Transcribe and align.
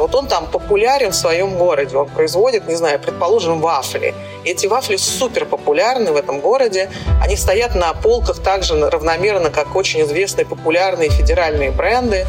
Вот 0.00 0.14
он 0.14 0.28
там 0.28 0.46
популярен 0.46 1.10
в 1.10 1.14
своем 1.14 1.58
городе, 1.58 1.94
он 1.94 2.08
производит, 2.08 2.66
не 2.66 2.74
знаю, 2.74 2.98
предположим, 2.98 3.60
вафли. 3.60 4.14
И 4.44 4.48
эти 4.48 4.66
вафли 4.66 4.96
супер 4.96 5.44
популярны 5.44 6.10
в 6.10 6.16
этом 6.16 6.40
городе. 6.40 6.90
Они 7.22 7.36
стоят 7.36 7.74
на 7.74 7.92
полках 7.92 8.38
так 8.38 8.62
же 8.62 8.88
равномерно, 8.88 9.50
как 9.50 9.76
очень 9.76 10.00
известные 10.00 10.46
популярные 10.46 11.10
федеральные 11.10 11.70
бренды. 11.70 12.26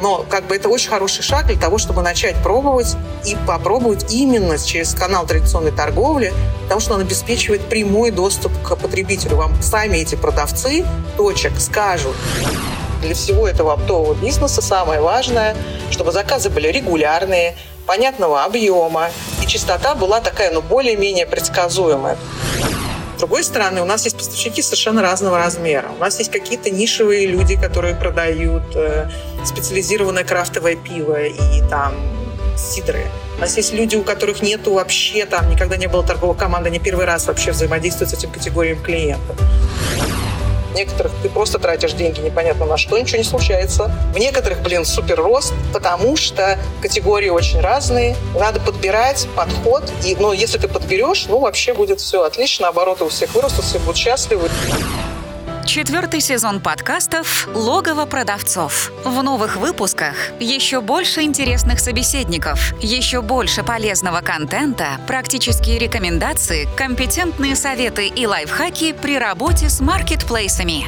Но 0.00 0.24
как 0.28 0.46
бы 0.46 0.54
это 0.54 0.68
очень 0.68 0.90
хороший 0.90 1.22
шаг 1.22 1.48
для 1.48 1.58
того, 1.58 1.78
чтобы 1.78 2.02
начать 2.02 2.36
пробовать 2.36 2.94
и 3.24 3.36
попробовать 3.44 4.12
именно 4.12 4.58
через 4.58 4.94
канал 4.94 5.26
традиционной 5.26 5.72
торговли, 5.72 6.32
потому 6.62 6.80
что 6.80 6.94
он 6.94 7.00
обеспечивает 7.00 7.62
прямой 7.62 8.12
доступ 8.12 8.52
к 8.62 8.76
потребителю. 8.76 9.34
Вам 9.34 9.60
сами 9.60 9.96
эти 9.98 10.14
продавцы 10.14 10.84
точек 11.16 11.58
скажут, 11.58 12.14
для 13.02 13.14
всего 13.14 13.46
этого 13.46 13.74
оптового 13.74 14.14
бизнеса 14.14 14.62
самое 14.62 15.00
важное, 15.00 15.54
чтобы 15.90 16.12
заказы 16.12 16.48
были 16.48 16.68
регулярные, 16.68 17.54
понятного 17.86 18.44
объема, 18.44 19.10
и 19.42 19.46
частота 19.46 19.94
была 19.94 20.20
такая, 20.20 20.52
ну, 20.52 20.62
более-менее 20.62 21.26
предсказуемая 21.26 22.16
другой 23.22 23.44
стороны, 23.44 23.80
у 23.80 23.84
нас 23.84 24.04
есть 24.04 24.16
поставщики 24.16 24.62
совершенно 24.62 25.00
разного 25.00 25.38
размера. 25.38 25.88
У 25.96 26.00
нас 26.00 26.18
есть 26.18 26.32
какие-то 26.32 26.70
нишевые 26.70 27.28
люди, 27.28 27.54
которые 27.54 27.94
продают 27.94 28.64
э, 28.74 29.08
специализированное 29.44 30.24
крафтовое 30.24 30.74
пиво 30.74 31.22
и 31.22 31.62
там 31.70 31.94
сидры. 32.56 33.06
У 33.38 33.40
нас 33.40 33.56
есть 33.56 33.72
люди, 33.72 33.94
у 33.94 34.02
которых 34.02 34.42
нету 34.42 34.72
вообще, 34.72 35.24
там 35.24 35.48
никогда 35.48 35.76
не 35.76 35.86
было 35.86 36.02
торговой 36.02 36.36
команды, 36.36 36.68
они 36.68 36.80
первый 36.80 37.06
раз 37.06 37.28
вообще 37.28 37.52
взаимодействуют 37.52 38.10
с 38.10 38.14
этим 38.14 38.32
категорией 38.32 38.74
клиентов 38.74 39.36
некоторых 40.74 41.12
ты 41.22 41.28
просто 41.28 41.58
тратишь 41.58 41.92
деньги 41.92 42.20
непонятно 42.20 42.66
на 42.66 42.76
что, 42.76 42.98
ничего 42.98 43.18
не 43.18 43.24
случается. 43.24 43.90
В 44.14 44.18
некоторых, 44.18 44.62
блин, 44.62 44.84
супер 44.84 45.20
рост, 45.20 45.52
потому 45.72 46.16
что 46.16 46.58
категории 46.80 47.28
очень 47.28 47.60
разные, 47.60 48.16
надо 48.38 48.60
подбирать 48.60 49.26
подход, 49.36 49.84
и, 50.04 50.16
ну, 50.18 50.32
если 50.32 50.58
ты 50.58 50.68
подберешь, 50.68 51.26
ну, 51.28 51.38
вообще 51.38 51.74
будет 51.74 52.00
все 52.00 52.22
отлично, 52.22 52.68
обороты 52.68 53.04
у 53.04 53.08
всех 53.08 53.34
вырастут, 53.34 53.64
все 53.64 53.78
будут 53.78 53.96
счастливы. 53.96 54.48
Четвертый 55.64 56.20
сезон 56.20 56.60
подкастов 56.60 57.48
«Логово 57.54 58.04
продавцов». 58.04 58.90
В 59.04 59.22
новых 59.22 59.56
выпусках 59.56 60.16
еще 60.40 60.80
больше 60.80 61.22
интересных 61.22 61.78
собеседников, 61.78 62.74
еще 62.82 63.22
больше 63.22 63.62
полезного 63.62 64.20
контента, 64.20 65.00
практические 65.06 65.78
рекомендации, 65.78 66.68
компетентные 66.76 67.54
советы 67.54 68.08
и 68.08 68.26
лайфхаки 68.26 68.92
при 68.92 69.16
работе 69.16 69.68
с 69.68 69.80
маркетплейсами. 69.80 70.86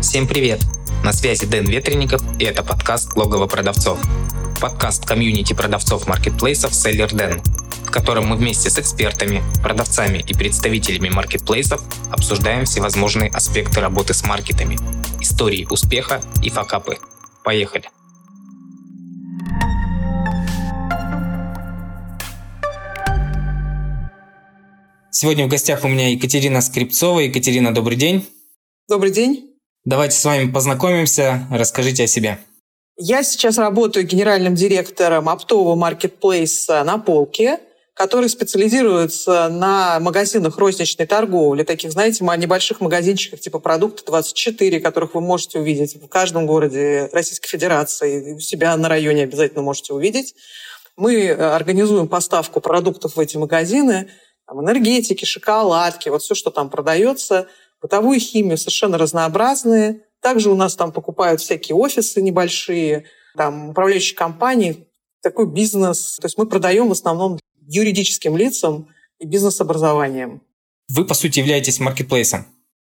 Всем 0.00 0.26
привет! 0.26 0.60
На 1.04 1.12
связи 1.12 1.46
Дэн 1.46 1.66
Ветренников 1.66 2.22
и 2.38 2.44
это 2.44 2.62
подкаст 2.62 3.16
«Логово 3.16 3.46
продавцов» 3.46 3.98
подкаст 4.62 5.04
комьюнити 5.04 5.54
продавцов 5.54 6.06
маркетплейсов 6.06 6.70
Seller 6.70 7.10
Den, 7.10 7.42
в 7.84 7.90
котором 7.90 8.28
мы 8.28 8.36
вместе 8.36 8.70
с 8.70 8.78
экспертами, 8.78 9.42
продавцами 9.60 10.24
и 10.24 10.34
представителями 10.34 11.08
маркетплейсов 11.08 11.82
обсуждаем 12.12 12.64
всевозможные 12.64 13.28
аспекты 13.30 13.80
работы 13.80 14.14
с 14.14 14.22
маркетами, 14.22 14.78
истории 15.20 15.66
успеха 15.68 16.20
и 16.44 16.48
факапы. 16.48 16.98
Поехали! 17.42 17.90
Сегодня 25.10 25.46
в 25.46 25.48
гостях 25.48 25.82
у 25.82 25.88
меня 25.88 26.08
Екатерина 26.10 26.60
Скрипцова. 26.60 27.18
Екатерина, 27.18 27.74
добрый 27.74 27.96
день. 27.96 28.28
Добрый 28.88 29.10
день. 29.10 29.56
Давайте 29.84 30.16
с 30.16 30.24
вами 30.24 30.48
познакомимся. 30.48 31.48
Расскажите 31.50 32.04
о 32.04 32.06
себе. 32.06 32.38
Я 32.96 33.22
сейчас 33.22 33.56
работаю 33.56 34.06
генеральным 34.06 34.54
директором 34.54 35.28
оптового 35.28 35.74
маркетплейса 35.76 36.84
«На 36.84 36.98
полке», 36.98 37.58
который 37.94 38.28
специализируется 38.28 39.48
на 39.48 39.98
магазинах 40.00 40.58
розничной 40.58 41.06
торговли, 41.06 41.62
таких, 41.62 41.92
знаете, 41.92 42.24
небольших 42.24 42.80
магазинчиках 42.80 43.40
типа 43.40 43.58
«Продукты 43.58 44.02
24», 44.10 44.80
которых 44.80 45.14
вы 45.14 45.20
можете 45.20 45.58
увидеть 45.58 45.96
в 45.96 46.06
каждом 46.08 46.46
городе 46.46 47.08
Российской 47.12 47.48
Федерации, 47.48 48.34
у 48.34 48.40
себя 48.40 48.76
на 48.76 48.88
районе 48.88 49.24
обязательно 49.24 49.62
можете 49.62 49.94
увидеть. 49.94 50.34
Мы 50.96 51.16
э, 51.16 51.34
организуем 51.34 52.08
поставку 52.08 52.60
продуктов 52.60 53.16
в 53.16 53.20
эти 53.20 53.36
магазины, 53.36 54.10
там, 54.46 54.62
энергетики, 54.62 55.24
шоколадки, 55.24 56.08
вот 56.08 56.22
все, 56.22 56.34
что 56.34 56.50
там 56.50 56.68
продается, 56.68 57.46
бытовую 57.80 58.20
химию 58.20 58.58
совершенно 58.58 58.98
разнообразные, 58.98 60.02
также 60.22 60.50
у 60.50 60.54
нас 60.54 60.76
там 60.76 60.92
покупают 60.92 61.40
всякие 61.40 61.76
офисы 61.76 62.22
небольшие, 62.22 63.04
там 63.36 63.70
управляющие 63.70 64.16
компании, 64.16 64.88
такой 65.20 65.46
бизнес. 65.46 66.16
То 66.20 66.26
есть 66.26 66.38
мы 66.38 66.46
продаем 66.46 66.88
в 66.88 66.92
основном 66.92 67.38
юридическим 67.66 68.36
лицам 68.36 68.88
и 69.18 69.26
бизнес-образованием. 69.26 70.42
Вы, 70.88 71.04
по 71.04 71.14
сути, 71.14 71.40
являетесь 71.40 71.80
маркетплейсом. 71.80 72.46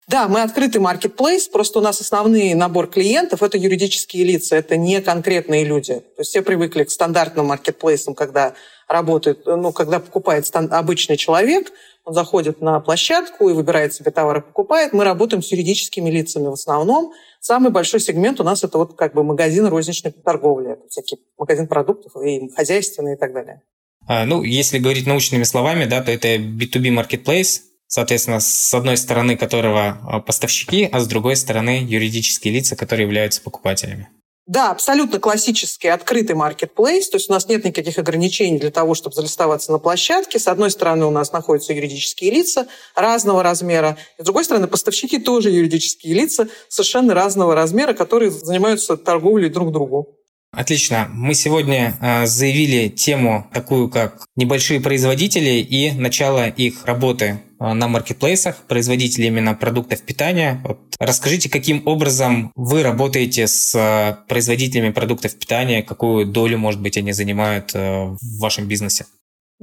Да, 0.09 0.29
мы 0.29 0.43
открытый 0.43 0.81
маркетплейс, 0.81 1.47
просто 1.47 1.79
у 1.79 1.83
нас 1.83 2.01
основной 2.01 2.55
набор 2.55 2.89
клиентов– 2.89 3.43
это 3.45 3.57
юридические 3.57 4.25
лица, 4.25 4.57
это 4.57 4.77
не 4.77 5.01
конкретные 5.01 5.65
люди. 5.65 5.95
То 5.95 6.21
есть 6.21 6.31
все 6.31 6.43
привыкли 6.43 6.85
к 6.85 6.91
стандартным 6.91 7.47
маркетплейсам, 7.47 8.15
когда 8.15 8.55
работает, 8.89 9.47
ну, 9.47 9.73
когда 9.73 10.01
покупает 10.01 10.51
обычный 10.55 11.17
человек, 11.17 11.73
он 12.05 12.15
заходит 12.15 12.61
на 12.61 12.81
площадку 12.81 13.49
и 13.49 13.53
выбирает 13.53 13.95
себе 13.95 14.11
товар 14.11 14.39
и 14.39 14.41
покупает. 14.41 14.93
Мы 14.93 15.05
работаем 15.05 15.43
с 15.43 15.53
юридическими 15.53 16.11
лицами 16.11 16.49
в 16.49 16.53
основном. 16.53 17.13
Самый 17.41 17.71
большой 17.71 18.01
сегмент 18.01 18.41
у 18.41 18.45
нас 18.45 18.65
это 18.65 18.79
вот 18.79 18.97
как 18.97 19.15
бы 19.15 19.23
магазин 19.23 19.67
розничной 19.67 20.13
торговли. 20.13 20.73
Это 20.73 20.89
всякие 20.89 21.21
магазин 21.39 21.69
продуктов 21.69 22.13
и 22.23 22.49
хозяйственные 22.51 23.17
и 23.17 23.19
так 23.19 23.33
далее. 23.33 23.63
А, 24.07 24.25
ну, 24.27 24.43
если 24.43 24.79
говорить 24.79 25.07
научными 25.07 25.45
словами, 25.45 25.85
да, 25.85 26.03
то 26.03 26.11
это 26.11 26.37
B2B 26.37 26.93
marketplace, 26.93 27.61
соответственно, 27.87 28.41
с 28.41 28.75
одной 28.75 28.97
стороны 28.97 29.37
которого 29.37 29.99
а, 30.03 30.21
поставщики, 30.21 30.89
а 30.91 30.99
с 30.99 31.07
другой 31.07 31.37
стороны 31.37 31.85
юридические 31.87 32.55
лица, 32.55 32.75
которые 32.75 33.07
являются 33.07 33.43
покупателями. 33.43 34.09
Да, 34.47 34.73
абсолютно 34.73 35.21
классический 35.21 35.87
открытый 35.87 36.35
маркетплейс, 36.35 37.09
то 37.09 37.17
есть 37.17 37.31
у 37.31 37.33
нас 37.33 37.49
нет 37.49 37.65
никаких 37.65 37.97
ограничений 37.99 38.59
для 38.59 38.73
того, 38.73 38.95
чтобы 38.95 39.15
залистоваться 39.15 39.71
на 39.71 39.79
площадке. 39.79 40.41
С 40.41 40.49
одной 40.49 40.73
стороны, 40.73 41.07
у 41.07 41.11
нас 41.11 41.33
находятся 41.33 41.73
юридические 41.73 42.33
лица 42.33 42.67
разного 42.97 43.45
размера, 43.45 43.97
и 44.19 44.23
с 44.23 44.25
другой 44.25 44.45
стороны, 44.45 44.67
поставщики 44.67 45.19
тоже 45.19 45.51
юридические 45.51 46.15
лица 46.15 46.49
совершенно 46.69 47.15
разного 47.15 47.55
размера, 47.55 47.93
которые 47.93 48.33
занимаются 48.33 48.97
торговлей 48.97 49.49
друг 49.49 49.71
другу. 49.71 50.19
Отлично. 50.55 51.09
Мы 51.15 51.33
сегодня 51.33 51.97
э, 52.03 52.27
заявили 52.27 52.89
тему 52.89 53.49
такую, 53.55 53.89
как 53.89 54.27
небольшие 54.37 54.81
производители 54.81 55.61
и 55.61 55.93
начало 55.93 56.47
их 56.47 56.85
работы 56.85 57.41
э, 57.59 57.73
на 57.73 57.89
маркетплейсах, 57.89 58.57
производители 58.69 59.29
именно 59.29 59.55
продуктов 59.55 60.03
питания. 60.03 60.61
Вот 60.63 60.92
расскажите, 61.07 61.49
каким 61.49 61.83
образом 61.87 62.53
вы 62.55 62.83
работаете 62.83 63.47
с 63.47 63.75
э, 63.75 64.17
производителями 64.29 64.91
продуктов 64.91 65.39
питания, 65.39 65.83
какую 65.83 66.27
долю, 66.27 66.59
может 66.59 66.81
быть, 66.81 66.97
они 66.97 67.13
занимают 67.13 67.73
в 67.75 68.19
вашем 68.39 68.67
бизнесе? 68.67 69.07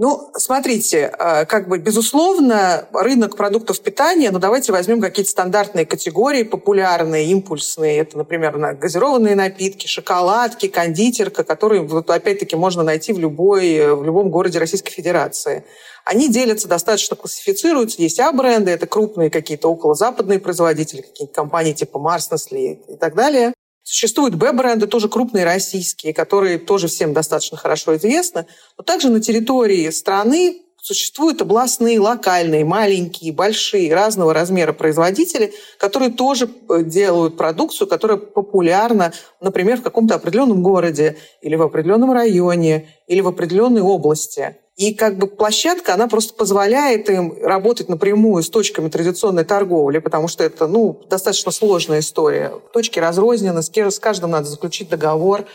Ну, 0.02 0.32
смотрите, 0.38 1.12
э, 1.20 1.46
как 1.46 1.68
бы, 1.68 1.78
безусловно, 1.78 2.88
рынок 2.94 3.36
продуктов 3.36 3.82
питания, 3.82 4.32
ну, 4.32 4.40
давайте 4.40 4.72
возьмем 4.72 5.02
какие-то 5.02 5.30
стандартные 5.30 5.86
категории, 5.86 6.44
популярные, 6.44 7.26
импульсные. 7.26 7.98
Это, 7.98 8.18
например, 8.18 8.58
газированные 8.78 9.36
напитки, 9.36 9.88
шоколадки, 9.88 10.70
кондитерка, 10.70 11.44
которые, 11.44 11.82
вот, 11.82 12.10
опять-таки, 12.10 12.56
можно 12.56 12.82
найти 12.82 13.12
в, 13.12 13.20
любой, 13.20 13.94
в 13.94 14.06
любом 14.06 14.30
городе 14.30 14.58
Российской 14.58 14.92
Федерации. 14.92 15.66
Они 16.06 16.30
делятся, 16.30 16.70
достаточно 16.70 17.18
классифицируются. 17.18 18.02
Есть 18.02 18.22
А-бренды, 18.22 18.72
это 18.72 18.88
крупные 18.88 19.30
какие-то 19.30 19.68
околозападные 19.68 20.40
производители, 20.40 21.02
какие-то 21.02 21.34
компании 21.34 21.74
типа 21.74 21.98
Mars, 21.98 22.32
Nestle 22.32 22.80
и 22.88 22.96
так 22.96 23.16
далее. 23.16 23.54
Существуют 23.90 24.36
Б-бренды, 24.36 24.86
тоже 24.86 25.10
крупные 25.10 25.46
российские, 25.46 26.14
которые 26.14 26.60
тоже 26.60 26.88
всем 26.88 27.12
достаточно 27.12 27.58
хорошо 27.58 27.98
известны. 27.98 28.46
Но 28.78 28.84
также 28.84 29.10
на 29.10 29.20
территории 29.20 29.90
страны 29.90 30.62
существуют 30.82 31.42
областные, 31.42 32.00
локальные, 32.00 32.66
маленькие, 32.66 33.34
большие, 33.34 33.94
разного 33.94 34.34
размера 34.34 34.74
производители, 34.74 35.54
которые 35.78 36.12
тоже 36.12 36.50
э, 36.70 36.84
делают 36.84 37.38
продукцию, 37.38 37.88
которая 37.88 38.18
популярна, 38.18 39.14
например, 39.42 39.80
в 39.80 39.84
каком-то 39.84 40.16
определенном 40.16 40.64
городе 40.64 41.18
или 41.42 41.56
в 41.56 41.62
определенном 41.62 42.12
районе 42.12 42.90
или 43.08 43.22
в 43.22 43.28
определенной 43.28 43.82
области. 43.82 44.58
И 44.80 44.94
как 44.94 45.18
бы 45.18 45.28
площадка, 45.28 45.94
она 45.94 46.08
просто 46.08 46.34
позволяет 46.34 47.10
им 47.10 47.36
работать 47.44 47.90
напрямую 47.90 48.42
с 48.42 48.50
точками 48.50 48.88
традиционной 48.88 49.44
торговли, 49.44 50.00
потому 50.00 50.30
что 50.30 50.46
это 50.46 50.68
ну, 50.68 51.02
достаточно 51.10 51.52
сложная 51.52 52.00
история. 52.00 52.54
Точки 52.72 52.98
разрознены, 52.98 53.62
с 53.62 54.00
каждым 54.00 54.32
надо 54.32 54.48
заключить 54.48 54.88
договор. 54.88 55.46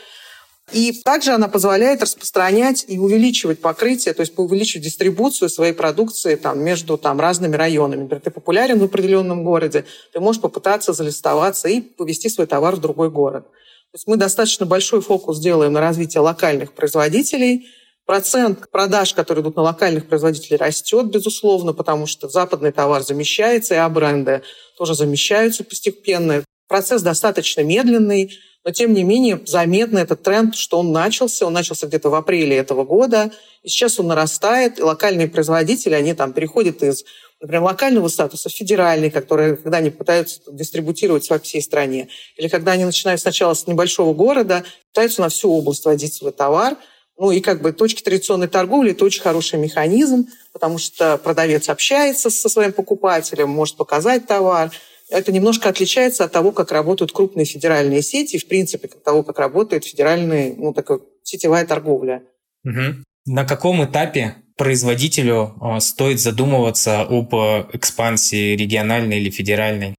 И 0.72 0.93
также 1.05 1.32
она 1.32 1.49
позволяет 1.49 2.02
распространять 2.02 2.87
и 2.88 2.99
увеличивать 2.99 3.61
покрытие, 3.61 4.14
то 4.14 4.22
есть 4.22 4.32
увеличивать 4.37 4.84
дистрибуцию 4.84 5.50
своей 5.50 5.75
продукции 5.75 6.37
там, 6.37 6.62
между 6.64 6.96
там, 6.96 7.20
разными 7.20 7.55
районами. 7.55 8.02
Например, 8.02 8.22
ты 8.22 8.31
популярен 8.31 8.78
в 8.78 8.84
определенном 8.84 9.44
городе, 9.44 9.84
ты 10.12 10.20
можешь 10.20 10.40
попытаться 10.40 10.93
залистоваться 10.94 11.69
и 11.69 11.81
повести 11.81 12.28
свой 12.28 12.46
товар 12.46 12.76
в 12.76 12.81
другой 12.81 13.11
город. 13.11 13.44
То 13.44 13.96
есть 13.96 14.06
мы 14.08 14.16
достаточно 14.16 14.66
большой 14.66 15.02
фокус 15.02 15.38
делаем 15.38 15.75
на 15.75 15.81
развитие 15.81 16.20
локальных 16.20 16.72
производителей. 16.72 17.69
Процент 18.06 18.70
продаж, 18.70 19.14
которые 19.14 19.43
идут 19.43 19.56
на 19.56 19.62
локальных 19.62 20.08
производителей, 20.08 20.56
растет, 20.56 21.06
безусловно, 21.06 21.72
потому 21.72 22.06
что 22.06 22.28
западный 22.28 22.72
товар 22.72 23.02
замещается, 23.02 23.75
и 23.75 23.78
а 23.78 23.88
бренды 23.88 24.43
тоже 24.76 24.94
замещаются 24.94 25.62
постепенно. 25.62 26.43
Процесс 26.69 27.02
достаточно 27.02 27.61
медленный, 27.61 28.32
но 28.64 28.70
тем 28.70 28.94
не 28.94 29.05
менее 29.05 29.40
заметно 29.44 29.99
этот 29.99 30.22
тренд, 30.22 30.56
что 30.56 30.78
он 30.78 30.90
начался. 30.90 31.46
Он 31.46 31.52
начался 31.52 31.87
где-то 31.87 32.08
в 32.08 32.14
апреле 32.14 32.56
этого 32.56 32.84
года. 32.84 33.31
И 33.62 33.69
сейчас 33.69 34.00
он 34.00 34.06
нарастает. 34.06 34.78
И 34.78 34.82
локальные 34.82 35.28
производители, 35.28 35.93
они 35.93 36.14
там 36.14 36.32
переходят 36.32 36.82
из, 36.82 37.05
например, 37.43 37.62
локального 37.62 38.08
статуса 38.08 38.49
федеральный, 38.49 39.11
который, 39.11 39.58
когда 39.58 39.78
они 39.78 39.90
пытаются 39.90 40.40
дистрибутировать 40.50 41.28
по 41.28 41.38
всей 41.38 41.61
стране. 41.61 42.08
Или 42.37 42.49
когда 42.49 42.72
они 42.72 42.87
начинают 42.87 43.20
сначала 43.20 43.52
с 43.52 43.66
небольшого 43.66 44.14
города, 44.14 44.64
пытаются 44.93 45.20
на 45.20 45.28
всю 45.28 45.52
область 45.52 45.84
водить 45.84 46.14
свой 46.14 46.32
товар. 46.32 46.76
Ну 47.19 47.32
и 47.32 47.40
как 47.40 47.61
бы 47.61 47.72
точки 47.72 48.02
традиционной 48.02 48.49
торговли– 48.49 48.90
это 48.93 49.05
очень 49.05 49.22
хороший 49.22 49.58
механизм, 49.58 50.26
потому 50.52 50.78
что 50.78 51.19
продавец 51.19 51.69
общается 51.69 52.31
со 52.31 52.49
своим 52.49 52.72
покупателем, 52.72 53.50
может 53.50 53.76
показать 53.76 54.26
товар– 54.26 54.72
это 55.10 55.32
немножко 55.32 55.68
отличается 55.68 56.24
от 56.24 56.32
того, 56.32 56.52
как 56.52 56.72
работают 56.72 57.12
крупные 57.12 57.44
федеральные 57.44 58.02
сети, 58.02 58.38
в 58.38 58.46
принципе, 58.48 58.88
от 58.88 59.02
того, 59.02 59.22
как 59.22 59.38
работает 59.38 59.84
федеральная, 59.84 60.54
ну, 60.56 60.72
такая 60.72 61.00
сетевая 61.22 61.66
торговля. 61.66 62.22
Угу. 62.64 63.04
На 63.26 63.44
каком 63.44 63.84
этапе 63.84 64.36
производителю 64.56 65.54
а, 65.60 65.80
стоит 65.80 66.20
задумываться 66.20 67.02
об 67.02 67.34
э, 67.34 67.66
экспансии 67.72 68.54
региональной 68.56 69.18
или 69.18 69.30
федеральной? 69.30 69.94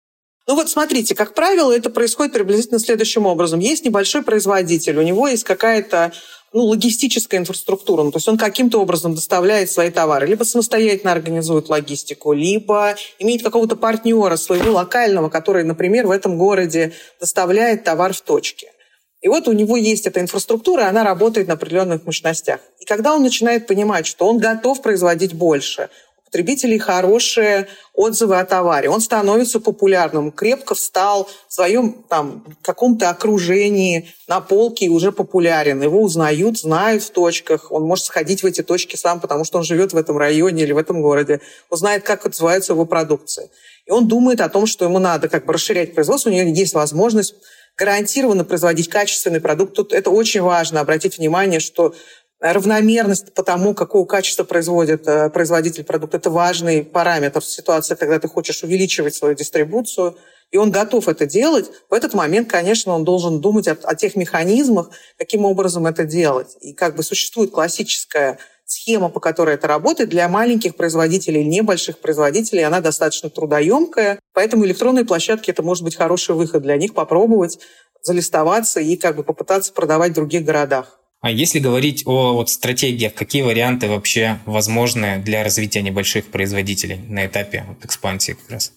Ну 0.47 0.55
вот 0.55 0.69
смотрите, 0.69 1.15
как 1.15 1.33
правило, 1.33 1.75
это 1.75 1.89
происходит 1.89 2.33
приблизительно 2.33 2.79
следующим 2.79 3.25
образом. 3.25 3.59
Есть 3.59 3.83
небольшой 3.83 4.21
производитель, 4.21 4.97
у 4.97 5.01
него 5.01 5.27
есть 5.27 5.43
какая-то 5.43 6.13
ну, 6.55 6.63
логистическая 6.63 7.37
инфраструктура. 7.41 8.03
Ну, 8.03 8.11
то 8.11 8.17
есть 8.17 8.29
он 8.29 8.37
каким-то 8.37 8.79
образом 8.79 9.13
доставляет 9.13 9.69
свои 9.69 9.91
товары. 9.91 10.25
Либо 10.25 10.45
самостоятельно 10.45 11.11
организует 11.11 11.67
логистику, 11.67 12.31
либо 12.31 12.95
имеет 13.19 13.43
какого-то 13.43 13.75
партнера 13.75 14.37
своего 14.37 14.71
локального, 14.71 15.27
который, 15.27 15.65
например, 15.65 16.07
в 16.07 16.11
этом 16.11 16.37
городе 16.37 16.93
доставляет 17.19 17.83
товар 17.83 18.13
в 18.13 18.21
точке. 18.21 18.71
И 19.19 19.27
вот 19.27 19.49
у 19.49 19.51
него 19.51 19.75
есть 19.75 20.07
эта 20.07 20.21
инфраструктура, 20.21 20.87
она 20.87 21.03
работает 21.03 21.49
на 21.49 21.55
определенных 21.55 22.05
мощностях. 22.05 22.61
И 22.79 22.85
когда 22.85 23.13
он 23.13 23.23
начинает 23.23 23.67
понимать, 23.67 24.07
что 24.07 24.25
он 24.25 24.37
готов 24.37 24.81
производить 24.81 25.33
больше, 25.33 25.89
потребителей 26.35 26.79
хорошие 26.79 27.69
отзывы 27.93 28.37
о 28.37 28.45
товаре. 28.45 28.89
Он 28.89 28.99
становится 28.99 29.61
популярным, 29.61 30.33
крепко 30.33 30.75
встал 30.75 31.29
в 31.47 31.53
своем 31.53 32.03
там, 32.09 32.43
каком-то 32.61 33.09
окружении 33.09 34.13
на 34.27 34.41
полке 34.41 34.87
и 34.87 34.89
уже 34.89 35.13
популярен. 35.13 35.81
Его 35.81 36.01
узнают, 36.01 36.59
знают 36.59 37.03
в 37.03 37.11
точках. 37.11 37.71
Он 37.71 37.83
может 37.83 38.03
сходить 38.03 38.43
в 38.43 38.45
эти 38.45 38.63
точки 38.63 38.97
сам, 38.97 39.21
потому 39.21 39.45
что 39.45 39.59
он 39.59 39.63
живет 39.63 39.93
в 39.93 39.97
этом 39.97 40.17
районе 40.17 40.63
или 40.63 40.73
в 40.73 40.77
этом 40.77 41.01
городе. 41.01 41.39
Он 41.69 41.77
знает, 41.77 42.03
как 42.03 42.25
отзывается 42.25 42.73
его 42.73 42.85
продукция. 42.85 43.47
И 43.85 43.91
он 43.91 44.09
думает 44.09 44.41
о 44.41 44.49
том, 44.49 44.65
что 44.65 44.83
ему 44.83 44.99
надо 44.99 45.29
как 45.29 45.45
бы 45.45 45.53
расширять 45.53 45.95
производство. 45.95 46.29
У 46.29 46.33
него 46.33 46.49
есть 46.49 46.73
возможность 46.73 47.35
гарантированно 47.77 48.43
производить 48.43 48.89
качественный 48.89 49.39
продукт. 49.39 49.73
Тут 49.73 49.93
это 49.93 50.09
очень 50.09 50.41
важно 50.41 50.81
обратить 50.81 51.17
внимание, 51.17 51.61
что 51.61 51.95
равномерность 52.39 53.33
по 53.33 53.43
тому, 53.43 53.73
какого 53.73 54.05
качества 54.05 54.43
производит 54.43 55.07
э, 55.07 55.29
производитель 55.29 55.83
продукта, 55.83 56.17
это 56.17 56.29
важный 56.29 56.83
параметр 56.83 57.41
в 57.41 57.45
ситуации, 57.45 57.95
когда 57.95 58.19
ты 58.19 58.27
хочешь 58.27 58.63
увеличивать 58.63 59.15
свою 59.15 59.35
дистрибуцию, 59.35 60.17
и 60.51 60.57
он 60.57 60.71
готов 60.71 61.07
это 61.07 61.25
делать, 61.25 61.71
в 61.89 61.93
этот 61.93 62.13
момент, 62.13 62.49
конечно, 62.49 62.93
он 62.93 63.03
должен 63.03 63.41
думать 63.41 63.67
о, 63.67 63.77
о 63.83 63.95
тех 63.95 64.15
механизмах, 64.15 64.89
каким 65.17 65.45
образом 65.45 65.87
это 65.87 66.05
делать. 66.05 66.55
И 66.61 66.73
как 66.73 66.95
бы 66.95 67.03
существует 67.03 67.51
классическая 67.51 68.37
схема, 68.65 69.09
по 69.09 69.19
которой 69.19 69.55
это 69.55 69.67
работает, 69.67 70.09
для 70.09 70.27
маленьких 70.27 70.75
производителей, 70.75 71.43
небольших 71.43 71.99
производителей, 71.99 72.63
она 72.63 72.81
достаточно 72.81 73.29
трудоемкая, 73.29 74.19
поэтому 74.33 74.65
электронные 74.65 75.05
площадки– 75.05 75.49
это 75.51 75.63
может 75.63 75.83
быть 75.83 75.95
хороший 75.95 76.35
выход 76.35 76.63
для 76.63 76.77
них 76.77 76.93
попробовать 76.93 77.59
залистоваться 78.01 78.79
и 78.79 78.95
как 78.97 79.15
бы 79.15 79.23
попытаться 79.23 79.73
продавать 79.73 80.11
в 80.11 80.15
других 80.15 80.43
городах. 80.45 80.99
А 81.25 81.31
если 81.31 81.57
говорить 81.57 82.03
о 82.05 82.33
вот 82.33 82.51
стратегиях, 82.51 83.15
какие 83.15 83.41
варианты 83.41 83.87
вообще 83.87 84.37
возможны 84.45 85.17
для 85.25 85.43
развития 85.43 85.81
небольших 85.81 86.27
производителей 86.27 86.97
на 86.97 87.25
этапе 87.25 87.65
вот 87.67 87.83
экспансии 87.83 88.33
как 88.33 88.51
раз? 88.51 88.73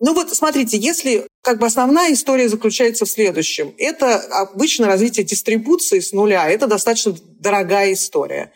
Ну 0.00 0.14
вот 0.14 0.34
смотрите, 0.34 0.78
если 0.78 1.28
как 1.42 1.60
бы 1.60 1.66
основная 1.66 2.12
история 2.12 2.48
заключается 2.48 3.04
в 3.04 3.08
следующем. 3.08 3.72
Это 3.78 4.16
обычно 4.16 4.88
развитие 4.88 5.24
дистрибуции 5.24 6.00
с 6.00 6.10
нуля. 6.12 6.50
Это 6.50 6.66
достаточно 6.66 7.14
дорогая 7.38 7.92
история. 7.92 8.50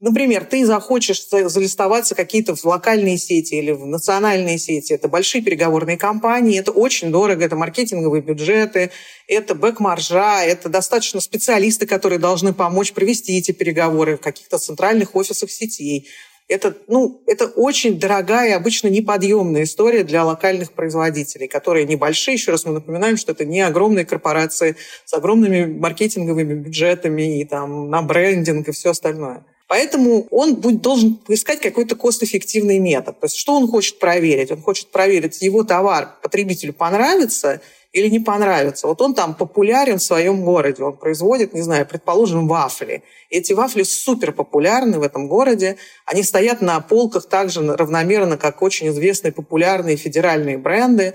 Например, 0.00 0.44
ты 0.44 0.64
захочешь 0.64 1.26
залистоваться 1.28 2.14
какие-то 2.14 2.54
в 2.54 2.64
локальные 2.64 3.18
сети 3.18 3.54
или 3.54 3.72
в 3.72 3.84
национальные 3.84 4.56
сети. 4.56 4.92
Это 4.92 5.08
большие 5.08 5.42
переговорные 5.42 5.96
компании, 5.96 6.60
это 6.60 6.70
очень 6.70 7.10
дорого, 7.10 7.44
это 7.44 7.56
маркетинговые 7.56 8.22
бюджеты, 8.22 8.92
это 9.26 9.56
бэк-маржа, 9.56 10.44
это 10.44 10.68
достаточно 10.68 11.20
специалисты, 11.20 11.88
которые 11.88 12.20
должны 12.20 12.54
помочь 12.54 12.92
провести 12.92 13.38
эти 13.38 13.50
переговоры 13.50 14.16
в 14.16 14.20
каких-то 14.20 14.58
центральных 14.58 15.16
офисах 15.16 15.50
сетей. 15.50 16.08
Это, 16.46 16.76
ну, 16.86 17.20
это 17.26 17.46
очень 17.46 17.98
дорогая, 17.98 18.56
обычно 18.56 18.86
неподъемная 18.86 19.64
история 19.64 20.04
для 20.04 20.24
локальных 20.24 20.72
производителей, 20.72 21.48
которые 21.48 21.86
небольшие. 21.86 22.34
Еще 22.34 22.52
раз 22.52 22.64
мы 22.64 22.72
напоминаем, 22.72 23.16
что 23.16 23.32
это 23.32 23.44
не 23.44 23.60
огромные 23.62 24.06
корпорации 24.06 24.76
с 25.04 25.12
огромными 25.12 25.66
маркетинговыми 25.66 26.54
бюджетами 26.54 27.40
и 27.40 27.44
там 27.44 27.90
на 27.90 28.00
брендинг 28.00 28.68
и 28.68 28.72
все 28.72 28.90
остальное. 28.90 29.44
Поэтому 29.68 30.26
он 30.30 30.56
будет, 30.56 30.80
должен 30.80 31.20
искать 31.28 31.60
какой-то 31.60 31.94
кост-эффективный 31.94 32.78
метод. 32.78 33.20
То 33.20 33.26
есть 33.26 33.36
что 33.36 33.54
он 33.54 33.68
хочет 33.68 33.98
проверить? 33.98 34.50
Он 34.50 34.62
хочет 34.62 34.90
проверить, 34.90 35.42
его 35.42 35.62
товар 35.62 36.16
потребителю 36.22 36.72
понравится 36.72 37.60
или 37.92 38.08
не 38.08 38.18
понравится. 38.18 38.86
Вот 38.86 39.02
он 39.02 39.14
там 39.14 39.34
популярен 39.34 39.98
в 39.98 40.02
своем 40.02 40.42
городе, 40.42 40.82
он 40.82 40.96
производит, 40.96 41.52
не 41.52 41.60
знаю, 41.60 41.86
предположим, 41.86 42.48
вафли. 42.48 43.02
И 43.28 43.36
эти 43.38 43.52
вафли 43.52 43.82
супер 43.82 44.32
популярны 44.32 44.98
в 44.98 45.02
этом 45.02 45.28
городе. 45.28 45.76
Они 46.06 46.22
стоят 46.22 46.62
на 46.62 46.80
полках 46.80 47.28
также 47.28 47.60
равномерно, 47.76 48.38
как 48.38 48.62
очень 48.62 48.88
известные 48.88 49.32
популярные 49.32 49.96
федеральные 49.96 50.56
бренды. 50.56 51.12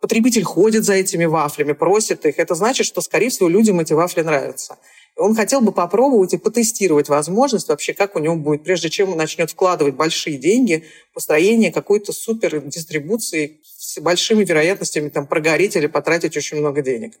Потребитель 0.00 0.42
ходит 0.42 0.84
за 0.84 0.94
этими 0.94 1.26
вафлями, 1.26 1.72
просит 1.72 2.26
их. 2.26 2.38
Это 2.38 2.56
значит, 2.56 2.86
что, 2.86 3.00
скорее 3.00 3.30
всего, 3.30 3.48
людям 3.48 3.78
эти 3.78 3.92
вафли 3.92 4.22
нравятся. 4.22 4.78
Он 5.16 5.34
хотел 5.36 5.60
бы 5.60 5.70
попробовать 5.70 6.34
и 6.34 6.38
потестировать 6.38 7.08
возможность 7.08 7.68
вообще, 7.68 7.94
как 7.94 8.16
у 8.16 8.18
него 8.18 8.34
будет, 8.34 8.64
прежде 8.64 8.90
чем 8.90 9.10
он 9.10 9.16
начнет 9.16 9.50
вкладывать 9.50 9.94
большие 9.94 10.38
деньги 10.38 10.84
в 11.10 11.14
построение 11.14 11.70
какой-то 11.70 12.12
супер 12.12 12.60
дистрибуции 12.62 13.60
с 13.62 14.00
большими 14.00 14.44
вероятностями 14.44 15.10
там, 15.10 15.26
прогореть 15.26 15.76
или 15.76 15.86
потратить 15.86 16.36
очень 16.36 16.58
много 16.58 16.82
денег. 16.82 17.14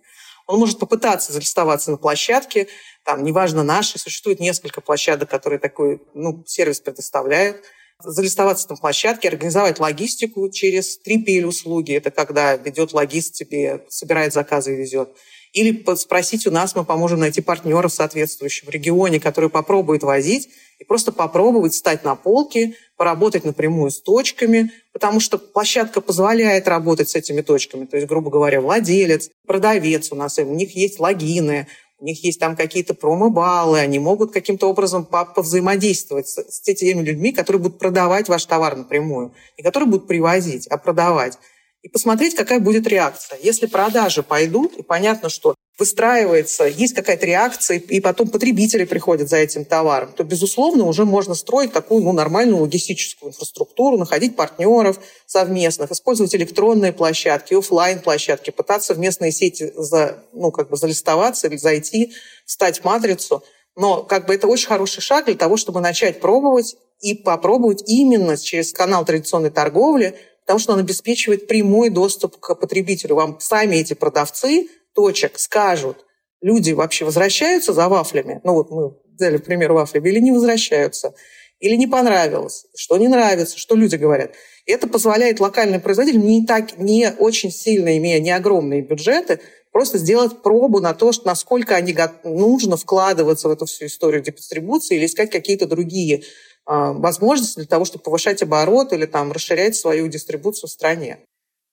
Он 0.46 0.58
может 0.58 0.78
попытаться 0.78 1.32
залистоваться 1.32 1.92
на 1.92 1.96
площадке, 1.96 2.66
там, 3.04 3.22
неважно, 3.22 3.62
наши, 3.62 3.98
существует 3.98 4.40
несколько 4.40 4.80
площадок, 4.80 5.30
которые 5.30 5.58
такой 5.58 6.02
ну, 6.14 6.42
сервис 6.46 6.80
предоставляют, 6.80 7.62
залистоваться 8.02 8.66
на 8.70 8.76
площадке, 8.76 9.28
организовать 9.28 9.78
логистику 9.78 10.50
через 10.50 10.98
3PL-услуги. 11.06 11.94
Это 11.94 12.10
когда 12.10 12.56
ведет 12.56 12.92
логист 12.92 13.34
тебе, 13.34 13.84
собирает 13.88 14.32
заказы 14.32 14.74
и 14.74 14.76
везет 14.76 15.16
или 15.54 15.84
спросить 15.96 16.46
у 16.46 16.50
нас, 16.50 16.74
мы 16.74 16.84
поможем 16.84 17.20
найти 17.20 17.40
партнеров 17.40 17.92
в 17.92 18.68
регионе, 18.68 19.20
который 19.20 19.48
попробует 19.48 20.02
возить, 20.02 20.50
и 20.80 20.84
просто 20.84 21.12
попробовать 21.12 21.74
стать 21.74 22.04
на 22.04 22.16
полке, 22.16 22.74
поработать 22.96 23.44
напрямую 23.44 23.92
с 23.92 24.00
точками, 24.00 24.72
потому 24.92 25.20
что 25.20 25.38
площадка 25.38 26.00
позволяет 26.00 26.66
работать 26.66 27.08
с 27.08 27.14
этими 27.14 27.40
точками. 27.40 27.86
То 27.86 27.96
есть, 27.96 28.08
грубо 28.08 28.30
говоря, 28.30 28.60
владелец, 28.60 29.30
продавец 29.46 30.10
у 30.10 30.16
нас, 30.16 30.38
у 30.38 30.42
них 30.42 30.74
есть 30.74 30.98
логины, 30.98 31.68
у 32.00 32.04
них 32.04 32.24
есть 32.24 32.40
там 32.40 32.56
какие-то 32.56 32.94
промо-баллы, 32.94 33.78
они 33.78 34.00
могут 34.00 34.32
каким-то 34.32 34.68
образом 34.68 35.06
повзаимодействовать 35.06 36.26
с, 36.26 36.36
с 36.36 36.68
этими 36.68 37.00
людьми, 37.00 37.30
которые 37.30 37.62
будут 37.62 37.78
продавать 37.78 38.28
ваш 38.28 38.44
товар 38.44 38.76
напрямую, 38.76 39.32
не 39.56 39.62
которые 39.62 39.88
будут 39.88 40.08
привозить, 40.08 40.66
а 40.66 40.78
продавать 40.78 41.38
и 41.84 41.88
посмотреть, 41.88 42.34
какая 42.34 42.60
будет 42.60 42.86
реакция. 42.86 43.38
Если 43.42 43.66
продажи 43.66 44.22
пойдут, 44.22 44.74
и 44.78 44.82
понятно, 44.82 45.28
что 45.28 45.54
выстраивается, 45.78 46.64
есть 46.64 46.94
какая-то 46.94 47.26
реакция, 47.26 47.78
и 47.78 48.00
потом 48.00 48.28
потребители 48.28 48.84
приходят 48.84 49.28
за 49.28 49.36
этим 49.36 49.66
товаром, 49.66 50.14
то, 50.16 50.24
безусловно, 50.24 50.86
уже 50.86 51.04
можно 51.04 51.34
строить 51.34 51.74
такую 51.74 52.02
ну, 52.02 52.12
нормальную 52.12 52.62
логистическую 52.62 53.30
инфраструктуру, 53.30 53.98
находить 53.98 54.34
партнеров 54.34 54.98
совместных, 55.26 55.92
использовать 55.92 56.34
электронные 56.34 56.94
площадки, 56.94 57.52
офлайн 57.52 58.00
площадки 58.00 58.48
пытаться 58.48 58.94
в 58.94 58.98
местные 58.98 59.30
сети 59.30 59.70
за, 59.76 60.24
ну, 60.32 60.50
как 60.52 60.70
бы 60.70 60.78
залистоваться 60.78 61.48
или 61.48 61.58
зайти, 61.58 62.14
стать 62.46 62.82
матрицу. 62.82 63.44
Но 63.76 64.02
как 64.04 64.26
бы 64.26 64.34
это 64.34 64.46
очень 64.46 64.68
хороший 64.68 65.02
шаг 65.02 65.26
для 65.26 65.34
того, 65.34 65.58
чтобы 65.58 65.82
начать 65.82 66.18
пробовать 66.18 66.76
и 67.00 67.14
попробовать 67.14 67.82
именно 67.86 68.38
через 68.38 68.72
канал 68.72 69.04
традиционной 69.04 69.50
торговли, 69.50 70.18
потому 70.44 70.58
что 70.58 70.72
он 70.74 70.80
обеспечивает 70.80 71.46
прямой 71.46 71.90
доступ 71.90 72.38
к 72.38 72.54
потребителю. 72.54 73.16
Вам 73.16 73.38
сами 73.40 73.76
эти 73.76 73.94
продавцы 73.94 74.68
точек 74.94 75.38
скажут, 75.38 76.04
люди 76.40 76.72
вообще 76.72 77.04
возвращаются 77.04 77.72
за 77.72 77.88
вафлями, 77.88 78.40
ну 78.44 78.54
вот 78.54 78.70
мы 78.70 78.92
взяли 79.16 79.38
пример 79.38 79.72
вафлями, 79.72 80.08
или 80.08 80.20
не 80.20 80.32
возвращаются, 80.32 81.14
или 81.60 81.76
не 81.76 81.86
понравилось, 81.86 82.66
что 82.76 82.96
не 82.98 83.08
нравится, 83.08 83.58
что 83.58 83.74
люди 83.74 83.96
говорят. 83.96 84.34
Это 84.66 84.86
позволяет 84.86 85.40
локальным 85.40 85.80
производителям, 85.80 86.26
не, 86.26 86.44
так, 86.46 86.78
не 86.78 87.12
очень 87.18 87.50
сильно 87.50 87.96
имея 87.96 88.20
не 88.20 88.30
огромные 88.30 88.82
бюджеты, 88.82 89.40
просто 89.72 89.98
сделать 89.98 90.42
пробу 90.42 90.80
на 90.80 90.94
то, 90.94 91.12
что 91.12 91.26
насколько 91.26 91.74
они 91.74 91.96
нужно 92.22 92.76
вкладываться 92.76 93.48
в 93.48 93.52
эту 93.52 93.66
всю 93.66 93.86
историю 93.86 94.22
дистрибуции 94.22 94.96
или 94.96 95.06
искать 95.06 95.30
какие-то 95.30 95.66
другие 95.66 96.24
возможности 96.66 97.56
для 97.56 97.66
того, 97.66 97.84
чтобы 97.84 98.04
повышать 98.04 98.42
оборот 98.42 98.92
или 98.92 99.06
там 99.06 99.32
расширять 99.32 99.76
свою 99.76 100.08
дистрибуцию 100.08 100.68
в 100.68 100.72
стране. 100.72 101.18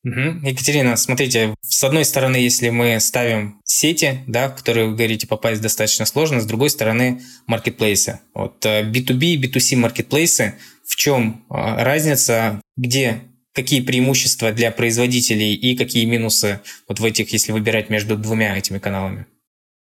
Угу. 0.04 0.48
Екатерина, 0.48 0.96
смотрите, 0.96 1.54
с 1.62 1.84
одной 1.84 2.06
стороны, 2.06 2.36
если 2.38 2.70
мы 2.70 3.00
ставим 3.00 3.62
сети, 3.64 4.24
да, 4.26 4.50
в 4.50 4.56
которые 4.56 4.88
вы 4.88 4.96
говорите 4.96 5.28
попасть 5.28 5.62
достаточно 5.62 6.06
сложно, 6.06 6.42
с 6.42 6.46
другой 6.46 6.72
стороны 6.72 7.22
маркетплейсы. 7.46 8.20
Вот 8.34 8.66
B2B, 8.66 9.36
B2C 9.36 9.76
маркетплейсы, 9.76 10.56
в 10.86 10.96
чем 10.96 11.46
а, 11.50 11.84
разница, 11.84 12.60
где 12.78 13.22
какие 13.54 13.82
преимущества 13.82 14.52
для 14.52 14.72
производителей 14.72 15.54
и 15.54 15.76
какие 15.76 16.06
минусы 16.06 16.62
вот 16.88 17.00
в 17.00 17.06
этих, 17.06 17.32
если 17.32 17.52
выбирать 17.52 17.90
между 17.90 18.18
двумя 18.18 18.58
этими 18.58 18.80
каналами? 18.80 19.28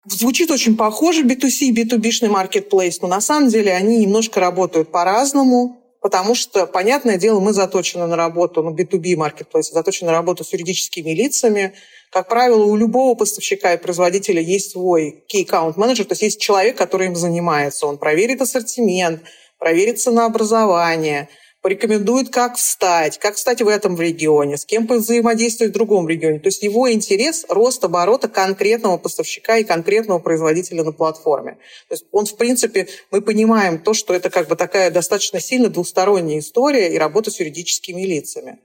Звучит 0.07 0.51
очень 0.51 0.77
похоже 0.77 1.23
B2C 1.23 1.65
и 1.65 1.73
B2B-шный 1.73 2.29
маркетплейс, 2.29 3.01
но 3.01 3.07
на 3.07 3.21
самом 3.21 3.49
деле 3.49 3.73
они 3.73 3.97
немножко 3.97 4.39
работают 4.39 4.91
по-разному 4.91 5.81
потому 6.05 6.35
что, 6.35 6.67
понятное 6.67 7.17
дело, 7.17 7.39
мы 7.39 7.51
заточены 7.51 8.05
на 8.05 8.15
работу, 8.15 8.61
ну, 8.61 8.75
B2B 8.75 9.15
маркетплейс, 9.15 9.71
заточены 9.71 10.11
на 10.11 10.13
работу 10.13 10.43
с 10.43 10.53
юридическими 10.53 11.09
лицами. 11.09 11.73
Как 12.11 12.29
правило, 12.29 12.63
у 12.63 12.75
любого 12.75 13.15
поставщика 13.15 13.73
и 13.73 13.81
производителя 13.81 14.39
есть 14.39 14.69
свой 14.69 15.25
key 15.27 15.43
account 15.43 15.73
менеджер, 15.77 16.05
то 16.05 16.11
есть 16.11 16.21
есть 16.21 16.39
человек, 16.39 16.77
который 16.77 17.07
им 17.07 17.15
занимается. 17.15 17.87
Он 17.87 17.97
проверит 17.97 18.39
ассортимент, 18.39 19.23
проверит 19.57 19.99
ценообразование– 19.99 21.27
порекомендует, 21.65 22.29
как 22.29 22.57
встать, 22.57 23.17
как 23.17 23.37
встать 23.37 23.59
в 23.59 23.67
этом 23.67 23.99
регионе, 23.99 24.55
с 24.55 24.65
кем 24.65 24.85
взаимодействовать 24.85 25.71
в 25.71 25.73
другом 25.73 26.07
регионе. 26.07 26.37
То 26.37 26.49
есть 26.49 26.61
его 26.61 26.93
интерес– 26.93 27.43
рост 27.49 27.83
оборота 27.83 28.27
конкретного 28.27 28.99
поставщика 28.99 29.57
и 29.57 29.63
конкретного 29.63 30.19
производителя 30.19 30.83
на 30.83 30.91
платформе. 30.91 31.53
То 31.87 31.95
есть 31.95 32.05
он, 32.11 32.27
в 32.27 32.37
принципе, 32.37 32.87
мы 33.09 33.19
понимаем 33.19 33.79
то, 33.79 33.95
что 33.95 34.13
это 34.13 34.29
как 34.29 34.47
бы 34.47 34.55
такая 34.55 34.91
достаточно 34.91 35.39
сильно 35.39 35.69
двусторонняя 35.69 36.37
история 36.37 36.93
и 36.93 36.99
работа 36.99 37.31
с 37.31 37.39
юридическими 37.39 38.03
лицами. 38.03 38.59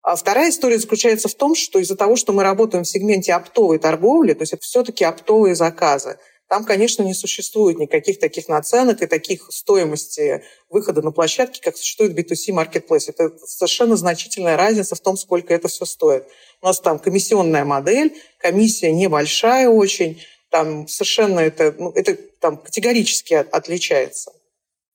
А 0.00 0.16
вторая 0.16 0.48
история 0.48 0.78
заключается 0.78 1.28
в 1.28 1.34
том, 1.34 1.54
что 1.54 1.78
из-за 1.78 1.94
того, 1.94 2.16
что 2.16 2.32
мы 2.32 2.42
работаем 2.42 2.84
в 2.84 2.88
сегменте 2.88 3.34
оптовой 3.34 3.78
торговли, 3.78 4.32
то 4.32 4.44
есть 4.44 4.54
это 4.54 4.62
все-таки 4.62 5.04
оптовые 5.04 5.54
заказы, 5.54 6.18
там, 6.48 6.64
конечно, 6.64 7.02
не 7.02 7.12
существует 7.12 7.78
никаких 7.78 8.18
таких 8.18 8.48
наценок 8.48 9.02
и 9.02 9.06
таких 9.06 9.48
стоимости 9.50 10.42
выхода 10.70 11.02
на 11.02 11.12
площадки, 11.12 11.60
как 11.60 11.76
существует 11.76 12.18
B2C 12.18 12.54
Marketplace. 12.54 13.04
Это 13.08 13.36
совершенно 13.46 13.96
значительная 13.96 14.56
разница 14.56 14.94
в 14.94 15.00
том, 15.00 15.18
сколько 15.18 15.52
это 15.52 15.68
все 15.68 15.84
стоит. 15.84 16.24
У 16.62 16.66
нас 16.66 16.80
там 16.80 16.98
комиссионная 16.98 17.66
модель, 17.66 18.16
комиссия 18.38 18.90
небольшая 18.92 19.68
очень, 19.68 20.22
там 20.50 20.88
совершенно 20.88 21.40
это, 21.40 21.74
ну, 21.78 21.90
это 21.90 22.14
там 22.40 22.56
категорически 22.56 23.34
отличается. 23.34 24.32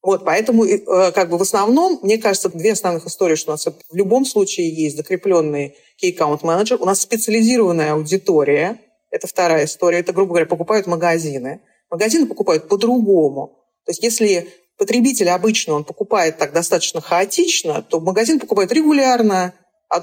Вот, 0.01 0.25
поэтому 0.25 0.65
э, 0.65 1.11
как 1.11 1.29
бы 1.29 1.37
в 1.37 1.41
основном, 1.43 1.99
мне 2.01 2.17
кажется, 2.17 2.49
две 2.49 2.73
основных 2.73 3.05
истории, 3.05 3.35
что 3.35 3.51
у 3.51 3.53
нас 3.53 3.65
в 3.65 3.95
любом 3.95 4.25
случае 4.25 4.69
есть 4.69 4.97
закрепленный 4.97 5.77
key 6.03 6.17
account 6.17 6.39
менеджер, 6.41 6.81
у 6.81 6.85
нас 6.85 7.01
специализированная 7.01 7.93
аудитория– 7.93 8.79
это 9.13 9.27
вторая 9.27 9.65
история. 9.65 9.99
Это, 9.99 10.11
грубо 10.11 10.29
говоря, 10.29 10.47
покупают 10.47 10.87
магазины. 10.87 11.61
Магазины 11.91 12.25
покупают 12.25 12.67
по-другому. 12.67 13.59
То 13.85 13.91
есть 13.91 14.01
если 14.01 14.49
потребитель 14.75 15.29
обычно 15.29 15.75
он 15.75 15.83
покупает 15.83 16.39
так 16.39 16.51
достаточно 16.51 16.99
хаотично, 16.99 17.83
то 17.83 17.99
магазин 17.99 18.39
покупает 18.39 18.71
регулярно, 18.71 19.53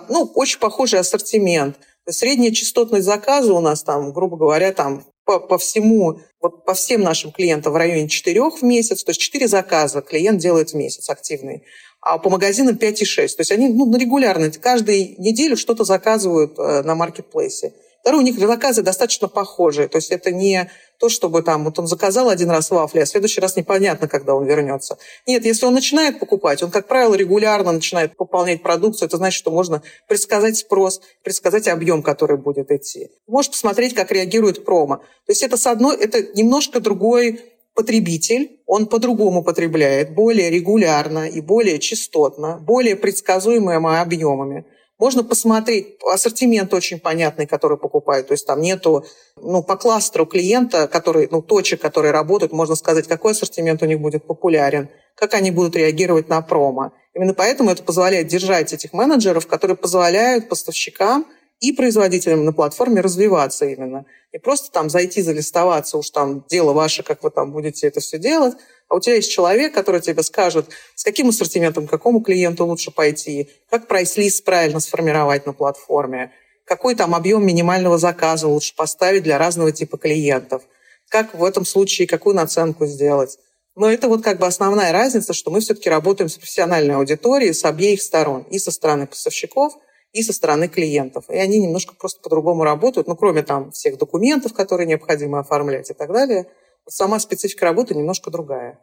ну, 0.08 0.30
очень 0.36 0.60
похожий 0.60 1.00
ассортимент. 1.00 1.76
Средняя 2.08 2.52
частотность 2.52 3.04
заказа 3.04 3.52
у 3.52 3.60
нас 3.60 3.82
там, 3.82 4.12
грубо 4.12 4.36
говоря, 4.36 4.72
там 4.72 5.04
по, 5.24 5.40
по 5.40 5.58
всему, 5.58 6.20
вот 6.40 6.64
по 6.64 6.74
всем 6.74 7.02
нашим 7.02 7.32
клиентам 7.32 7.72
в 7.72 7.76
районе 7.76 8.08
4 8.08 8.40
в 8.50 8.62
месяц, 8.62 9.02
то 9.02 9.10
есть 9.10 9.20
4 9.20 9.48
заказа 9.48 10.02
клиент 10.02 10.38
делает 10.38 10.70
в 10.70 10.74
месяц 10.74 11.10
активный, 11.10 11.64
а 12.00 12.18
по 12.18 12.30
магазинам 12.30 12.76
5 12.76 13.02
и 13.02 13.04
6. 13.04 13.36
То 13.36 13.40
есть 13.40 13.50
они 13.50 13.68
ну, 13.68 13.92
регулярно, 13.96 14.52
каждую 14.52 15.20
неделю 15.20 15.56
что-то 15.56 15.82
заказывают 15.82 16.56
э, 16.58 16.82
на 16.82 16.94
маркетплейсе. 16.94 17.74
Второе, 18.00 18.22
у 18.22 18.24
них 18.24 18.38
заказы 18.38 18.82
достаточно 18.82 19.28
похожие. 19.28 19.88
То 19.88 19.98
есть 19.98 20.10
это 20.10 20.30
не 20.30 20.70
то, 20.98 21.08
чтобы 21.08 21.42
там 21.42 21.64
вот 21.64 21.78
он 21.78 21.86
заказал 21.86 22.28
один 22.28 22.50
раз 22.50 22.70
вафли, 22.70 23.00
а 23.00 23.04
в 23.04 23.08
следующий 23.08 23.40
раз 23.40 23.56
непонятно, 23.56 24.08
когда 24.08 24.34
он 24.34 24.46
вернется. 24.46 24.98
Нет, 25.26 25.44
если 25.44 25.66
он 25.66 25.74
начинает 25.74 26.18
покупать, 26.18 26.62
он, 26.62 26.70
как 26.70 26.88
правило, 26.88 27.14
регулярно 27.14 27.72
начинает 27.72 28.16
пополнять 28.16 28.62
продукцию, 28.62 29.06
это 29.06 29.16
значит, 29.16 29.38
что 29.38 29.50
можно 29.50 29.82
предсказать 30.08 30.56
спрос, 30.56 31.00
предсказать 31.22 31.68
объем, 31.68 32.02
который 32.02 32.36
будет 32.36 32.70
идти. 32.70 33.08
Можешь 33.26 33.50
посмотреть, 33.50 33.94
как 33.94 34.12
реагирует 34.12 34.64
промо. 34.64 34.96
То 34.96 35.32
есть 35.32 35.42
это 35.42 35.56
с 35.56 35.66
одной, 35.66 35.96
это 35.96 36.22
немножко 36.34 36.80
другой 36.80 37.40
потребитель, 37.74 38.60
он 38.66 38.86
по-другому 38.86 39.42
потребляет, 39.42 40.14
более 40.14 40.50
регулярно 40.50 41.28
и 41.28 41.40
более 41.40 41.78
частотно, 41.78 42.58
более 42.58 42.96
предсказуемыми 42.96 44.00
объемами. 44.00 44.66
Можно 45.00 45.24
посмотреть, 45.24 45.96
ассортимент 46.06 46.74
очень 46.74 47.00
понятный, 47.00 47.46
который 47.46 47.78
покупают. 47.78 48.28
То 48.28 48.32
есть 48.32 48.46
там 48.46 48.60
нету, 48.60 49.06
ну, 49.34 49.62
по 49.62 49.76
кластеру 49.76 50.26
клиента, 50.26 50.86
который, 50.88 51.26
ну, 51.30 51.40
точек, 51.40 51.80
которые 51.80 52.12
работают, 52.12 52.52
можно 52.52 52.74
сказать, 52.74 53.08
какой 53.08 53.32
ассортимент 53.32 53.82
у 53.82 53.86
них 53.86 53.98
будет 53.98 54.26
популярен, 54.26 54.90
как 55.14 55.32
они 55.32 55.50
будут 55.50 55.74
реагировать 55.74 56.28
на 56.28 56.42
промо. 56.42 56.92
Именно 57.14 57.32
поэтому 57.32 57.70
это 57.70 57.82
позволяет 57.82 58.26
держать 58.26 58.74
этих 58.74 58.92
менеджеров, 58.92 59.46
которые 59.46 59.74
позволяют 59.74 60.50
поставщикам 60.50 61.24
и 61.60 61.72
производителям 61.72 62.44
на 62.44 62.52
платформе 62.52 63.00
развиваться 63.02 63.66
именно. 63.66 64.06
Не 64.32 64.38
просто 64.38 64.72
там 64.72 64.88
зайти, 64.88 65.22
залистоваться, 65.22 65.98
уж 65.98 66.10
там 66.10 66.44
дело 66.48 66.72
ваше, 66.72 67.02
как 67.02 67.22
вы 67.22 67.30
там 67.30 67.52
будете 67.52 67.86
это 67.86 68.00
все 68.00 68.18
делать, 68.18 68.54
а 68.88 68.96
у 68.96 69.00
тебя 69.00 69.16
есть 69.16 69.30
человек, 69.30 69.74
который 69.74 70.00
тебе 70.00 70.22
скажет, 70.22 70.66
с 70.94 71.04
каким 71.04 71.28
ассортиментом, 71.28 71.86
какому 71.86 72.22
клиенту 72.22 72.64
лучше 72.64 72.90
пойти, 72.90 73.50
как 73.68 73.86
прайс-лист 73.86 74.44
правильно 74.44 74.80
сформировать 74.80 75.46
на 75.46 75.52
платформе, 75.52 76.32
какой 76.64 76.94
там 76.94 77.14
объем 77.14 77.44
минимального 77.44 77.98
заказа 77.98 78.48
лучше 78.48 78.74
поставить 78.74 79.22
для 79.22 79.38
разного 79.38 79.70
типа 79.70 79.98
клиентов, 79.98 80.62
как 81.08 81.34
в 81.34 81.44
этом 81.44 81.64
случае, 81.64 82.08
какую 82.08 82.34
наценку 82.34 82.86
сделать. 82.86 83.38
Но 83.76 83.90
это 83.90 84.08
вот 84.08 84.22
как 84.22 84.38
бы 84.38 84.46
основная 84.46 84.92
разница, 84.92 85.32
что 85.32 85.50
мы 85.50 85.60
все-таки 85.60 85.90
работаем 85.90 86.28
с 86.28 86.36
профессиональной 86.36 86.96
аудиторией 86.96 87.54
с 87.54 87.64
обеих 87.64 88.02
сторон, 88.02 88.42
и 88.50 88.58
со 88.58 88.70
стороны 88.70 89.06
поставщиков, 89.06 89.74
и 90.12 90.22
со 90.22 90.32
стороны 90.32 90.68
клиентов. 90.68 91.24
И 91.28 91.36
они 91.36 91.58
немножко 91.58 91.94
просто 91.94 92.20
по-другому 92.22 92.64
работают, 92.64 93.06
ну, 93.06 93.16
кроме 93.16 93.42
там 93.42 93.70
всех 93.70 93.98
документов, 93.98 94.52
которые 94.52 94.86
необходимо 94.86 95.40
оформлять 95.40 95.90
и 95.90 95.94
так 95.94 96.12
далее– 96.12 96.46
сама 96.88 97.18
специфика 97.18 97.64
работы 97.64 97.94
немножко 97.94 98.30
другая. 98.30 98.78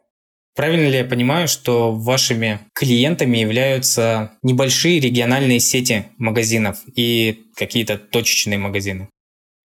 Правильно 0.54 0.88
ли 0.88 0.98
я 0.98 1.04
понимаю, 1.04 1.46
что 1.46 1.92
вашими 1.92 2.60
клиентами 2.72 3.38
являются 3.38 4.32
небольшие 4.42 4.98
региональные 4.98 5.60
сети 5.60 6.06
магазинов 6.16 6.78
и 6.96 7.44
какие-то 7.54 7.96
точечные 7.96 8.58
магазины? 8.58 9.08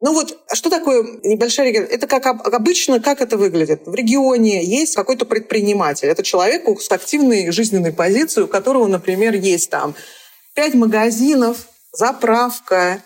Ну 0.02 0.14
вот, 0.14 0.38
а 0.50 0.56
что 0.56 0.70
такое 0.70 1.06
небольшая 1.24 1.68
регион? 1.68 1.86
Это 1.86 2.08
как 2.08 2.26
обычно, 2.26 3.00
как 3.00 3.22
это 3.22 3.38
выглядит? 3.38 3.84
В 3.86 3.94
регионе 3.94 4.66
есть 4.66 4.96
какой-то 4.96 5.26
предприниматель. 5.26 6.08
Это 6.08 6.24
человек 6.24 6.68
с 6.82 6.92
активной 6.92 7.52
жизненной 7.52 7.94
позицией, 7.94 8.46
у 8.46 8.48
которого, 8.48 8.88
например, 8.88 9.36
есть 9.36 9.70
там 9.70 9.96
пять 10.54 10.74
магазинов, 10.74 11.68
заправка, 11.92 13.02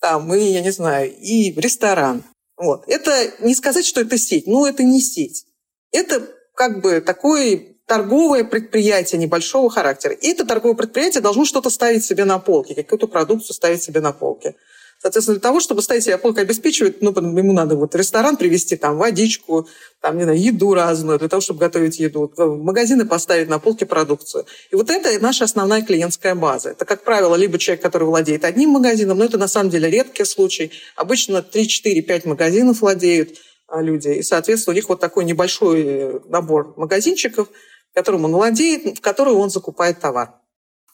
там, 0.00 0.32
и, 0.34 0.40
я 0.40 0.62
не 0.62 0.70
знаю, 0.70 1.14
и 1.14 1.52
ресторан. 1.52 2.24
Вот. 2.56 2.84
Это 2.86 3.30
не 3.40 3.54
сказать, 3.54 3.86
что 3.86 4.00
это 4.00 4.18
сеть, 4.18 4.46
но 4.46 4.66
это 4.66 4.82
не 4.82 5.00
сеть. 5.00 5.46
Это 5.92 6.26
как 6.54 6.80
бы 6.82 7.00
такое 7.00 7.76
торговое 7.86 8.44
предприятие 8.44 9.20
небольшого 9.20 9.68
характера. 9.68 10.14
И 10.14 10.28
это 10.28 10.44
торговое 10.44 10.76
предприятие 10.76 11.22
должно 11.22 11.44
что-то 11.44 11.70
ставить 11.70 12.04
себе 12.04 12.24
на 12.24 12.38
полке, 12.38 12.74
какую-то 12.74 13.08
продукцию 13.08 13.54
ставить 13.54 13.82
себе 13.82 14.00
на 14.00 14.12
полке. 14.12 14.54
Соответственно, 15.02 15.36
для 15.36 15.42
того, 15.42 15.60
чтобы 15.60 15.80
ставить 15.80 16.04
себе 16.04 16.18
полку 16.18 16.40
обеспечивать, 16.40 17.00
ну, 17.00 17.10
ему 17.10 17.54
надо 17.54 17.74
вот 17.74 17.94
ресторан 17.94 18.36
привезти, 18.36 18.76
там, 18.76 18.98
водичку, 18.98 19.66
там, 20.02 20.18
не 20.18 20.24
знаю, 20.24 20.38
еду 20.38 20.74
разную, 20.74 21.18
для 21.18 21.28
того, 21.28 21.40
чтобы 21.40 21.60
готовить 21.60 21.98
еду, 21.98 22.30
магазины 22.36 23.06
поставить 23.06 23.48
на 23.48 23.58
полке 23.58 23.86
продукцию. 23.86 24.44
И 24.70 24.76
вот 24.76 24.90
это 24.90 25.18
наша 25.22 25.44
основная 25.44 25.80
клиентская 25.80 26.34
база. 26.34 26.70
Это, 26.70 26.84
как 26.84 27.02
правило, 27.02 27.34
либо 27.34 27.58
человек, 27.58 27.82
который 27.82 28.04
владеет 28.04 28.44
одним 28.44 28.70
магазином, 28.70 29.16
но 29.16 29.24
это 29.24 29.38
на 29.38 29.48
самом 29.48 29.70
деле 29.70 29.88
редкий 29.90 30.24
случай. 30.26 30.70
Обычно 30.96 31.42
3, 31.42 31.66
4, 31.66 32.02
5 32.02 32.24
магазинов 32.26 32.82
владеют 32.82 33.38
а, 33.68 33.80
люди. 33.80 34.08
И, 34.08 34.22
соответственно, 34.22 34.72
у 34.72 34.76
них 34.76 34.90
вот 34.90 35.00
такой 35.00 35.24
небольшой 35.24 35.82
э, 35.82 36.20
набор 36.28 36.74
магазинчиков, 36.76 37.48
которым 37.94 38.26
он 38.26 38.32
владеет, 38.32 38.98
в 38.98 39.00
который 39.00 39.32
он 39.32 39.48
закупает 39.48 39.98
товар. 39.98 40.34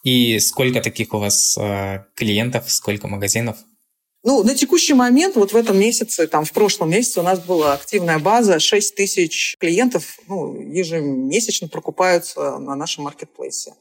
И 0.04 0.38
сколько 0.38 0.80
таких 0.80 1.12
у 1.12 1.18
вас 1.18 1.58
э, 1.58 2.04
клиентов, 2.14 2.70
сколько 2.70 3.08
магазинов? 3.08 3.56
Ну, 4.26 4.42
на 4.42 4.56
текущий 4.56 4.92
момент, 4.92 5.36
вот 5.36 5.52
в 5.52 5.56
этом 5.56 5.78
месяце, 5.78 6.26
там, 6.26 6.44
в 6.44 6.50
прошлом 6.50 6.90
месяце 6.90 7.20
у 7.20 7.22
нас 7.22 7.38
была 7.38 7.74
активная 7.74 8.18
база, 8.18 8.58
6 8.58 8.96
тысяч 8.96 9.54
клиентов 9.60 10.18
ну, 10.26 10.60
ежемесячно 10.60 11.68
прокупаются 11.68 12.58
на 12.58 12.74
нашем 12.74 13.04
маркетплейсе. 13.04 13.74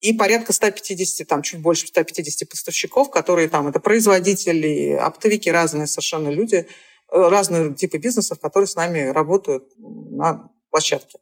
И 0.00 0.14
порядка 0.14 0.54
150, 0.54 1.28
там, 1.28 1.42
чуть 1.42 1.60
больше 1.60 1.88
150 1.88 2.48
поставщиков, 2.48 3.10
которые 3.10 3.50
там, 3.50 3.68
это 3.68 3.80
производители, 3.80 4.92
оптовики, 4.92 5.50
разные 5.50 5.86
совершенно 5.86 6.30
люди, 6.30 6.56
э, 6.56 6.64
разные 7.10 7.74
типы 7.74 7.98
бизнесов, 7.98 8.40
которые 8.40 8.68
с 8.68 8.76
нами 8.76 9.10
работают 9.10 9.64
на 9.76 10.48
площадке. 10.70 11.18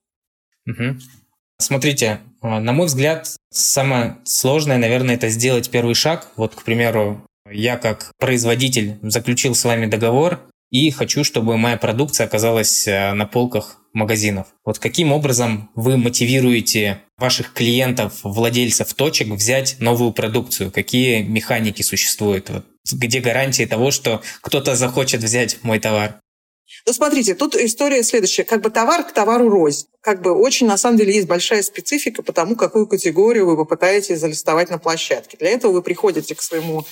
Угу. 0.69 1.01
Смотрите, 1.59 2.21
э, 2.41 2.61
на 2.61 2.73
мой 2.73 2.87
взгляд, 2.87 3.35
самое 3.51 4.19
сложное, 4.25 4.79
наверное, 4.79 5.17
это 5.17 5.29
сделать 5.29 5.71
первый 5.71 5.97
шаг. 5.97 6.31
Вот, 6.37 6.55
к 6.55 6.63
примеру, 6.63 7.27
я 7.51 7.77
как 7.77 8.13
производитель 8.19 8.99
заключил 9.03 9.55
с 9.55 9.65
вами 9.65 9.87
договор 9.87 10.41
и 10.71 10.91
хочу, 10.91 11.25
чтобы 11.25 11.57
моя 11.57 11.77
продукция 11.77 12.27
оказалась 12.27 12.87
э, 12.87 13.13
на 13.13 13.27
полках 13.27 13.79
магазинов. 13.93 14.47
Вот 14.65 14.79
каким 14.79 15.13
образом 15.13 15.71
вы 15.75 15.97
мотивируете 15.97 17.03
ваших 17.19 17.53
клиентов, 17.53 18.21
владельцев 18.23 18.95
точек 18.95 19.29
взять 19.29 19.77
новую 19.81 20.13
продукцию? 20.13 20.71
Какие 20.71 21.23
механики 21.23 21.83
существуют? 21.83 22.51
Вот 22.51 22.65
где 22.93 23.21
гарантии 23.21 23.67
того, 23.67 23.91
что 23.91 24.23
кто-то 24.41 24.77
захочет 24.77 25.23
взять 25.23 25.59
мой 25.63 25.81
товар? 25.81 26.21
Ну, 26.87 26.93
смотрите, 26.93 27.35
тут 27.35 27.57
история 27.57 28.03
следующая. 28.05 28.45
Как 28.45 28.63
бы 28.63 28.71
товар 28.71 29.05
к 29.05 29.13
товару 29.13 29.49
рознь. 29.49 29.87
Как 30.01 30.23
бы 30.23 30.33
очень, 30.33 30.67
на 30.67 30.79
самом 30.79 30.99
деле, 30.99 31.15
есть 31.15 31.27
большая 31.27 31.63
специфика 31.63 32.23
по 32.23 32.33
тому, 32.33 32.55
какую 32.55 32.87
категорию 32.87 33.47
вы 33.47 33.57
попытаетесь 33.57 34.21
залистовать 34.21 34.71
на 34.71 34.79
площадке. 34.79 35.37
Для 35.37 35.51
этого 35.51 35.73
вы 35.73 35.83
приходите 35.83 36.35
к 36.35 36.41
своему 36.41 36.87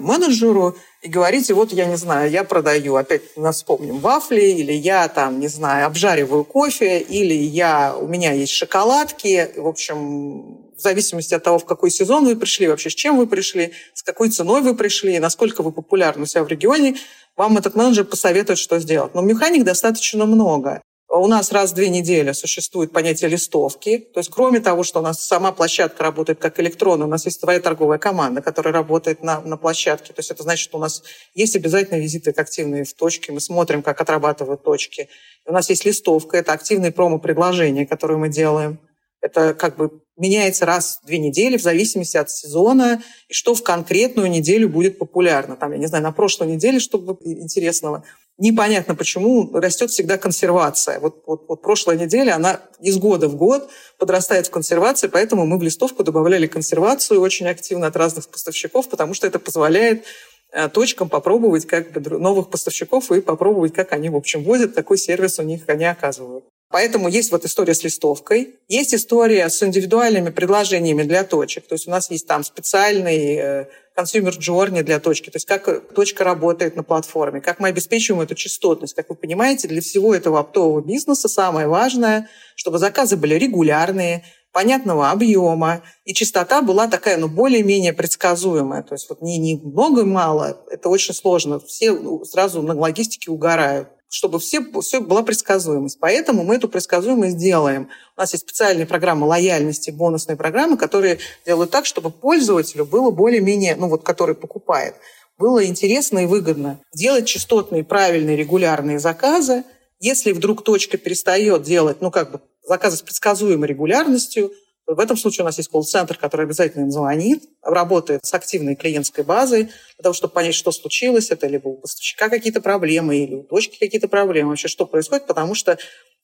менеджеру 0.00 0.76
и 1.02 1.08
говорите, 1.08 1.54
вот 1.54 1.72
я 1.72 1.86
не 1.86 1.96
знаю, 1.96 2.30
я 2.30 2.44
продаю, 2.44 2.96
опять 2.96 3.36
нас 3.36 3.56
вспомним, 3.56 3.98
вафли, 3.98 4.42
или 4.42 4.72
я 4.72 5.08
там, 5.08 5.40
не 5.40 5.48
знаю, 5.48 5.86
обжариваю 5.86 6.44
кофе, 6.44 6.98
или 7.00 7.34
я, 7.34 7.96
у 7.96 8.06
меня 8.06 8.32
есть 8.32 8.52
шоколадки, 8.52 9.50
в 9.56 9.66
общем, 9.66 10.70
в 10.76 10.80
зависимости 10.80 11.34
от 11.34 11.42
того, 11.42 11.58
в 11.58 11.64
какой 11.64 11.90
сезон 11.90 12.24
вы 12.24 12.36
пришли, 12.36 12.68
вообще 12.68 12.90
с 12.90 12.94
чем 12.94 13.16
вы 13.18 13.26
пришли, 13.26 13.72
с 13.94 14.02
какой 14.02 14.30
ценой 14.30 14.62
вы 14.62 14.74
пришли, 14.74 15.18
насколько 15.18 15.62
вы 15.62 15.72
популярны 15.72 16.22
у 16.22 16.26
себя 16.26 16.44
в 16.44 16.48
регионе, 16.48 16.96
вам 17.36 17.56
этот 17.56 17.74
менеджер 17.74 18.04
посоветует, 18.04 18.58
что 18.58 18.78
сделать. 18.78 19.14
Но 19.14 19.22
механик 19.22 19.64
достаточно 19.64 20.26
много. 20.26 20.82
У 21.12 21.26
нас 21.26 21.50
раз 21.50 21.72
в 21.72 21.74
две 21.74 21.88
недели 21.88 22.30
существует 22.30 22.92
понятие 22.92 23.30
листовки. 23.30 23.98
То 23.98 24.20
есть 24.20 24.30
кроме 24.30 24.60
того, 24.60 24.84
что 24.84 25.00
у 25.00 25.02
нас 25.02 25.20
сама 25.20 25.50
площадка 25.50 26.04
работает 26.04 26.38
как 26.38 26.60
электронная, 26.60 27.08
у 27.08 27.10
нас 27.10 27.24
есть 27.24 27.40
своя 27.40 27.58
торговая 27.58 27.98
команда, 27.98 28.42
которая 28.42 28.72
работает 28.72 29.20
на, 29.24 29.40
на 29.40 29.56
площадке. 29.56 30.12
То 30.12 30.20
есть 30.20 30.30
это 30.30 30.44
значит, 30.44 30.62
что 30.62 30.78
у 30.78 30.80
нас 30.80 31.02
есть 31.34 31.56
обязательно 31.56 31.98
визиты 31.98 32.30
активные 32.30 32.84
в 32.84 32.94
точке. 32.94 33.32
Мы 33.32 33.40
смотрим, 33.40 33.82
как 33.82 34.00
отрабатывают 34.00 34.62
точки. 34.62 35.08
У 35.46 35.52
нас 35.52 35.68
есть 35.68 35.84
листовка, 35.84 36.36
это 36.36 36.52
активные 36.52 36.92
промо-предложения, 36.92 37.86
которые 37.86 38.18
мы 38.18 38.28
делаем. 38.28 38.78
Это 39.20 39.54
как 39.54 39.76
бы 39.76 40.00
меняется 40.16 40.66
раз 40.66 41.00
в 41.02 41.06
две 41.06 41.18
недели 41.18 41.56
в 41.56 41.62
зависимости 41.62 42.16
от 42.16 42.30
сезона 42.30 43.02
и 43.28 43.32
что 43.32 43.54
в 43.54 43.62
конкретную 43.62 44.30
неделю 44.30 44.68
будет 44.68 44.98
популярно. 44.98 45.56
Там, 45.56 45.72
я 45.72 45.78
не 45.78 45.86
знаю, 45.86 46.04
на 46.04 46.12
прошлой 46.12 46.48
неделе, 46.48 46.78
что 46.78 46.98
интересного. 47.24 48.04
Непонятно, 48.38 48.94
почему 48.94 49.50
растет 49.52 49.90
всегда 49.90 50.16
консервация. 50.16 50.98
Вот, 51.00 51.22
вот, 51.26 51.44
вот 51.48 51.60
прошлая 51.60 51.98
неделя, 51.98 52.36
она 52.36 52.60
из 52.80 52.96
года 52.96 53.28
в 53.28 53.36
год 53.36 53.68
подрастает 53.98 54.46
в 54.46 54.50
консервации, 54.50 55.08
поэтому 55.08 55.44
мы 55.44 55.58
в 55.58 55.62
листовку 55.62 56.04
добавляли 56.04 56.46
консервацию 56.46 57.20
очень 57.20 57.46
активно 57.46 57.86
от 57.86 57.96
разных 57.96 58.28
поставщиков, 58.28 58.88
потому 58.88 59.12
что 59.12 59.26
это 59.26 59.38
позволяет 59.38 60.04
э, 60.52 60.70
точкам 60.70 61.10
попробовать 61.10 61.66
как 61.66 61.92
бы 61.92 62.18
новых 62.18 62.48
поставщиков 62.48 63.12
и 63.12 63.20
попробовать, 63.20 63.74
как 63.74 63.92
они, 63.92 64.08
в 64.08 64.16
общем, 64.16 64.42
возят, 64.42 64.74
какой 64.74 64.96
сервис 64.96 65.38
у 65.38 65.42
них 65.42 65.64
они 65.66 65.84
оказывают. 65.84 66.44
Поэтому 66.70 67.08
есть 67.08 67.32
вот 67.32 67.44
история 67.44 67.74
с 67.74 67.82
листовкой, 67.82 68.54
есть 68.68 68.94
история 68.94 69.48
с 69.48 69.60
индивидуальными 69.60 70.30
предложениями 70.30 71.02
для 71.02 71.24
точек. 71.24 71.66
То 71.66 71.74
есть 71.74 71.88
у 71.88 71.90
нас 71.90 72.10
есть 72.12 72.28
там 72.28 72.44
специальный 72.44 73.34
э, 73.34 73.64
consumer 73.98 74.38
journey 74.38 74.84
для 74.84 75.00
точки, 75.00 75.30
то 75.30 75.36
есть 75.36 75.46
как 75.46 75.92
точка 75.92 76.22
работает 76.22 76.76
на 76.76 76.84
платформе, 76.84 77.40
как 77.40 77.58
мы 77.58 77.68
обеспечиваем 77.68 78.22
эту 78.22 78.36
частотность. 78.36 78.94
Как 78.94 79.10
вы 79.10 79.16
понимаете, 79.16 79.66
для 79.66 79.80
всего 79.80 80.14
этого 80.14 80.38
оптового 80.38 80.80
бизнеса 80.80 81.28
самое 81.28 81.66
важное, 81.66 82.28
чтобы 82.54 82.78
заказы 82.78 83.16
были 83.16 83.34
регулярные, 83.34 84.22
понятного 84.52 85.10
объема, 85.10 85.82
и 86.04 86.14
частота 86.14 86.62
была 86.62 86.86
такая, 86.86 87.16
ну, 87.16 87.28
более-менее 87.28 87.92
предсказуемая. 87.92 88.82
То 88.82 88.94
есть 88.94 89.08
вот 89.08 89.22
не, 89.22 89.38
не 89.38 89.56
много-мало, 89.56 90.64
это 90.70 90.88
очень 90.88 91.14
сложно. 91.14 91.58
Все 91.60 91.96
сразу 92.24 92.62
на 92.62 92.74
логистике 92.74 93.30
угорают 93.30 93.88
чтобы 94.10 94.40
все, 94.40 94.60
все 94.82 95.00
была 95.00 95.22
предсказуемость. 95.22 95.98
Поэтому 96.00 96.42
мы 96.42 96.56
эту 96.56 96.68
предсказуемость 96.68 97.38
делаем. 97.38 97.88
У 98.16 98.20
нас 98.20 98.32
есть 98.32 98.44
специальные 98.44 98.84
программы 98.84 99.26
лояльности, 99.26 99.90
бонусные 99.90 100.36
программы, 100.36 100.76
которые 100.76 101.20
делают 101.46 101.70
так, 101.70 101.86
чтобы 101.86 102.10
пользователю 102.10 102.84
было 102.84 103.10
более-менее, 103.10 103.76
ну 103.76 103.88
вот 103.88 104.02
который 104.02 104.34
покупает, 104.34 104.96
было 105.38 105.64
интересно 105.64 106.18
и 106.18 106.26
выгодно 106.26 106.80
делать 106.92 107.26
частотные, 107.26 107.84
правильные, 107.84 108.36
регулярные 108.36 108.98
заказы. 108.98 109.62
Если 110.00 110.32
вдруг 110.32 110.64
точка 110.64 110.98
перестает 110.98 111.62
делать, 111.62 112.00
ну 112.00 112.10
как 112.10 112.32
бы 112.32 112.40
заказы 112.64 112.96
с 112.96 113.02
предсказуемой 113.02 113.68
регулярностью, 113.68 114.52
в 114.94 115.00
этом 115.00 115.16
случае 115.16 115.44
у 115.44 115.46
нас 115.46 115.58
есть 115.58 115.68
колл-центр, 115.70 116.16
который 116.16 116.46
обязательно 116.46 116.82
им 116.82 116.90
звонит, 116.90 117.44
работает 117.62 118.24
с 118.24 118.34
активной 118.34 118.74
клиентской 118.74 119.24
базой 119.24 119.64
для 119.64 120.02
того, 120.02 120.12
чтобы 120.12 120.32
понять, 120.32 120.54
что 120.54 120.72
случилось. 120.72 121.30
Это 121.30 121.46
либо 121.46 121.68
у 121.68 121.76
поставщика 121.76 122.28
какие-то 122.28 122.60
проблемы, 122.60 123.18
или 123.18 123.34
у 123.34 123.42
точки 123.42 123.78
какие-то 123.78 124.08
проблемы, 124.08 124.50
вообще 124.50 124.68
что 124.68 124.86
происходит, 124.86 125.26
потому 125.26 125.54
что 125.54 125.78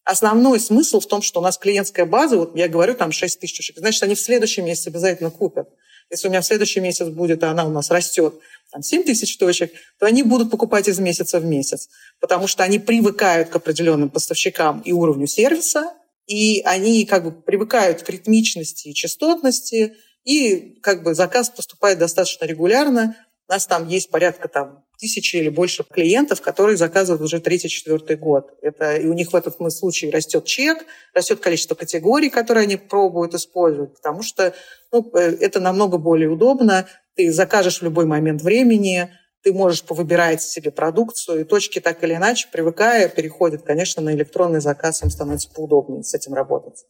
основной 0.05 0.61
смысл 0.61 1.00
в 1.00 1.07
том, 1.07 1.22
что 1.22 1.40
у 1.40 1.42
нас 1.42 1.59
клиентская 1.59 2.07
база, 2.07 2.38
вот 2.38 2.57
я 2.57 2.68
говорю, 2.68 2.94
там 2.94 3.12
6 3.12 3.40
тысяч 3.40 3.59
человек, 3.59 3.81
значит, 3.81 4.02
они 4.02 4.14
в 4.14 4.20
следующем 4.20 4.64
месяце 4.64 4.88
обязательно 4.88 5.31
купят. 5.31 5.68
Если 6.11 6.29
у 6.29 6.31
меня 6.31 6.40
в 6.40 6.46
следующем 6.46 6.85
месяц 6.85 7.09
будет, 7.09 7.42
а 7.42 7.50
она 7.50 7.64
у 7.66 7.70
нас 7.70 7.90
растет, 7.90 8.35
там 8.70 8.83
7 8.83 9.02
тысяч 9.02 9.37
точек, 9.37 9.72
то 9.98 10.07
они 10.07 10.22
будут 10.22 10.50
покупать 10.50 10.88
из 10.88 10.98
месяца 11.00 11.40
в 11.40 11.44
месяц, 11.44 11.88
потому 12.20 12.46
что 12.46 12.62
они 12.62 12.79
привыкают 12.79 13.48
к 13.48 13.57
определенным 13.57 14.09
поставщикам 14.09 14.81
и 14.81 14.92
уровню 14.92 15.26
сервиса, 15.26 15.92
и 16.27 16.61
они 16.65 17.05
как 17.07 17.25
бы 17.25 17.33
привыкают 17.33 18.03
к 18.03 18.09
ритмичности 18.11 18.89
и 18.89 18.95
частотности, 18.95 19.95
и 20.25 20.79
как 20.83 21.03
бы 21.03 21.15
заказ 21.15 21.51
поступает 21.51 21.99
достаточно 21.99 22.45
регулярно. 22.45 23.17
У 23.49 23.53
нас 23.53 23.67
там 23.67 23.89
есть 23.89 24.11
порядка 24.11 24.49
там 24.49 24.85
тысячи 24.99 25.37
или 25.37 25.49
больше 25.49 25.85
клиентов, 25.85 26.41
которые 26.41 26.77
заказывают 26.77 27.23
уже 27.23 27.41
третий-четвертый 27.41 28.17
год. 28.17 28.51
Это, 28.62 28.97
и 28.97 29.07
у 29.07 29.12
них 29.12 29.33
в 29.33 29.37
этом 29.37 29.71
случае 29.71 30.11
растет 30.11 30.45
чек, 30.47 30.85
растет 31.15 31.41
количество 31.41 31.75
категорий, 31.75 32.31
которые 32.31 32.65
они 32.65 32.77
пробуют 32.77 33.35
использовать, 33.35 33.95
потому 33.95 34.23
что 34.23 34.55
ну, 34.91 35.09
э, 35.15 35.37
это 35.41 35.61
намного 35.61 35.99
более 35.99 36.29
удобно. 36.29 36.89
Ты 37.15 37.31
закажешь 37.31 37.81
в 37.81 37.83
любой 37.83 38.07
момент 38.07 38.43
времени, 38.43 39.11
ты 39.47 39.53
можешь 39.53 39.85
повыбирать 39.85 40.43
себе 40.43 40.73
продукцию, 40.73 41.43
и 41.43 41.45
точки 41.45 41.79
так 41.79 42.03
или 42.03 42.15
иначе, 42.15 42.49
привыкая, 42.51 43.09
переходят, 43.09 43.63
конечно, 43.63 44.03
на 44.03 44.11
электронный 44.11 44.61
заказ, 44.61 45.05
им 45.05 45.11
становится 45.11 45.49
поудобнее 45.49 46.03
с 46.03 46.13
этим 46.15 46.35
работать. 46.35 46.85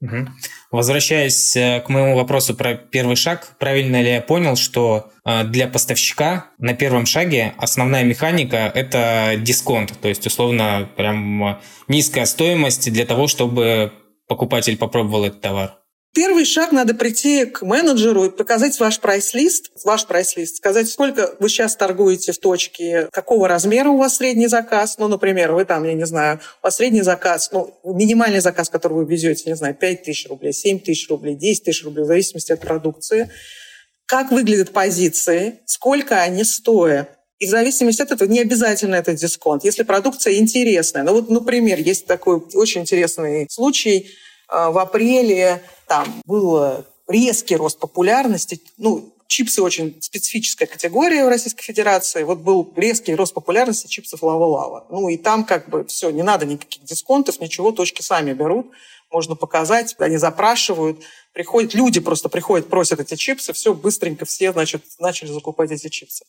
Угу. 0.00 0.28
Возвращаясь 0.70 1.56
э, 1.56 1.80
к 1.80 1.88
моему 1.88 2.14
вопросу 2.14 2.54
про 2.54 2.74
первый 2.74 3.16
шаг, 3.16 3.56
правильно 3.58 4.00
ли 4.00 4.12
я 4.12 4.20
понял, 4.20 4.54
что 4.54 5.10
э, 5.24 5.42
для 5.42 5.66
поставщика 5.66 6.46
на 6.58 6.74
первом 6.74 7.06
шаге 7.06 7.54
основная 7.58 8.04
механика– 8.04 8.70
это 8.74 9.34
дисконт, 9.36 9.92
то 10.00 10.06
есть, 10.06 10.24
условно, 10.24 10.88
прям 10.96 11.44
э, 11.44 11.60
низкая 11.88 12.24
стоимость 12.24 12.92
для 12.92 13.04
того, 13.04 13.26
чтобы 13.26 13.92
покупатель 14.28 14.78
попробовал 14.78 15.24
этот 15.24 15.40
товар? 15.40 15.79
Первый 16.12 16.44
шаг 16.44 16.72
надо 16.72 16.94
прийти 16.94 17.44
к 17.44 17.62
менеджеру 17.62 18.24
и 18.24 18.30
показать 18.30 18.78
ваш 18.80 18.98
прайс-лист, 18.98 19.70
ваш 19.84 20.06
прайс-лист, 20.06 20.56
сказать, 20.56 20.88
сколько 20.88 21.36
вы 21.38 21.48
сейчас 21.48 21.76
торгуете 21.76 22.32
в 22.32 22.38
точке, 22.38 23.08
какого 23.12 23.46
размера 23.46 23.90
у 23.90 23.96
вас 23.96 24.16
средний 24.16 24.48
заказ. 24.48 24.98
Ну, 24.98 25.06
например, 25.06 25.52
вы 25.52 25.64
там, 25.64 25.84
я 25.84 25.94
не 25.94 26.06
знаю, 26.06 26.40
у 26.62 26.66
вас 26.66 26.76
средний 26.76 27.02
заказ, 27.02 27.50
ну, 27.52 27.78
минимальный 27.84 28.40
заказ, 28.40 28.68
который 28.68 28.94
вы 28.94 29.04
везете, 29.04 29.44
не 29.46 29.54
знаю, 29.54 29.74
5 29.74 30.02
тысяч 30.02 30.28
рублей, 30.28 30.52
7 30.52 30.80
тысяч 30.80 31.08
рублей, 31.08 31.36
10 31.36 31.64
тысяч 31.64 31.84
рублей, 31.84 32.02
в 32.02 32.08
зависимости 32.08 32.52
от 32.52 32.60
продукции 32.60 33.30
как 34.10 34.32
выглядят 34.32 34.72
позиции, 34.72 35.60
сколько 35.66 36.20
они 36.20 36.42
стоят. 36.42 37.10
И 37.38 37.46
в 37.46 37.48
зависимости 37.48 38.02
от 38.02 38.10
этого 38.10 38.28
не 38.28 38.40
обязательно 38.40 38.96
это 38.96 39.14
дисконт. 39.14 39.62
Если 39.62 39.84
продукция 39.84 40.34
интересная. 40.34 41.04
Ну 41.04 41.12
вот, 41.12 41.30
например, 41.30 41.78
есть 41.78 42.06
такой 42.06 42.42
очень 42.54 42.80
интересный 42.80 43.46
случай. 43.48 44.10
А, 44.48 44.72
в 44.72 44.78
апреле 44.78 45.62
там 45.90 46.22
был 46.24 46.84
резкий 47.08 47.56
рост 47.56 47.80
популярности. 47.80 48.60
Ну, 48.78 49.12
чипсы 49.26 49.60
очень 49.60 50.00
специфическая 50.00 50.68
категория 50.68 51.24
в 51.24 51.28
Российской 51.28 51.64
Федерации. 51.64 52.22
Вот 52.22 52.38
был 52.38 52.72
резкий 52.76 53.12
рост 53.16 53.34
популярности 53.34 53.88
чипсов 53.88 54.22
лава-лава. 54.22 54.86
Ну 54.88 55.08
и 55.08 55.16
там 55.16 55.44
как 55.44 55.68
бы 55.68 55.84
все, 55.86 56.10
не 56.10 56.22
надо 56.22 56.46
никаких 56.46 56.84
дисконтов, 56.84 57.40
ничего, 57.40 57.72
точки 57.72 58.02
сами 58.02 58.32
берут. 58.34 58.70
Можно 59.10 59.34
показать, 59.34 59.96
они 59.98 60.16
запрашивают. 60.16 61.00
Приходят, 61.32 61.74
люди 61.74 61.98
просто 61.98 62.28
приходят, 62.28 62.68
просят 62.68 63.00
эти 63.00 63.16
чипсы, 63.16 63.52
все, 63.52 63.74
быстренько 63.74 64.24
все, 64.24 64.52
значит, 64.52 64.84
начали 65.00 65.32
закупать 65.32 65.72
эти 65.72 65.88
чипсы. 65.88 66.24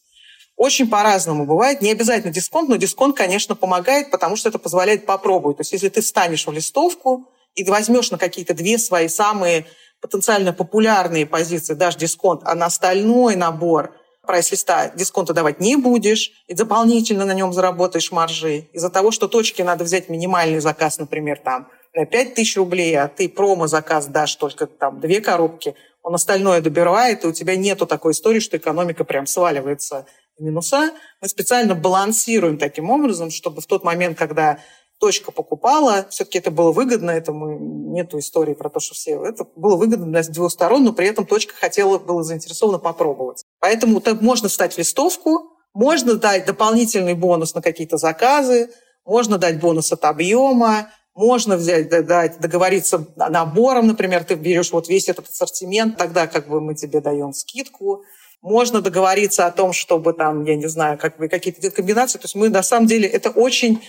Очень 0.56 0.90
по-разному 0.90 1.46
бывает. 1.46 1.84
Не 1.84 1.92
обязательно 1.92 2.34
дисконт, 2.34 2.68
но 2.68 2.78
дисконт, 2.78 3.16
конечно, 3.16 3.54
помогает, 3.54 4.10
потому 4.10 4.36
что 4.36 4.50
это 4.50 4.58
позволяет 4.58 5.06
попробовать. 5.06 5.58
То 5.58 5.62
есть 5.62 5.74
если 5.74 5.90
ты 5.90 6.02
встанешь 6.02 6.48
в 6.48 6.52
листовку 6.52 7.28
и 7.56 7.64
возьмешь 7.64 8.12
на 8.12 8.18
какие-то 8.18 8.54
две 8.54 8.78
свои 8.78 9.08
самые 9.08 9.66
потенциально 10.02 10.52
популярные 10.52 11.26
позиции, 11.26 11.74
дашь 11.74 11.96
дисконт, 11.96 12.42
а 12.44 12.56
на 12.56 12.66
остальной 12.66 13.36
набор 13.36 13.94
прайс-листа 14.26 14.92
дисконта 14.96 15.34
давать 15.34 15.60
не 15.60 15.76
будешь, 15.76 16.32
и 16.48 16.54
дополнительно 16.54 17.26
на 17.26 17.34
нем 17.34 17.54
заработаешь 17.54 18.12
маржи. 18.12 18.70
Из-за 18.74 18.90
того, 18.90 19.12
что 19.12 19.28
точки 19.28 19.62
надо 19.62 19.84
взять 19.84 20.10
минимальный 20.10 20.60
заказ, 20.60 21.00
например, 21.00 21.40
там, 21.44 21.70
на 21.94 22.06
5 22.06 22.36
тысяч 22.36 22.56
рублей, 22.56 22.98
а 22.98 23.08
ты 23.08 23.28
промо-заказ 23.28 24.08
дашь 24.08 24.36
только 24.36 24.68
там 24.68 25.00
две 25.00 25.22
коробки, 25.22 25.76
он 26.04 26.16
остальное 26.16 26.62
добирает, 26.62 27.24
и 27.24 27.28
у 27.28 27.34
тебя 27.34 27.56
нету 27.56 27.86
такой 27.86 28.14
истории, 28.14 28.40
что 28.40 28.58
экономика 28.58 29.04
прям 29.04 29.28
сваливается 29.28 30.06
в 30.38 30.44
минуса. 30.44 30.92
Мы 31.22 31.28
специально 31.28 31.76
балансируем 31.76 32.58
таким 32.58 32.90
образом, 32.90 33.30
чтобы 33.30 33.62
в 33.62 33.68
тот 33.68 33.84
момент, 33.84 34.18
когда 34.18 34.60
точка 35.02 35.32
покупала, 35.32 36.06
все-таки 36.12 36.38
это 36.38 36.52
было 36.52 36.72
выгодно, 36.72 37.10
это 37.10 37.34
мы, 37.34 37.58
нету 37.60 38.20
истории 38.20 38.54
про 38.54 38.70
то, 38.70 38.80
что 38.80 38.94
все... 38.94 39.22
Это 39.26 39.46
было 39.56 39.76
выгодно 39.76 40.06
для 40.06 40.22
двух 40.24 40.52
сторон, 40.52 40.84
но 40.84 40.94
при 40.94 41.08
этом 41.08 41.26
точка 41.26 41.56
хотела, 41.56 41.98
была 41.98 42.24
заинтересована 42.24 42.78
попробовать. 42.78 43.44
Поэтому 43.60 44.00
так 44.00 44.22
можно 44.22 44.48
встать 44.48 44.76
в 44.76 44.78
листовку, 44.78 45.58
можно 45.74 46.16
дать 46.16 46.46
дополнительный 46.46 47.16
бонус 47.16 47.56
на 47.56 47.64
какие-то 47.64 47.98
заказы, 47.98 48.70
можно 49.04 49.40
дать 49.40 49.60
бонус 49.60 49.92
от 49.92 50.06
объема, 50.06 50.92
можно 51.16 51.58
взять, 51.58 51.90
дать, 51.90 52.40
договориться 52.40 53.06
набором, 53.16 53.88
например, 53.88 54.24
ты 54.24 54.36
берешь 54.36 54.72
вот 54.72 54.88
весь 54.88 55.10
этот 55.10 55.28
ассортимент, 55.30 55.98
тогда 55.98 56.28
как 56.28 56.48
бы 56.48 56.62
мы 56.62 56.76
тебе 56.76 57.02
даем 57.02 57.34
скидку. 57.34 58.04
Можно 58.42 58.82
договориться 58.82 59.46
о 59.46 59.52
том, 59.52 59.74
чтобы 59.74 60.14
там, 60.14 60.46
я 60.46 60.56
не 60.56 60.68
знаю, 60.68 60.98
как 60.98 61.18
бы 61.18 61.28
какие-то 61.28 61.70
комбинации. 61.70 62.18
То 62.18 62.26
есть 62.26 62.36
мы 62.36 62.50
на 62.50 62.64
самом 62.64 62.88
деле 62.88 63.08
это 63.08 63.30
очень 63.30 63.82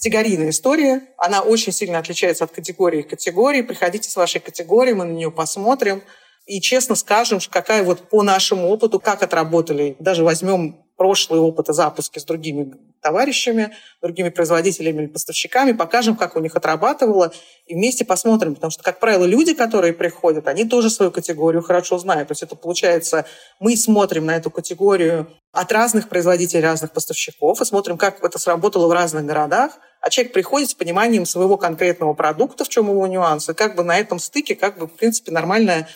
категорийная 0.00 0.48
история. 0.48 1.02
Она 1.18 1.42
очень 1.42 1.72
сильно 1.72 1.98
отличается 1.98 2.44
от 2.44 2.52
категории 2.52 3.02
к 3.02 3.10
категории. 3.10 3.60
Приходите 3.60 4.08
с 4.08 4.16
вашей 4.16 4.40
категорией, 4.40 4.94
мы 4.94 5.04
на 5.04 5.12
нее 5.12 5.30
посмотрим. 5.30 6.02
И 6.46 6.62
честно 6.62 6.94
скажем, 6.94 7.38
какая 7.50 7.82
вот 7.82 8.08
по 8.08 8.22
нашему 8.22 8.68
опыту, 8.68 8.98
как 8.98 9.22
отработали, 9.22 9.96
даже 9.98 10.24
возьмем 10.24 10.82
прошлые 10.96 11.42
опыты 11.42 11.74
запуски 11.74 12.18
с 12.18 12.24
другими 12.24 12.72
товарищами, 13.02 13.72
другими 14.00 14.30
производителями 14.30 15.02
или 15.02 15.06
поставщиками, 15.06 15.72
покажем, 15.72 16.16
как 16.16 16.34
у 16.34 16.40
них 16.40 16.56
отрабатывало, 16.56 17.32
и 17.66 17.74
вместе 17.74 18.06
посмотрим. 18.06 18.54
Потому 18.54 18.70
что, 18.70 18.82
как 18.82 19.00
правило, 19.00 19.26
люди, 19.26 19.52
которые 19.52 19.92
приходят, 19.92 20.48
они 20.48 20.64
тоже 20.64 20.88
свою 20.88 21.10
категорию 21.10 21.62
хорошо 21.62 21.98
знают. 21.98 22.28
То 22.28 22.32
есть 22.32 22.42
это 22.42 22.56
получается, 22.56 23.26
мы 23.60 23.76
смотрим 23.76 24.24
на 24.24 24.36
эту 24.36 24.50
категорию 24.50 25.30
от 25.52 25.70
разных 25.72 26.08
производителей, 26.08 26.62
разных 26.62 26.92
поставщиков, 26.92 27.60
и 27.60 27.64
смотрим, 27.66 27.98
как 27.98 28.24
это 28.24 28.38
сработало 28.38 28.88
в 28.88 28.92
разных 28.92 29.26
городах, 29.26 29.78
а 30.00 30.10
человек 30.10 30.32
приходит 30.32 30.70
с 30.70 30.74
пониманием 30.74 31.26
своего 31.26 31.56
конкретного 31.56 32.14
продукта, 32.14 32.64
в 32.64 32.68
чем 32.68 32.88
его 32.88 33.06
нюансы, 33.06 33.54
как 33.54 33.76
бы 33.76 33.84
на 33.84 33.98
этом 33.98 34.18
стыке, 34.18 34.54
как 34.54 34.78
бы, 34.78 34.86
в 34.86 34.92
принципе, 34.92 35.30
нормальная 35.30 35.88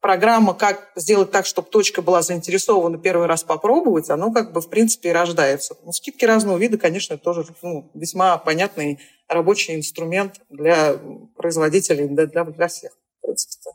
программа, 0.00 0.52
как 0.52 0.90
сделать 0.96 1.30
так, 1.30 1.46
чтобы 1.46 1.68
точка 1.70 2.02
была 2.02 2.20
заинтересована 2.20 2.98
первый 2.98 3.26
раз 3.26 3.42
попробовать, 3.42 4.10
оно 4.10 4.32
как 4.32 4.52
бы 4.52 4.60
в 4.60 4.68
принципе 4.68 5.08
и 5.08 5.12
рождается. 5.12 5.76
Ну, 5.82 5.92
скидки 5.92 6.26
разного 6.26 6.58
вида, 6.58 6.76
конечно, 6.76 7.16
тоже 7.16 7.46
ну, 7.62 7.90
весьма 7.94 8.36
понятный 8.36 8.98
рабочий 9.28 9.74
инструмент 9.74 10.42
для 10.50 10.98
производителей, 11.36 12.06
для, 12.08 12.26
для, 12.26 12.44
для 12.44 12.68
всех, 12.68 12.92
в 12.92 13.26
принципе. 13.26 13.70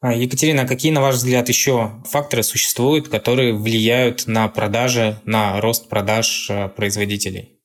А, 0.00 0.12
Екатерина, 0.12 0.62
а 0.62 0.68
какие, 0.68 0.92
на 0.92 1.00
ваш 1.00 1.14
взгляд, 1.14 1.48
еще 1.48 2.02
факторы 2.04 2.42
существуют, 2.42 3.08
которые 3.08 3.54
влияют 3.54 4.26
на 4.26 4.48
продажи, 4.48 5.18
на 5.24 5.58
рост 5.62 5.88
продаж 5.88 6.50
э, 6.50 6.68
производителей? 6.68 7.55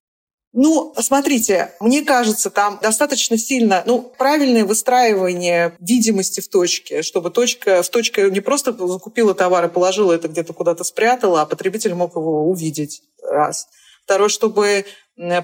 Ну, 0.54 0.94
смотрите, 1.00 1.72
мне 1.80 2.04
кажется, 2.04 2.50
там 2.50 2.78
достаточно 2.82 3.38
сильно, 3.38 3.84
ну, 3.86 4.02
правильное 4.02 4.66
выстраивание 4.66 5.76
видимости 5.80 6.42
в 6.42 6.50
точке, 6.50 7.04
чтобы 7.04 7.30
точка, 7.30 7.82
в 7.84 7.90
точке 7.90 8.30
не 8.30 8.42
просто 8.42 8.74
закупила 8.88 9.34
товар 9.34 9.66
и 9.66 9.70
положила 9.70 10.12
это 10.12 10.28
где-то 10.28 10.52
куда-то 10.52 10.84
спрятала, 10.84 11.42
а 11.42 11.46
потребитель 11.46 11.94
мог 11.94 12.18
его 12.18 12.50
увидеть. 12.50 13.02
Раз. 13.24 13.68
Второе, 14.04 14.28
чтобы 14.28 14.86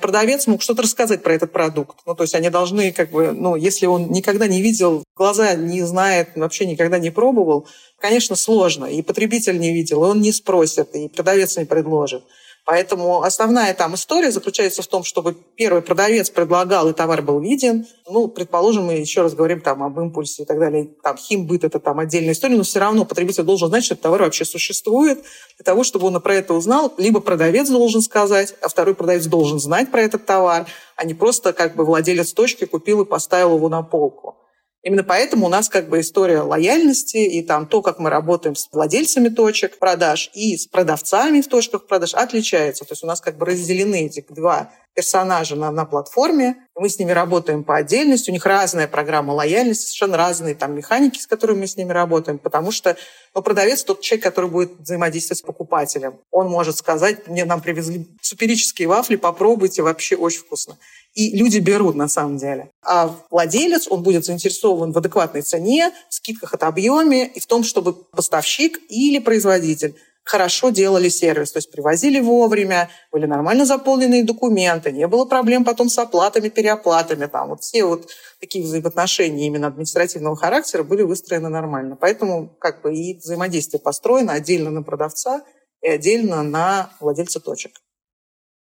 продавец 0.01 0.45
мог 0.47 0.61
что-то 0.61 0.81
рассказать 0.81 1.23
про 1.23 1.33
этот 1.33 1.53
продукт. 1.53 1.99
Ну, 2.05 2.13
то 2.13 2.23
есть 2.23 2.35
они 2.35 2.49
должны, 2.49 2.91
как 2.91 3.11
бы, 3.11 3.31
ну, 3.31 3.55
если 3.55 3.85
он 3.85 4.09
никогда 4.11 4.47
не 4.47 4.61
видел, 4.61 5.05
глаза 5.15 5.53
не 5.53 5.83
знает, 5.83 6.31
вообще 6.35 6.65
никогда 6.65 6.99
не 6.99 7.11
пробовал, 7.11 7.65
конечно, 7.97 8.35
сложно. 8.35 8.85
И 8.85 9.01
потребитель 9.01 9.57
не 9.57 9.71
видел, 9.71 10.03
и 10.03 10.07
он 10.09 10.19
не 10.19 10.33
спросит, 10.33 10.95
и 10.95 11.07
продавец 11.07 11.55
не 11.55 11.65
предложит. 11.65 12.23
Поэтому 12.67 13.23
основная 13.23 13.73
там 13.73 13.95
история 13.95 14.29
заключается 14.29 14.81
в 14.81 14.87
том, 14.87 15.05
чтобы 15.05 15.37
первый 15.55 15.81
продавец 15.81 16.29
предлагал, 16.29 16.89
и 16.89 16.93
товар 16.93 17.21
был 17.21 17.39
виден. 17.39 17.87
Ну, 18.09 18.27
предположим, 18.27 18.87
мы 18.87 18.95
еще 18.95 19.21
раз 19.21 19.33
говорим 19.35 19.61
там 19.61 19.81
об 19.83 19.97
импульсе 19.97 20.43
и 20.43 20.45
так 20.45 20.59
далее. 20.59 20.89
Там 21.01 21.15
химбыт– 21.15 21.63
это 21.63 21.79
там 21.79 21.99
отдельная 21.99 22.33
история, 22.33 22.57
но 22.57 22.63
все 22.63 22.79
равно 22.79 23.05
потребитель 23.05 23.43
должен 23.43 23.69
знать, 23.69 23.85
что 23.85 23.93
этот 23.93 24.03
товар 24.03 24.23
вообще 24.23 24.43
существует. 24.43 25.23
Для 25.57 25.63
того, 25.63 25.85
чтобы 25.85 26.07
он 26.07 26.19
про 26.19 26.35
это 26.35 26.53
узнал, 26.53 26.93
либо 26.97 27.21
продавец 27.21 27.69
должен 27.69 28.01
сказать, 28.01 28.53
а 28.61 28.67
второй 28.67 28.95
продавец 28.95 29.27
должен 29.27 29.61
знать 29.61 29.89
про 29.89 30.01
этот 30.01 30.25
товар, 30.25 30.67
а 30.97 31.05
не 31.05 31.13
просто 31.13 31.53
как 31.53 31.77
бы 31.77 31.85
владелец 31.85 32.33
точки 32.33 32.65
купил 32.65 33.03
и 33.03 33.05
поставил 33.05 33.55
его 33.55 33.69
на 33.69 33.81
полку. 33.81 34.35
Именно 34.83 35.03
поэтому 35.03 35.47
у 35.47 35.49
нас 35.49 35.69
как 35.69 35.89
бы 35.89 35.99
история 35.99 36.41
лояльности 36.41 37.17
и 37.17 37.41
там 37.41 37.67
то, 37.67 37.81
как 37.81 37.99
мы 37.99 38.09
работаем 38.09 38.55
с 38.55 38.69
владельцами 38.71 39.29
точек 39.29 39.79
продаж 39.79 40.29
и 40.33 40.55
с 40.55 40.67
продавцами 40.67 41.41
в 41.41 41.47
точках 41.47 41.87
продаж 41.87 42.13
отличается. 42.13 42.85
То 42.85 42.93
есть 42.93 43.03
у 43.03 43.07
нас 43.07 43.19
как 43.19 43.37
бы 43.37 43.45
разделены 43.45 44.05
эти 44.05 44.25
два 44.29 44.71
персонажа 44.97 45.55
на, 45.55 45.69
на 45.69 45.85
платформе. 45.85 46.55
Мы 46.75 46.89
с 46.89 46.97
ними 46.97 47.11
работаем 47.11 47.63
по 47.63 47.77
отдельности. 47.77 48.31
У 48.31 48.33
них 48.33 48.43
разная 48.47 48.87
программа 48.87 49.31
лояльности, 49.31 49.85
совершенно 49.85 50.17
разные 50.17 50.55
там 50.55 50.73
механики, 50.75 51.19
с 51.19 51.27
которыми 51.27 51.59
мы 51.59 51.67
с 51.67 51.77
ними 51.77 51.91
работаем. 51.91 52.39
Потому 52.39 52.71
что 52.71 52.97
ну, 53.35 53.43
продавец 53.43 53.83
тот 53.83 54.01
человек, 54.01 54.23
который 54.23 54.49
будет 54.49 54.71
взаимодействовать 54.79 55.37
с 55.37 55.41
покупателем. 55.43 56.15
Он 56.31 56.47
может 56.47 56.77
сказать, 56.77 57.27
мне 57.27 57.45
нам 57.45 57.61
привезли 57.61 58.07
суперические 58.23 58.87
вафли, 58.87 59.17
попробуйте, 59.17 59.83
вообще 59.83 60.15
очень 60.15 60.39
вкусно. 60.39 60.79
И 61.13 61.37
люди 61.37 61.59
берут 61.59 61.95
на 61.95 62.07
самом 62.07 62.37
деле. 62.37 62.71
А 62.83 63.15
владелец, 63.29 63.87
он 63.87 64.01
будет 64.01 64.25
заинтересован 64.25 64.93
в 64.93 64.97
адекватной 64.97 65.43
цене, 65.43 65.91
в 66.09 66.15
скидках 66.15 66.55
от 66.55 66.63
объеме 66.63 67.27
и 67.27 67.39
в 67.39 67.45
том, 67.45 67.63
чтобы 67.63 67.93
поставщик 67.93 68.79
или 68.89 69.19
производитель 69.19 69.95
хорошо 70.27 70.69
делали 70.69 71.09
сервис, 71.09 71.51
то 71.51 71.57
есть 71.57 71.71
привозили 71.71 72.19
вовремя, 72.19 72.89
были 73.11 73.25
нормально 73.25 73.65
заполненные 73.65 74.23
документы, 74.23 74.91
не 74.91 75.07
было 75.07 75.25
проблем 75.25 75.63
потом 75.63 75.89
с 75.89 75.97
оплатами, 75.97 76.49
переоплатами. 76.49 77.25
Там 77.25 77.49
вот 77.49 77.61
все 77.61 77.85
вот 77.85 78.09
такие 78.39 78.63
взаимоотношения 78.63 79.47
именно 79.47 79.67
административного 79.67 80.35
характера 80.35 80.83
были 80.83 81.03
выстроены 81.03 81.49
нормально. 81.49 81.95
Поэтому 81.95 82.49
как 82.59 82.81
бы 82.81 82.93
и 82.93 83.17
взаимодействие 83.17 83.79
построено 83.79 84.33
отдельно 84.33 84.69
на 84.69 84.83
продавца 84.83 85.43
и 85.81 85.87
отдельно 85.87 86.43
на 86.43 86.91
владельца 86.99 87.39
точек. 87.39 87.71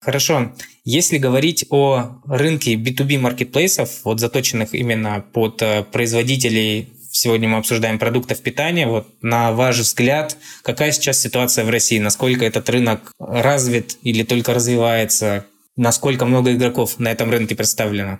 Хорошо. 0.01 0.53
Если 0.85 1.19
говорить 1.19 1.65
о 1.71 2.21
рынке 2.27 2.75
B2B 2.75 3.19
маркетплейсов, 3.19 4.05
вот 4.05 4.19
заточенных 4.19 4.75
именно 4.75 5.25
под 5.33 5.63
э, 5.63 5.85
производителей 5.85 6.93
сегодня 7.13 7.49
мы 7.49 7.59
обсуждаем 7.59 7.99
продуктов 7.99 8.41
питания. 8.41 8.89
Вот 8.89 9.07
на 9.23 9.53
ваш 9.53 9.79
взгляд, 9.79 10.37
какая 10.63 10.91
сейчас 10.91 11.21
ситуация 11.21 11.65
в 11.65 11.71
России? 11.71 11.99
Насколько 11.99 12.45
этот 12.45 12.69
рынок 12.69 13.13
развит 13.19 13.99
или 14.03 14.25
только 14.25 14.55
развивается? 14.55 15.47
Насколько 15.77 16.25
много 16.25 16.53
игроков 16.53 16.99
на 16.99 17.13
этом 17.13 17.31
рынке 17.31 17.55
представлено? 17.55 18.19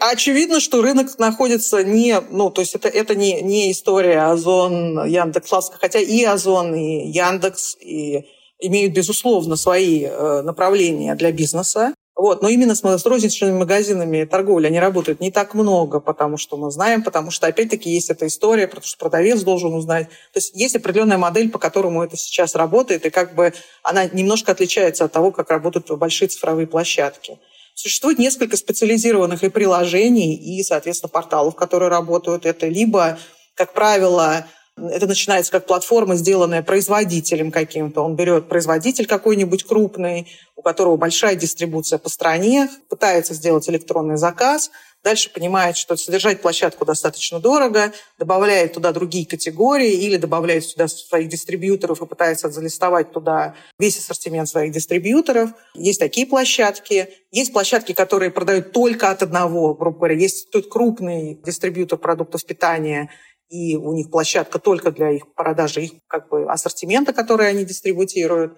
Очевидно, 0.00 0.60
что 0.60 0.80
рынок 0.80 1.18
находится 1.18 1.82
не, 1.82 2.20
ну, 2.30 2.50
то 2.50 2.60
есть 2.60 2.74
это, 2.74 2.88
это 2.88 3.16
не, 3.16 3.42
не 3.42 3.72
история 3.72 4.22
Озон, 4.30 5.04
Яндекс, 5.04 5.50
Ласка, 5.50 5.76
хотя 5.80 5.98
и 5.98 6.22
Озон, 6.22 6.74
и 6.74 7.08
Яндекс, 7.10 7.76
и 7.80 8.24
имеют, 8.60 8.94
безусловно, 8.94 9.56
свои 9.56 10.04
э, 10.04 10.42
направления 10.42 11.14
для 11.16 11.32
бизнеса. 11.32 11.94
Вот. 12.18 12.42
Но 12.42 12.48
именно 12.48 12.74
с 12.74 13.06
розничными 13.06 13.56
магазинами 13.56 14.24
торговли 14.24 14.66
они 14.66 14.80
работают 14.80 15.20
не 15.20 15.30
так 15.30 15.54
много, 15.54 16.00
потому 16.00 16.36
что 16.36 16.56
мы 16.56 16.72
знаем, 16.72 17.04
потому 17.04 17.30
что, 17.30 17.46
опять-таки, 17.46 17.90
есть 17.90 18.10
эта 18.10 18.26
история, 18.26 18.66
потому 18.66 18.84
что 18.84 18.98
продавец 18.98 19.42
должен 19.42 19.72
узнать. 19.72 20.08
То 20.32 20.38
есть 20.38 20.50
есть 20.56 20.74
определенная 20.74 21.16
модель, 21.16 21.48
по 21.48 21.60
которому 21.60 22.02
это 22.02 22.16
сейчас 22.16 22.56
работает, 22.56 23.06
и 23.06 23.10
как 23.10 23.36
бы 23.36 23.54
она 23.84 24.06
немножко 24.06 24.50
отличается 24.50 25.04
от 25.04 25.12
того, 25.12 25.30
как 25.30 25.48
работают 25.48 25.96
большие 25.96 26.26
цифровые 26.26 26.66
площадки. 26.66 27.38
Существует 27.74 28.18
несколько 28.18 28.56
специализированных 28.56 29.44
и 29.44 29.48
приложений, 29.48 30.34
и, 30.34 30.64
соответственно, 30.64 31.10
порталов, 31.10 31.54
которые 31.54 31.88
работают. 31.88 32.46
Это 32.46 32.66
либо, 32.66 33.16
как 33.54 33.72
правило, 33.72 34.44
это 34.90 35.06
начинается 35.06 35.52
как 35.52 35.66
платформа, 35.66 36.16
сделанная 36.16 36.62
производителем 36.62 37.50
каким-то. 37.50 38.02
Он 38.02 38.16
берет 38.16 38.48
производитель 38.48 39.06
какой-нибудь 39.06 39.64
крупный, 39.64 40.28
у 40.56 40.62
которого 40.62 40.96
большая 40.96 41.36
дистрибуция 41.36 41.98
по 41.98 42.08
стране, 42.08 42.68
пытается 42.88 43.34
сделать 43.34 43.68
электронный 43.68 44.16
заказ, 44.16 44.70
дальше 45.04 45.30
понимает, 45.32 45.76
что 45.76 45.96
содержать 45.96 46.42
площадку 46.42 46.84
достаточно 46.84 47.38
дорого, 47.38 47.92
добавляет 48.18 48.72
туда 48.72 48.92
другие 48.92 49.26
категории 49.26 49.92
или 49.92 50.16
добавляет 50.16 50.64
сюда 50.64 50.88
своих 50.88 51.28
дистрибьюторов 51.28 52.02
и 52.02 52.06
пытается 52.06 52.50
залистовать 52.50 53.12
туда 53.12 53.54
весь 53.78 53.98
ассортимент 53.98 54.48
своих 54.48 54.72
дистрибьюторов. 54.72 55.50
Есть 55.74 56.00
такие 56.00 56.26
площадки. 56.26 57.08
Есть 57.30 57.52
площадки, 57.52 57.92
которые 57.92 58.30
продают 58.30 58.72
только 58.72 59.10
от 59.10 59.22
одного, 59.22 59.74
грубо 59.74 59.98
говоря. 59.98 60.16
Есть 60.16 60.50
тут 60.50 60.68
крупный 60.68 61.40
дистрибьютор 61.44 61.98
продуктов 61.98 62.44
питания– 62.44 63.10
и 63.48 63.76
у 63.76 63.92
них 63.94 64.10
площадка 64.10 64.58
только 64.58 64.90
для 64.90 65.10
их 65.10 65.32
продажи 65.34 65.82
их 65.82 65.92
как 66.06 66.28
бы 66.28 66.50
ассортимента, 66.50 67.12
который 67.12 67.48
они 67.48 67.64
дистрибутируют. 67.64 68.56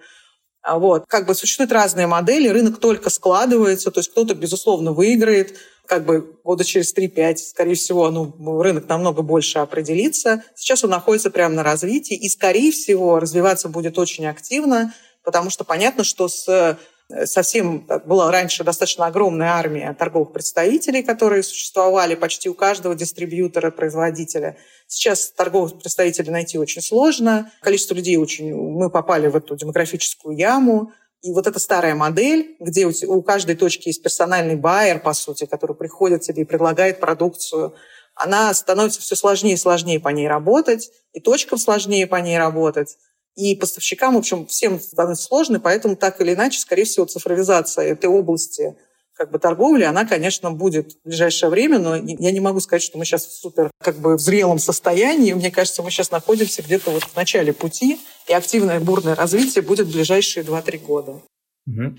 А 0.61 0.77
вот. 0.77 1.05
Как 1.07 1.25
бы 1.25 1.33
существуют 1.33 1.71
разные 1.71 2.07
модели, 2.07 2.47
рынок 2.47 2.79
только 2.79 3.09
складывается, 3.09 3.89
то 3.89 3.99
есть 3.99 4.11
кто-то, 4.11 4.35
безусловно, 4.35 4.91
выиграет, 4.91 5.57
как 5.87 6.05
бы 6.05 6.39
года 6.43 6.63
через 6.63 6.95
3-5, 6.95 7.37
скорее 7.37 7.75
всего, 7.75 8.11
ну, 8.11 8.61
рынок 8.61 8.87
намного 8.87 9.23
больше 9.23 9.59
определится. 9.59 10.43
Сейчас 10.55 10.83
он 10.83 10.91
находится 10.91 11.31
прямо 11.31 11.55
на 11.55 11.63
развитии 11.63 12.15
и, 12.15 12.29
скорее 12.29 12.71
всего, 12.71 13.19
развиваться 13.19 13.69
будет 13.69 13.97
очень 13.97 14.27
активно, 14.27 14.93
потому 15.23 15.49
что 15.49 15.63
понятно, 15.63 16.03
что 16.03 16.27
с 16.27 16.77
совсем 17.25 17.87
была 18.05 18.31
раньше 18.31 18.63
достаточно 18.63 19.05
огромная 19.05 19.49
армия 19.49 19.95
торговых 19.97 20.31
представителей, 20.31 21.03
которые 21.03 21.43
существовали 21.43 22.15
почти 22.15 22.49
у 22.49 22.53
каждого 22.53 22.95
дистрибьютора, 22.95 23.71
производителя. 23.71 24.57
Сейчас 24.87 25.31
торговых 25.31 25.79
представителей 25.79 26.31
найти 26.31 26.57
очень 26.57 26.81
сложно. 26.81 27.51
Количество 27.61 27.93
людей 27.93 28.17
очень... 28.17 28.53
Мы 28.53 28.89
попали 28.89 29.27
в 29.27 29.35
эту 29.35 29.55
демографическую 29.55 30.35
яму. 30.35 30.91
И 31.21 31.31
вот 31.31 31.45
эта 31.45 31.59
старая 31.59 31.93
модель, 31.93 32.55
где 32.59 32.87
у 32.87 33.21
каждой 33.21 33.55
точки 33.55 33.89
есть 33.89 34.01
персональный 34.01 34.55
байер, 34.55 34.99
по 34.99 35.13
сути, 35.13 35.45
который 35.45 35.75
приходит 35.75 36.21
тебе 36.21 36.41
и 36.41 36.45
предлагает 36.45 36.99
продукцию, 36.99 37.75
она 38.15 38.53
становится 38.53 39.01
все 39.01 39.15
сложнее 39.15 39.53
и 39.53 39.57
сложнее 39.57 39.99
по 39.99 40.09
ней 40.09 40.27
работать, 40.27 40.91
и 41.13 41.19
точкам 41.19 41.57
сложнее 41.57 42.07
по 42.07 42.15
ней 42.17 42.37
работать. 42.37 42.97
И 43.35 43.55
поставщикам, 43.55 44.15
в 44.15 44.17
общем, 44.17 44.45
всем 44.45 44.79
становится 44.79 45.25
сложно, 45.25 45.59
поэтому 45.59 45.95
так 45.95 46.19
или 46.21 46.33
иначе, 46.33 46.59
скорее 46.59 46.83
всего, 46.83 47.05
цифровизация 47.05 47.85
этой 47.85 48.09
области 48.09 48.75
как 49.13 49.29
бы 49.31 49.39
торговли, 49.39 49.83
она, 49.83 50.05
конечно, 50.05 50.51
будет 50.51 50.93
в 50.93 51.07
ближайшее 51.07 51.49
время, 51.51 51.77
но 51.77 51.95
я 51.95 52.31
не 52.31 52.39
могу 52.39 52.59
сказать, 52.59 52.81
что 52.81 52.97
мы 52.97 53.05
сейчас 53.05 53.27
в 53.27 53.33
супер 53.33 53.69
как 53.79 53.97
бы 53.99 54.17
в 54.17 54.19
зрелом 54.19 54.57
состоянии. 54.57 55.33
Мне 55.33 55.51
кажется, 55.51 55.83
мы 55.83 55.91
сейчас 55.91 56.09
находимся 56.09 56.63
где-то 56.63 56.89
вот 56.89 57.03
в 57.03 57.15
начале 57.15 57.53
пути, 57.53 57.99
и 58.27 58.33
активное 58.33 58.79
бурное 58.79 59.13
развитие 59.13 59.61
будет 59.61 59.87
в 59.87 59.93
ближайшие 59.93 60.43
2-3 60.43 60.77
года. 60.79 61.21
Угу. 61.67 61.97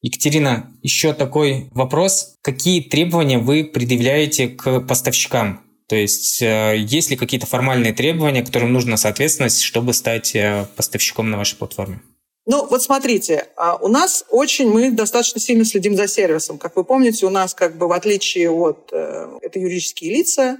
Екатерина, 0.00 0.72
еще 0.82 1.12
такой 1.12 1.68
вопрос. 1.72 2.34
Какие 2.42 2.82
требования 2.82 3.38
вы 3.38 3.64
предъявляете 3.64 4.48
к 4.48 4.80
поставщикам? 4.80 5.60
То 5.86 5.96
есть 5.96 6.40
э, 6.40 6.76
есть 6.78 7.10
ли 7.10 7.16
какие-то 7.16 7.46
формальные 7.46 7.92
требования, 7.92 8.42
которым 8.42 8.72
нужно 8.72 8.96
соответствовать, 8.96 9.58
чтобы 9.60 9.92
стать 9.92 10.34
э, 10.34 10.66
поставщиком 10.76 11.30
на 11.30 11.36
вашей 11.36 11.56
платформе? 11.56 12.00
Ну, 12.46 12.66
вот 12.66 12.82
смотрите, 12.82 13.48
а, 13.56 13.76
у 13.76 13.88
нас 13.88 14.24
очень, 14.30 14.70
мы 14.70 14.90
достаточно 14.90 15.40
сильно 15.40 15.64
следим 15.64 15.96
за 15.96 16.06
сервисом. 16.08 16.58
Как 16.58 16.76
вы 16.76 16.84
помните, 16.84 17.26
у 17.26 17.30
нас 17.30 17.54
как 17.54 17.76
бы 17.76 17.88
в 17.88 17.92
отличие 17.92 18.50
от, 18.50 18.90
э, 18.92 19.38
это 19.42 19.58
юридические 19.58 20.14
лица, 20.14 20.58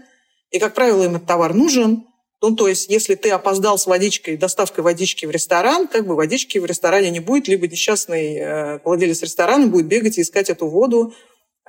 и, 0.50 0.58
как 0.58 0.74
правило, 0.74 1.04
им 1.04 1.16
этот 1.16 1.26
товар 1.26 1.54
нужен. 1.54 2.04
Ну, 2.42 2.54
то 2.54 2.68
есть, 2.68 2.90
если 2.90 3.14
ты 3.14 3.30
опоздал 3.30 3.78
с 3.78 3.87
водичкой, 3.87 4.37
доставкой 4.37 4.84
водички 4.84 5.24
в 5.24 5.30
ресторан, 5.30 5.88
как 5.88 6.06
бы 6.06 6.14
водички 6.14 6.58
в 6.58 6.66
ресторане 6.66 7.10
не 7.10 7.20
будет, 7.20 7.48
либо 7.48 7.66
несчастный 7.66 8.78
владелец 8.84 9.22
ресторана 9.22 9.66
будет 9.66 9.87
бегать 9.87 10.18
и 10.18 10.20
искать 10.20 10.50
эту 10.50 10.66
воду 10.66 11.14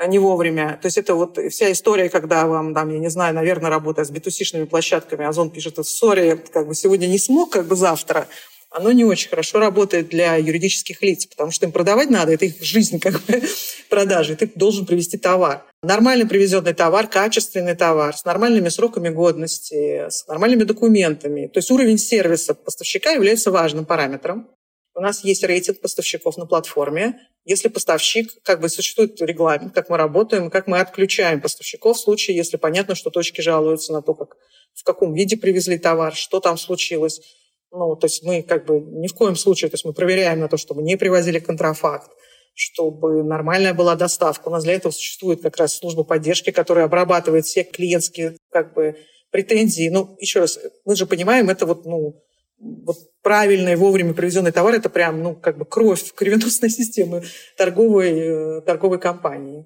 не 0.07 0.19
вовремя. 0.19 0.77
То 0.81 0.87
есть 0.87 0.97
это 0.97 1.15
вот 1.15 1.37
вся 1.49 1.71
история, 1.71 2.09
когда 2.09 2.47
вам, 2.47 2.73
там, 2.73 2.89
я 2.91 2.99
не 2.99 3.09
знаю, 3.09 3.33
наверное, 3.33 3.69
работая 3.69 4.05
с 4.05 4.11
битусишными 4.11 4.65
площадками, 4.65 5.25
Озон 5.25 5.49
пишет, 5.49 5.83
сори, 5.85 6.41
как 6.51 6.67
бы 6.67 6.75
сегодня 6.75 7.07
не 7.07 7.17
смог, 7.17 7.51
как 7.51 7.67
бы 7.67 7.75
завтра, 7.75 8.27
оно 8.75 8.91
не 8.91 9.05
очень 9.05 9.29
хорошо 9.29 9.59
работает 9.59 10.09
для 10.09 10.35
юридических 10.35 11.01
лиц, 11.01 11.25
потому 11.25 11.51
что 11.51 11.65
им 11.65 11.71
продавать 11.71 12.09
надо, 12.09 12.33
это 12.33 12.45
их 12.45 12.61
жизнь 12.61 12.99
как 12.99 13.21
бы 13.25 13.41
продажи, 13.89 14.35
ты 14.35 14.51
должен 14.53 14.85
привезти 14.85 15.17
товар. 15.17 15.63
Нормально 15.81 16.27
привезенный 16.27 16.73
товар, 16.73 17.07
качественный 17.07 17.75
товар, 17.75 18.15
с 18.17 18.25
нормальными 18.25 18.69
сроками 18.69 19.09
годности, 19.09 20.09
с 20.09 20.27
нормальными 20.27 20.63
документами. 20.63 21.47
То 21.47 21.59
есть 21.59 21.71
уровень 21.71 21.97
сервиса 21.97 22.53
поставщика 22.53 23.11
является 23.11 23.51
важным 23.51 23.85
параметром. 23.85 24.49
У 24.97 25.01
нас 25.01 25.25
есть 25.25 25.43
рейтинг 25.43 25.81
поставщиков 25.81 26.37
на 26.37 26.45
платформе. 26.45 27.19
Если 27.43 27.67
поставщик, 27.67 28.31
как 28.43 28.61
бы 28.61 28.69
существует 28.69 29.21
регламент, 29.21 29.73
как 29.73 29.89
мы 29.89 29.97
работаем, 29.97 30.49
как 30.49 30.67
мы 30.67 30.79
отключаем 30.79 31.41
поставщиков 31.41 31.97
в 31.97 31.99
случае, 31.99 32.37
если 32.37 32.55
понятно, 32.55 32.95
что 32.95 33.09
точки 33.09 33.41
жалуются 33.41 33.91
на 33.91 34.01
то, 34.01 34.13
как, 34.13 34.37
в 34.73 34.83
каком 34.85 35.13
виде 35.13 35.35
привезли 35.35 35.77
товар, 35.77 36.15
что 36.15 36.39
там 36.39 36.57
случилось. 36.57 37.19
Ну, 37.71 37.97
то 37.97 38.05
есть 38.05 38.23
мы 38.23 38.41
как 38.41 38.65
бы 38.65 38.79
ни 38.79 39.07
в 39.07 39.13
коем 39.13 39.35
случае, 39.35 39.69
то 39.69 39.75
есть 39.75 39.83
мы 39.83 39.91
проверяем 39.91 40.39
на 40.39 40.47
то, 40.47 40.55
чтобы 40.55 40.81
не 40.81 40.95
привозили 40.95 41.39
контрафакт, 41.39 42.09
чтобы 42.53 43.21
нормальная 43.21 43.73
была 43.73 43.95
доставка. 43.95 44.47
У 44.47 44.51
нас 44.51 44.63
для 44.63 44.75
этого 44.75 44.93
существует 44.93 45.41
как 45.41 45.57
раз 45.57 45.75
служба 45.75 46.05
поддержки, 46.05 46.51
которая 46.51 46.85
обрабатывает 46.85 47.45
все 47.45 47.65
клиентские 47.65 48.37
как 48.49 48.73
бы 48.73 48.95
претензии. 49.29 49.89
Ну, 49.89 50.15
еще 50.21 50.39
раз, 50.39 50.57
мы 50.85 50.95
же 50.95 51.05
понимаем, 51.05 51.49
это 51.49 51.65
вот, 51.65 51.85
ну, 51.85 52.23
вот 52.59 52.97
правильный, 53.21 53.75
вовремя 53.75 54.13
привезенный 54.13 54.51
товар– 54.51 54.73
это 54.75 54.89
прям, 54.89 55.21
ну, 55.21 55.35
как 55.35 55.57
бы 55.57 55.65
кровь 55.65 56.13
кровеносной 56.15 56.69
системы 56.69 57.23
торговой, 57.57 58.11
э, 58.11 58.61
торговой 58.61 58.99
компании. 58.99 59.65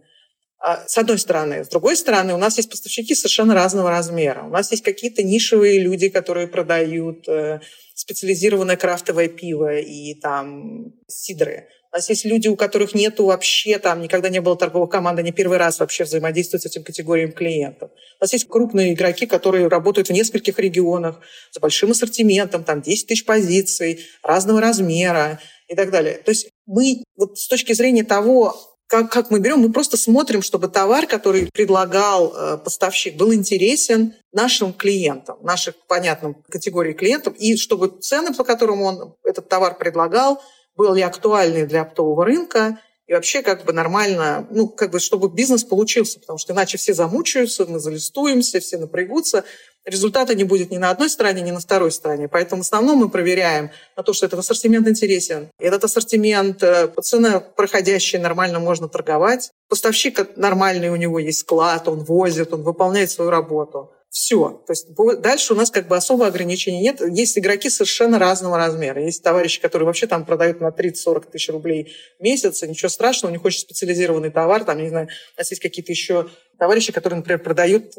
А, 0.62 0.86
с 0.88 0.98
одной 0.98 1.18
стороны. 1.18 1.64
С 1.64 1.70
другой 1.70 1.96
стороны, 1.96 2.34
у 2.34 2.38
нас 2.38 2.58
есть 2.58 2.70
поставщики 2.70 3.16
совершенно 3.16 3.54
разного 3.54 3.90
размера. 3.90 4.44
У 4.44 4.50
нас 4.50 4.72
есть 4.72 4.84
какие-то 4.84 5.24
нишевые 5.24 5.80
люди, 5.80 6.10
которые 6.10 6.48
продают 6.48 7.28
э, 7.30 7.62
специализированное 7.96 8.76
крафтовое 8.76 9.30
пиво 9.30 9.78
и 9.78 10.16
там 10.16 10.94
сидры. 11.08 11.68
У 11.92 11.96
нас 11.96 12.08
есть 12.10 12.24
люди, 12.24 12.48
у 12.48 12.56
которых 12.56 12.94
нету 12.94 13.26
вообще, 13.26 13.80
там 13.80 14.02
никогда 14.02 14.30
не 14.30 14.42
было 14.42 14.56
торговой 14.56 14.88
команды, 14.88 15.22
они 15.22 15.32
первый 15.32 15.58
раз 15.58 15.80
вообще 15.80 16.04
взаимодействуют 16.04 16.62
с 16.62 16.66
этим 16.68 16.84
категорией 16.84 17.32
клиентов. 17.32 17.90
У 18.20 18.24
нас 18.24 18.32
есть 18.32 18.48
крупные 18.48 18.94
игроки, 18.94 19.26
которые 19.26 19.68
работают 19.68 20.10
в 20.10 20.14
нескольких 20.14 20.60
регионах 20.60 21.20
с 21.50 21.60
большим 21.60 21.92
ассортиментом, 21.92 22.64
там 22.64 22.84
10 22.84 23.08
тысяч 23.08 23.26
позиций, 23.26 24.06
разного 24.22 24.62
размера 24.62 25.40
и 25.68 25.76
так 25.76 25.90
далее. 25.90 26.16
То 26.24 26.30
есть 26.30 26.50
мы 26.68 27.04
вот 27.16 27.40
с 27.40 27.48
точки 27.48 27.74
зрения 27.74 28.04
того, 28.04 28.56
как, 28.86 29.12
как 29.12 29.32
мы 29.32 29.40
берем, 29.40 29.60
мы 29.60 29.72
просто 29.72 29.98
смотрим, 29.98 30.44
чтобы 30.44 30.68
товар, 30.68 31.08
который 31.08 31.50
предлагал 31.52 32.34
э, 32.36 32.58
поставщик, 32.58 33.18
был 33.18 33.34
интересен 33.34 34.14
нашим 34.32 34.74
клиентам, 34.74 35.38
наших 35.44 35.76
понятным 35.88 36.44
категории 36.50 36.94
клиентов, 36.94 37.36
и 37.38 37.56
чтобы 37.56 38.00
цены, 38.00 38.34
по 38.34 38.44
которым 38.44 38.82
он 38.82 39.16
этот 39.24 39.48
товар 39.48 39.78
предлагал, 39.78 40.42
были 40.80 41.02
актуальны 41.02 41.66
для 41.66 41.82
оптового 41.82 42.24
рынка, 42.24 42.80
и 43.06 43.14
вообще 43.14 43.42
как 43.42 43.66
бы 43.66 43.74
нормально, 43.74 44.48
ну, 44.50 44.68
как 44.70 44.92
бы, 44.92 45.00
чтобы 45.00 45.30
бизнес 45.30 45.64
получился, 45.64 46.20
потому 46.20 46.40
что 46.40 46.54
иначе 46.54 46.78
все 46.78 46.94
замучаются, 46.94 47.66
мы 47.66 47.80
залистуемся, 47.80 48.60
все 48.60 48.78
напрягутся, 48.78 49.44
результата 49.84 50.36
не 50.36 50.46
будет 50.46 50.72
ни 50.72 50.78
на 50.78 50.90
одной 50.92 51.10
стороне, 51.10 51.42
ни 51.42 51.52
на 51.52 51.60
второй 51.60 51.92
стороне. 51.92 52.28
Поэтому 52.28 52.62
в 52.62 52.66
основном 52.66 53.00
мы 53.00 53.10
проверяем 53.10 53.72
на 53.98 54.04
то, 54.04 54.14
что 54.14 54.26
этот 54.26 54.40
ассортимент 54.40 54.88
интересен. 54.88 55.50
Этот 55.60 55.84
ассортимент 55.84 56.64
э, 56.64 56.88
по 56.88 57.02
цене 57.02 57.40
проходящий, 57.40 58.20
нормально 58.20 58.60
можно 58.60 58.88
торговать. 58.88 59.52
Поставщик 59.68 60.38
нормальный, 60.38 60.90
у 60.90 60.96
него 60.96 61.20
есть 61.20 61.40
склад, 61.40 61.88
он 61.88 62.04
возит, 62.04 62.54
он 62.54 62.62
выполняет 62.62 63.10
свою 63.12 63.32
работу. 63.32 63.92
Все. 64.10 64.64
То 64.66 64.74
есть 64.74 64.88
дальше 65.22 65.54
у 65.54 65.56
нас 65.56 65.70
как 65.70 65.88
бы 65.88 65.96
особо 65.96 66.26
ограничений 66.26 66.82
нет. 66.82 67.00
Есть 67.02 67.38
игроки 67.38 67.70
совершенно 67.70 68.18
разного 68.18 68.58
размера. 68.58 69.04
Есть 69.04 69.24
товарищи, 69.24 69.62
которые 69.62 69.86
вообще 69.86 70.08
там 70.08 70.26
продают 70.26 70.62
на 70.62 70.70
30-40 70.70 71.32
тысяч 71.32 71.50
рублей 71.50 71.94
в 72.20 72.24
месяц, 72.24 72.64
и 72.64 72.68
ничего 72.68 72.90
страшного, 72.90 73.32
у 73.32 73.36
них 73.36 73.46
очень 73.46 73.60
специализированный 73.60 74.32
товар. 74.32 74.64
Там, 74.64 74.82
не 74.82 74.90
знаю, 74.90 75.10
у 75.36 75.40
нас 75.40 75.52
есть 75.52 75.62
какие-то 75.62 75.92
еще 75.92 76.28
товарищи, 76.58 76.92
которые, 76.92 77.18
например, 77.18 77.40
продают 77.40 77.94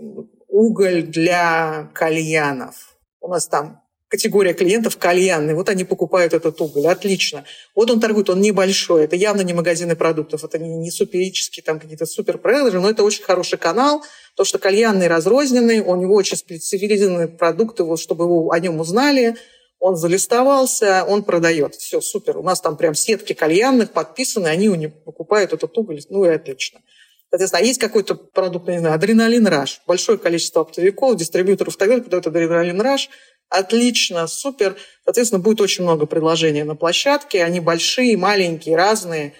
уголь 0.48 1.02
для 1.02 1.90
кальянов. 1.94 2.96
У 3.20 3.28
нас 3.28 3.46
там 3.46 3.80
категория 4.10 4.54
клиентов 4.54 4.98
кальянный. 4.98 5.54
Вот 5.54 5.68
они 5.68 5.84
покупают 5.84 6.34
этот 6.34 6.60
уголь. 6.60 6.88
Отлично. 6.88 7.44
Вот 7.76 7.90
он 7.90 8.00
торгует, 8.00 8.28
он 8.28 8.40
небольшой. 8.40 9.04
Это 9.04 9.14
явно 9.14 9.42
не 9.42 9.54
магазины 9.54 9.94
продуктов. 9.94 10.44
Это 10.44 10.58
не, 10.58 10.76
не 10.76 10.90
суперические 10.90 11.62
там 11.62 11.78
какие-то 11.78 12.06
суперпродажи, 12.06 12.80
но 12.80 12.90
это 12.90 13.04
очень 13.04 13.22
хороший 13.22 13.56
канал. 13.56 14.02
То, 14.36 14.44
что 14.44 14.58
кальянный 14.58 15.06
разрозненный, 15.06 15.80
у 15.80 15.94
него 15.96 16.14
очень 16.14 16.36
специализированные 16.36 17.28
продукты, 17.28 17.84
вот, 17.84 18.00
чтобы 18.00 18.24
его, 18.24 18.50
о 18.50 18.58
нем 18.58 18.80
узнали. 18.80 19.36
Он 19.78 19.96
залистовался, 19.96 21.04
он 21.08 21.22
продает. 21.22 21.74
Все, 21.74 22.00
супер. 22.00 22.38
У 22.38 22.42
нас 22.42 22.60
там 22.60 22.76
прям 22.76 22.94
сетки 22.94 23.32
кальянных 23.32 23.92
подписаны, 23.92 24.48
они 24.48 24.68
у 24.68 24.74
него 24.74 24.92
покупают 25.04 25.52
этот 25.52 25.76
уголь. 25.76 26.00
Ну 26.10 26.24
и 26.24 26.28
отлично. 26.28 26.80
Соответственно, 27.30 27.62
а 27.62 27.66
есть 27.66 27.78
какой-то 27.78 28.14
продукт, 28.14 28.68
не 28.68 28.78
знаю, 28.78 28.94
адреналин 28.94 29.46
раш. 29.46 29.80
Большое 29.86 30.18
количество 30.18 30.62
оптовиков, 30.62 31.16
дистрибьюторов 31.16 31.76
и 31.76 31.78
так 31.78 31.88
далее 31.88 32.02
продают 32.02 32.26
адреналин 32.26 32.80
раш– 32.80 33.08
отлично, 33.50 34.26
супер. 34.26 34.76
Соответственно, 35.04 35.42
будет 35.42 35.60
очень 35.60 35.84
много 35.84 36.06
предложений 36.06 36.62
на 36.62 36.76
площадке. 36.76 37.44
Они 37.44 37.60
большие, 37.60 38.16
маленькие, 38.16 38.76
разные. 38.76 39.34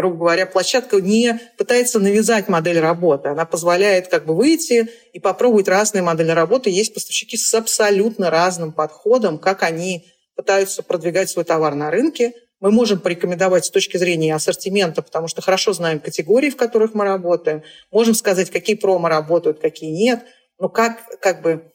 Грубо 0.00 0.16
говоря, 0.16 0.46
площадка 0.46 0.98
не 0.98 1.38
пытается 1.58 1.98
навязать 1.98 2.48
модель 2.48 2.80
работы. 2.80 3.28
Она 3.28 3.44
позволяет 3.44 4.08
как 4.08 4.24
бы 4.24 4.34
выйти 4.34 4.88
и 5.12 5.20
попробовать 5.20 5.68
разные 5.68 6.00
модели 6.00 6.30
работы. 6.30 6.70
Есть 6.70 6.94
поставщики 6.94 7.36
с 7.36 7.52
абсолютно 7.52 8.30
разным 8.30 8.72
подходом, 8.72 9.36
как 9.36 9.62
они 9.62 10.06
пытаются 10.36 10.82
продвигать 10.82 11.28
свой 11.28 11.44
товар 11.44 11.74
на 11.74 11.90
рынке. 11.90 12.32
Мы 12.60 12.70
можем 12.70 12.98
порекомендовать 12.98 13.66
с 13.66 13.70
точки 13.70 13.98
зрения 13.98 14.34
ассортимента, 14.34 15.02
потому 15.02 15.28
что 15.28 15.42
хорошо 15.42 15.74
знаем 15.74 16.00
категории, 16.00 16.48
в 16.48 16.56
которых 16.56 16.94
мы 16.94 17.04
работаем. 17.04 17.62
Можем 17.90 18.14
сказать, 18.14 18.48
какие 18.50 18.76
промо 18.76 19.08
работают, 19.08 19.60
какие 19.60 19.90
нет. 19.90 20.22
Но 20.58 20.70
как, 20.70 20.96
как 21.20 21.42
бы 21.42 21.70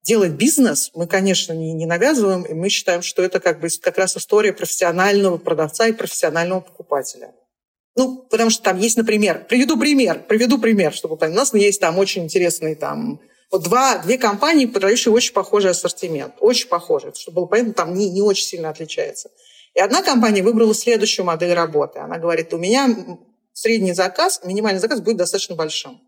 делать 0.00 0.32
бизнес 0.32 0.90
мы, 0.94 1.06
конечно, 1.06 1.52
не, 1.52 1.74
не 1.74 1.84
навязываем, 1.84 2.44
и 2.44 2.54
мы 2.54 2.70
считаем, 2.70 3.02
что 3.02 3.22
это 3.22 3.40
как 3.40 3.60
бы 3.60 3.68
как 3.82 3.98
раз 3.98 4.16
история 4.16 4.54
профессионального 4.54 5.36
продавца 5.36 5.86
и 5.86 5.92
профессионального 5.92 6.60
покупателя. 6.60 7.34
Ну, 7.98 8.24
потому 8.30 8.48
что 8.48 8.62
там 8.62 8.78
есть, 8.78 8.96
например, 8.96 9.44
приведу 9.48 9.76
пример, 9.76 10.22
приведу 10.28 10.60
пример, 10.60 10.94
чтобы 10.94 11.16
понять. 11.16 11.34
У 11.34 11.38
нас 11.38 11.52
есть 11.52 11.80
там 11.80 11.98
очень 11.98 12.22
интересные 12.22 12.76
там 12.76 13.20
вот 13.50 13.64
два, 13.64 13.98
две 13.98 14.18
компании, 14.18 14.66
продающие 14.66 15.12
очень 15.12 15.32
похожий 15.32 15.72
ассортимент. 15.72 16.34
Очень 16.38 16.68
похожий. 16.68 17.12
Чтобы 17.12 17.40
было 17.40 17.46
понятно, 17.46 17.72
там 17.72 17.94
не, 17.94 18.08
не 18.08 18.22
очень 18.22 18.44
сильно 18.44 18.70
отличается. 18.70 19.32
И 19.74 19.80
одна 19.80 20.04
компания 20.04 20.44
выбрала 20.44 20.76
следующую 20.76 21.26
модель 21.26 21.54
работы. 21.54 21.98
Она 21.98 22.18
говорит, 22.18 22.54
у 22.54 22.58
меня 22.58 23.18
средний 23.52 23.94
заказ, 23.94 24.42
минимальный 24.44 24.78
заказ 24.78 25.00
будет 25.00 25.16
достаточно 25.16 25.56
большим. 25.56 26.00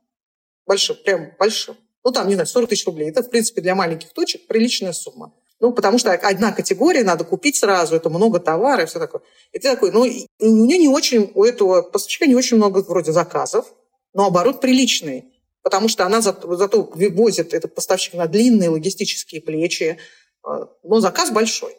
Большим, 0.66 0.94
прям 1.04 1.32
большим. 1.40 1.76
Ну, 2.04 2.12
там, 2.12 2.28
не 2.28 2.34
знаю, 2.34 2.46
40 2.46 2.68
тысяч 2.68 2.86
рублей. 2.86 3.10
Это, 3.10 3.24
в 3.24 3.30
принципе, 3.30 3.62
для 3.62 3.74
маленьких 3.74 4.12
точек 4.12 4.46
приличная 4.46 4.92
сумма. 4.92 5.34
Ну, 5.60 5.72
потому 5.74 5.98
что 5.98 6.12
одна 6.12 6.52
категория, 6.52 7.04
надо 7.04 7.24
купить 7.24 7.56
сразу, 7.56 7.94
это 7.94 8.08
много 8.08 8.40
товара 8.40 8.82
и 8.82 8.86
все 8.86 8.98
такое. 8.98 9.20
И 9.52 9.58
ты 9.58 9.68
такой, 9.68 9.92
ну, 9.92 10.00
у 10.00 10.64
меня 10.64 10.78
не 10.78 10.88
очень, 10.88 11.30
у 11.34 11.44
этого 11.44 11.82
поставщика 11.82 12.24
не 12.24 12.34
очень 12.34 12.56
много 12.56 12.78
вроде 12.78 13.12
заказов, 13.12 13.66
но 14.14 14.26
оборот 14.26 14.62
приличный. 14.62 15.26
Потому 15.62 15.88
что 15.88 16.06
она 16.06 16.22
зато, 16.22 16.56
зато 16.56 16.90
возит 16.94 17.52
этот 17.52 17.74
поставщик 17.74 18.14
на 18.14 18.26
длинные 18.26 18.70
логистические 18.70 19.42
плечи, 19.42 19.98
а, 20.42 20.68
но 20.82 21.00
заказ 21.00 21.30
большой. 21.30 21.76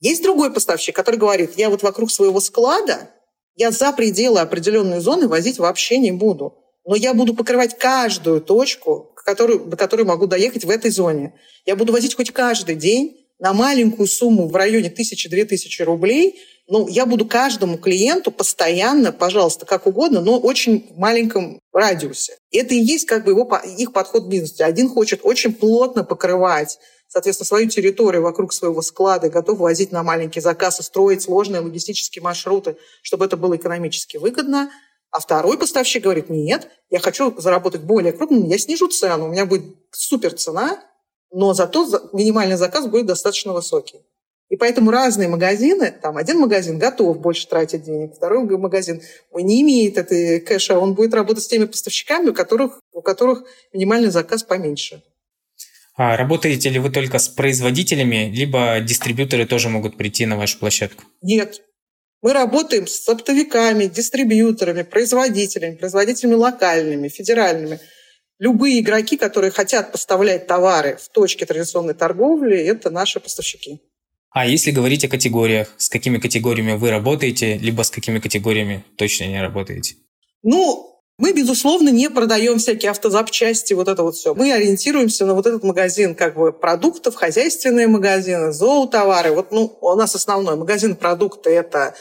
Есть 0.00 0.22
другой 0.22 0.52
поставщик, 0.52 0.94
который 0.94 1.16
говорит, 1.16 1.56
я 1.56 1.70
вот 1.70 1.82
вокруг 1.82 2.10
своего 2.10 2.40
склада, 2.40 3.10
я 3.56 3.70
за 3.70 3.92
пределы 3.92 4.40
определенной 4.40 5.00
зоны 5.00 5.28
возить 5.28 5.58
вообще 5.58 5.96
не 5.96 6.12
буду. 6.12 6.58
Но 6.84 6.96
я 6.96 7.14
буду 7.14 7.34
покрывать 7.34 7.78
каждую 7.78 8.40
точку, 8.40 9.12
которую, 9.14 9.60
до 9.66 9.76
которой 9.76 10.04
могу 10.04 10.26
доехать 10.26 10.64
в 10.64 10.70
этой 10.70 10.90
зоне. 10.90 11.34
Я 11.64 11.76
буду 11.76 11.92
возить 11.92 12.14
хоть 12.14 12.30
каждый 12.30 12.76
день 12.76 13.26
на 13.38 13.52
маленькую 13.52 14.06
сумму 14.06 14.48
в 14.48 14.54
районе 14.54 14.90
тысячи-две 14.90 15.44
тысячи 15.44 15.82
рублей, 15.82 16.40
ну, 16.66 16.88
я 16.88 17.04
буду 17.04 17.26
каждому 17.26 17.76
клиенту 17.76 18.30
постоянно, 18.30 19.12
пожалуйста, 19.12 19.66
как 19.66 19.86
угодно, 19.86 20.22
но 20.22 20.38
очень 20.38 20.86
в 20.94 20.98
маленьком 20.98 21.60
радиусе. 21.74 22.38
Это 22.50 22.74
и 22.74 22.78
есть 22.78 23.06
как 23.06 23.24
бы 23.24 23.32
его, 23.32 23.60
их 23.76 23.92
подход 23.92 24.24
к 24.24 24.28
бизнесу. 24.28 24.64
Один 24.64 24.88
хочет 24.88 25.20
очень 25.24 25.52
плотно 25.52 26.04
покрывать 26.04 26.78
соответственно, 27.14 27.46
свою 27.46 27.68
территорию 27.68 28.22
вокруг 28.22 28.52
своего 28.52 28.82
склада, 28.82 29.28
готов 29.30 29.58
возить 29.58 29.92
на 29.92 30.02
маленький 30.02 30.40
заказ 30.40 30.80
и 30.80 30.82
строить 30.82 31.22
сложные 31.22 31.60
логистические 31.60 32.22
маршруты, 32.24 32.76
чтобы 33.02 33.24
это 33.24 33.36
было 33.36 33.54
экономически 33.54 34.16
выгодно. 34.16 34.72
А 35.14 35.20
второй 35.20 35.56
поставщик 35.56 36.02
говорит, 36.02 36.28
нет, 36.28 36.68
я 36.90 36.98
хочу 36.98 37.40
заработать 37.40 37.82
более 37.82 38.12
крупно, 38.12 38.46
я 38.46 38.58
снижу 38.58 38.88
цену, 38.88 39.26
у 39.26 39.28
меня 39.28 39.46
будет 39.46 39.62
супер 39.92 40.34
цена, 40.34 40.82
но 41.30 41.54
зато 41.54 41.86
минимальный 42.12 42.56
заказ 42.56 42.88
будет 42.88 43.06
достаточно 43.06 43.52
высокий. 43.52 44.00
И 44.48 44.56
поэтому 44.56 44.90
разные 44.90 45.28
магазины, 45.28 45.92
там 45.92 46.16
один 46.16 46.40
магазин 46.40 46.80
готов 46.80 47.20
больше 47.20 47.46
тратить 47.46 47.84
денег, 47.84 48.16
второй 48.16 48.42
магазин 48.58 49.02
не 49.32 49.62
имеет 49.62 49.98
этой 49.98 50.40
кэша, 50.40 50.80
он 50.80 50.94
будет 50.94 51.14
работать 51.14 51.44
с 51.44 51.46
теми 51.46 51.66
поставщиками, 51.66 52.30
у 52.30 52.34
которых, 52.34 52.80
у 52.92 53.00
которых 53.00 53.44
минимальный 53.72 54.10
заказ 54.10 54.42
поменьше. 54.42 55.00
А 55.94 56.16
работаете 56.16 56.70
ли 56.70 56.80
вы 56.80 56.90
только 56.90 57.20
с 57.20 57.28
производителями, 57.28 58.32
либо 58.34 58.80
дистрибьюторы 58.80 59.46
тоже 59.46 59.68
могут 59.68 59.96
прийти 59.96 60.26
на 60.26 60.36
вашу 60.36 60.58
площадку? 60.58 61.04
Нет, 61.22 61.62
мы 62.24 62.32
работаем 62.32 62.86
с 62.86 63.06
оптовиками, 63.06 63.84
дистрибьюторами, 63.84 64.80
производителями, 64.82 65.74
производителями 65.74 66.32
локальными, 66.36 67.08
федеральными. 67.08 67.80
Любые 68.38 68.80
игроки, 68.80 69.18
которые 69.18 69.50
хотят 69.50 69.92
поставлять 69.92 70.46
товары 70.46 70.96
в 70.96 71.10
точке 71.10 71.44
традиционной 71.44 71.92
торговли, 71.92 72.56
это 72.56 72.88
наши 72.88 73.20
поставщики. 73.20 73.82
А 74.30 74.46
если 74.46 74.70
говорить 74.70 75.04
о 75.04 75.08
категориях, 75.08 75.74
с 75.76 75.90
какими 75.90 76.16
категориями 76.16 76.72
вы 76.72 76.88
работаете, 76.88 77.58
либо 77.58 77.82
с 77.82 77.90
какими 77.90 78.18
категориями 78.20 78.82
точно 78.96 79.24
не 79.24 79.42
работаете? 79.42 79.96
Ну, 80.42 80.93
мы, 81.18 81.32
безусловно, 81.32 81.90
не 81.90 82.10
продаем 82.10 82.58
всякие 82.58 82.90
автозапчасти, 82.90 83.74
вот 83.74 83.88
это 83.88 84.02
вот 84.02 84.16
все. 84.16 84.34
Мы 84.34 84.52
ориентируемся 84.52 85.26
на 85.26 85.34
вот 85.34 85.46
этот 85.46 85.62
магазин 85.62 86.14
как 86.14 86.36
бы 86.36 86.52
продуктов, 86.52 87.14
хозяйственные 87.14 87.86
магазины, 87.86 88.52
зоотовары. 88.52 89.32
Вот, 89.32 89.52
ну, 89.52 89.78
у 89.80 89.94
нас 89.94 90.14
основной 90.14 90.56
магазин 90.56 90.96
продукты– 90.96 91.50
это 91.50 91.94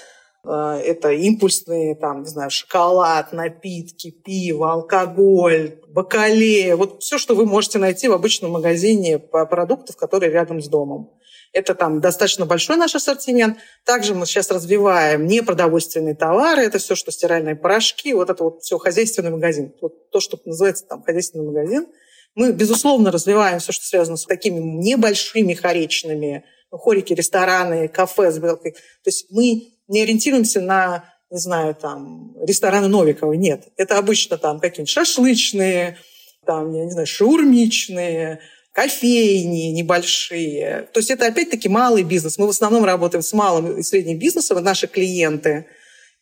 Э, 0.45 0.81
это 0.83 1.11
импульсные, 1.11 1.95
там, 1.95 2.21
не 2.21 2.27
знаю, 2.27 2.49
шоколад, 2.49 3.31
напитки, 3.33 4.11
пиво, 4.11 4.71
алкоголь, 4.73 5.79
бакалея. 5.87 6.75
Вот 6.75 7.01
все, 7.01 7.17
что 7.17 7.35
вы 7.35 7.45
можете 7.45 7.79
найти 7.79 8.07
в 8.07 8.13
обычном 8.13 8.51
магазине 8.51 9.19
продуктов, 9.19 9.95
которые 9.95 10.31
рядом 10.31 10.61
с 10.61 10.67
домом. 10.67 11.11
Это 11.53 11.75
там 11.75 12.01
достаточно 12.01 12.47
большой 12.47 12.77
наш 12.77 12.95
ассортимент. 12.95 13.59
Также 13.85 14.15
мы 14.15 14.25
сейчас 14.25 14.49
развиваем 14.49 15.27
непродовольственные 15.27 16.15
товары. 16.15 16.63
Это 16.63 16.79
все, 16.79 16.95
что 16.95 17.11
стиральные 17.11 17.55
порошки. 17.55 18.11
Вот 18.13 18.31
это 18.31 18.43
вот 18.43 18.63
все 18.63 18.79
хозяйственный 18.79 19.29
магазин. 19.29 19.71
Вот 19.79 20.09
то, 20.09 20.19
что 20.19 20.39
называется 20.45 20.85
там 20.87 21.03
хозяйственный 21.03 21.45
магазин. 21.45 21.87
Мы, 22.33 22.51
безусловно, 22.51 23.11
развиваем 23.11 23.59
все, 23.59 23.71
что 23.71 23.85
связано 23.85 24.17
с 24.17 24.25
такими 24.25 24.59
небольшими 24.59 25.53
хоречными, 25.53 26.43
ну, 26.71 26.79
хорики, 26.79 27.13
рестораны, 27.13 27.87
кафе 27.87 28.31
с 28.31 28.39
белкой. 28.39 28.71
То 28.71 29.09
есть 29.09 29.27
мы 29.29 29.73
не 29.87 30.01
ориентируемся 30.01 30.59
на, 30.59 31.03
не 31.29 31.37
знаю, 31.37 31.75
там, 31.75 32.35
рестораны 32.43 32.87
Новикова. 32.87 33.33
Нет. 33.33 33.67
Это 33.77 33.99
обычно 33.99 34.39
там 34.39 34.59
какие-нибудь 34.59 34.89
шашлычные, 34.89 35.99
там, 36.47 36.73
я 36.73 36.85
не 36.85 36.91
знаю, 36.91 37.05
шаурмичные, 37.05 38.39
кофейни 38.73 39.71
небольшие. 39.71 40.89
То 40.91 40.99
есть 40.99 41.09
это 41.09 41.25
опять-таки 41.27 41.69
малый 41.69 42.03
бизнес. 42.03 42.37
Мы 42.37 42.47
в 42.47 42.49
основном 42.49 42.83
работаем 42.83 43.21
с 43.21 43.31
малым 43.31 43.77
и 43.77 43.83
средним 43.83 44.19
бизнесом, 44.19 44.61
наши 44.61 44.87
клиенты– 44.87 45.65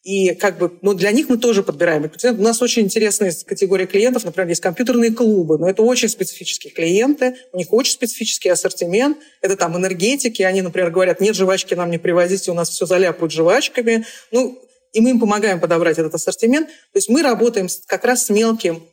и 0.03 0.33
как 0.33 0.57
бы, 0.57 0.79
ну, 0.81 0.95
для 0.95 1.11
них 1.11 1.29
мы 1.29 1.37
тоже 1.37 1.61
подбираем. 1.61 2.09
У 2.23 2.41
нас 2.41 2.61
очень 2.61 2.83
интересная 2.83 3.31
категория 3.45 3.85
клиентов. 3.85 4.25
Например, 4.25 4.49
есть 4.49 4.61
компьютерные 4.61 5.11
клубы, 5.11 5.59
но 5.59 5.69
это 5.69 5.83
очень 5.83 6.09
специфические 6.09 6.73
клиенты. 6.73 7.35
У 7.53 7.57
них 7.57 7.71
очень 7.71 7.93
специфический 7.93 8.49
ассортимент. 8.49 9.19
Это 9.41 9.55
там 9.55 9.77
энергетики. 9.77 10.41
Они, 10.41 10.63
например, 10.63 10.89
говорят, 10.89 11.21
нет, 11.21 11.35
жвачки 11.35 11.75
нам 11.75 11.91
не 11.91 11.99
привозите, 11.99 12.49
у 12.49 12.55
нас 12.55 12.69
все 12.69 12.87
заляпают 12.87 13.31
жвачками. 13.31 14.05
Ну, 14.31 14.59
и 14.91 15.01
мы 15.01 15.11
им 15.11 15.19
помогаем 15.19 15.59
подобрать 15.59 15.99
этот 15.99 16.15
ассортимент. 16.15 16.67
То 16.67 16.97
есть 16.97 17.07
мы 17.07 17.21
работаем 17.21 17.67
как 17.85 18.03
раз 18.03 18.25
с 18.25 18.29
мелким 18.31 18.83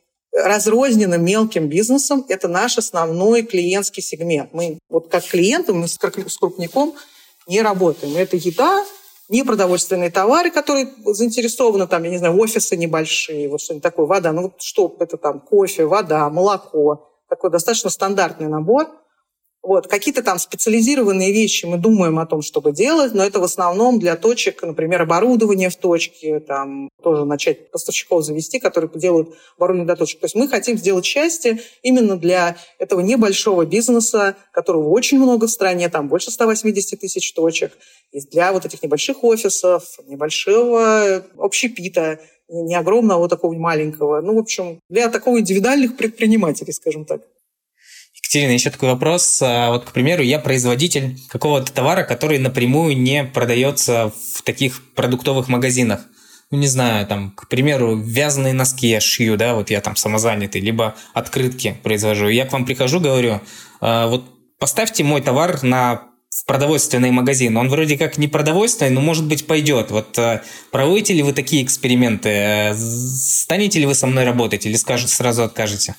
разрозненным 0.43 1.23
мелким 1.23 1.67
бизнесом. 1.67 2.25
Это 2.29 2.47
наш 2.47 2.77
основной 2.77 3.43
клиентский 3.43 4.03
сегмент. 4.03 4.53
Мы 4.53 4.79
вот 4.89 5.09
как 5.09 5.23
клиенты, 5.25 5.73
мы 5.73 5.87
с 5.87 5.97
крупником 5.97 6.93
не 7.47 7.61
работаем. 7.61 8.15
Это 8.15 8.37
еда, 8.37 8.85
непродовольственные 9.29 10.09
товары, 10.09 10.51
которые 10.51 10.93
заинтересованы, 11.05 11.87
там, 11.87 12.03
я 12.03 12.09
не 12.09 12.17
знаю, 12.17 12.37
офисы 12.39 12.75
небольшие, 12.75 13.47
вот 13.49 13.61
что-нибудь 13.61 13.83
такое, 13.83 14.05
вода, 14.05 14.31
ну 14.31 14.43
вот 14.43 14.61
что 14.61 14.95
это 14.99 15.17
там, 15.17 15.39
кофе, 15.39 15.85
вода, 15.85 16.29
молоко, 16.29 17.09
такой 17.29 17.51
достаточно 17.51 17.89
стандартный 17.89 18.47
набор. 18.47 18.87
Вот. 19.61 19.87
Какие-то 19.87 20.23
там 20.23 20.39
специализированные 20.39 21.33
вещи 21.33 21.65
мы 21.65 21.77
думаем 21.77 22.17
о 22.19 22.25
том, 22.25 22.41
чтобы 22.41 22.71
делать, 22.71 23.13
но 23.13 23.23
это 23.23 23.39
в 23.39 23.43
основном 23.43 23.99
для 23.99 24.15
точек, 24.15 24.63
например, 24.63 25.01
оборудование 25.01 25.69
в 25.69 25.75
точке, 25.75 26.39
там 26.39 26.89
тоже 27.03 27.25
начать 27.25 27.69
поставщиков 27.69 28.23
завести, 28.23 28.59
которые 28.59 28.89
делают 28.95 29.35
оборудование 29.57 29.85
для 29.85 29.95
точек. 29.97 30.21
То 30.21 30.25
есть 30.25 30.35
мы 30.35 30.47
хотим 30.47 30.77
сделать 30.77 31.05
счастье 31.05 31.59
именно 31.83 32.15
для 32.15 32.55
этого 32.77 33.01
небольшого 33.01 33.65
бизнеса, 33.65 34.37
которого 34.53 34.89
очень 34.89 35.19
много 35.19 35.47
в 35.47 35.51
стране, 35.51 35.89
там 35.89 36.07
больше 36.07 36.31
180 36.31 36.99
тысяч 36.99 37.33
точек, 37.33 37.77
и 38.11 38.21
для 38.21 38.53
вот 38.53 38.65
этих 38.65 38.81
небольших 38.81 39.23
офисов, 39.25 39.83
небольшого 40.07 41.25
общепита, 41.37 42.19
не 42.47 42.75
огромного, 42.75 43.15
а 43.15 43.17
вот 43.19 43.29
такого 43.29 43.53
маленького. 43.53 44.21
Ну, 44.21 44.35
в 44.35 44.39
общем, 44.39 44.79
для 44.89 45.09
такого 45.09 45.39
индивидуальных 45.39 45.97
предпринимателей, 45.97 46.73
скажем 46.73 47.05
так. 47.05 47.21
Екатерина, 48.21 48.51
еще 48.51 48.69
такой 48.69 48.89
вопрос. 48.89 49.41
А, 49.41 49.69
вот, 49.71 49.85
к 49.85 49.91
примеру, 49.91 50.21
я 50.23 50.39
производитель 50.39 51.17
какого-то 51.29 51.71
товара, 51.71 52.03
который 52.03 52.37
напрямую 52.37 52.97
не 52.97 53.23
продается 53.23 54.11
в 54.33 54.41
таких 54.43 54.93
продуктовых 54.93 55.47
магазинах. 55.47 56.01
Ну, 56.51 56.57
не 56.57 56.67
знаю, 56.67 57.05
там, 57.05 57.31
к 57.31 57.47
примеру, 57.47 57.95
вязаные 57.95 58.53
носки 58.53 58.87
я 58.87 58.99
шью, 58.99 59.37
да, 59.37 59.53
вот 59.53 59.69
я 59.69 59.81
там 59.81 59.95
самозанятый, 59.95 60.61
либо 60.61 60.95
открытки 61.13 61.77
произвожу. 61.83 62.27
Я 62.27 62.45
к 62.45 62.51
вам 62.51 62.65
прихожу, 62.65 62.99
говорю, 62.99 63.41
«А, 63.81 64.07
вот 64.07 64.25
поставьте 64.59 65.03
мой 65.03 65.21
товар 65.21 65.63
на 65.63 66.09
в 66.29 66.45
продовольственный 66.45 67.11
магазин. 67.11 67.57
Он 67.57 67.69
вроде 67.69 67.97
как 67.97 68.17
не 68.17 68.27
продовольственный, 68.27 68.91
но, 68.91 69.01
может 69.01 69.25
быть, 69.25 69.47
пойдет. 69.47 69.91
Вот 69.91 70.17
э, 70.17 70.41
проводите 70.71 71.13
ли 71.13 71.23
вы 71.23 71.33
такие 71.33 71.63
эксперименты? 71.63 72.29
Э, 72.29 72.75
станете 72.75 73.79
ли 73.79 73.85
вы 73.85 73.95
со 73.95 74.07
мной 74.07 74.25
работать 74.25 74.65
или 74.65 74.75
скажете, 74.75 75.13
сразу 75.13 75.43
откажете? 75.43 75.95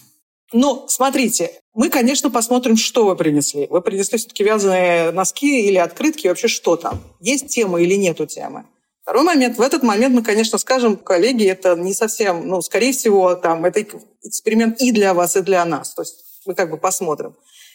Ну, 0.53 0.87
смотрите, 0.89 1.60
мы, 1.75 1.89
конечно, 1.89 2.31
посмотрим, 2.31 2.77
что 2.77 3.07
вы 3.07 3.17
принесли. 3.17 3.67
Вы 3.69 3.81
принесли 3.81 4.19
все-таки 4.19 4.43
вязаные 4.43 5.13
носки 5.13 5.67
или 5.67 5.77
открытки, 5.77 6.27
вообще 6.27 6.49
что 6.49 6.77
там? 6.77 7.01
Есть 7.21 7.49
тема 7.49 7.81
или 7.81 7.95
нету 7.95 8.27
темы? 8.27 8.67
Второй 9.03 9.25
момент. 9.25 9.57
В 9.57 9.63
этот 9.63 9.83
момент 9.83 10.15
мы, 10.15 10.23
конечно, 10.23 10.59
скажем, 10.59 10.97
коллеги, 10.97 11.47
это 11.47 11.77
не 11.77 11.95
совсем, 11.95 12.47
ну, 12.47 12.61
скорее 12.61 12.93
всего, 12.93 13.35
там, 13.35 13.65
это 13.65 13.85
эксперимент 14.23 14.81
и 14.81 14.93
для 14.93 15.15
вас, 15.15 15.37
и 15.37 15.43
для 15.43 15.65
нас. 15.65 15.95
То 15.95 16.03
есть 16.03 16.17
мы 16.47 16.55
как 16.55 16.71
бы 16.71 16.77
посмотрим. 16.77 17.35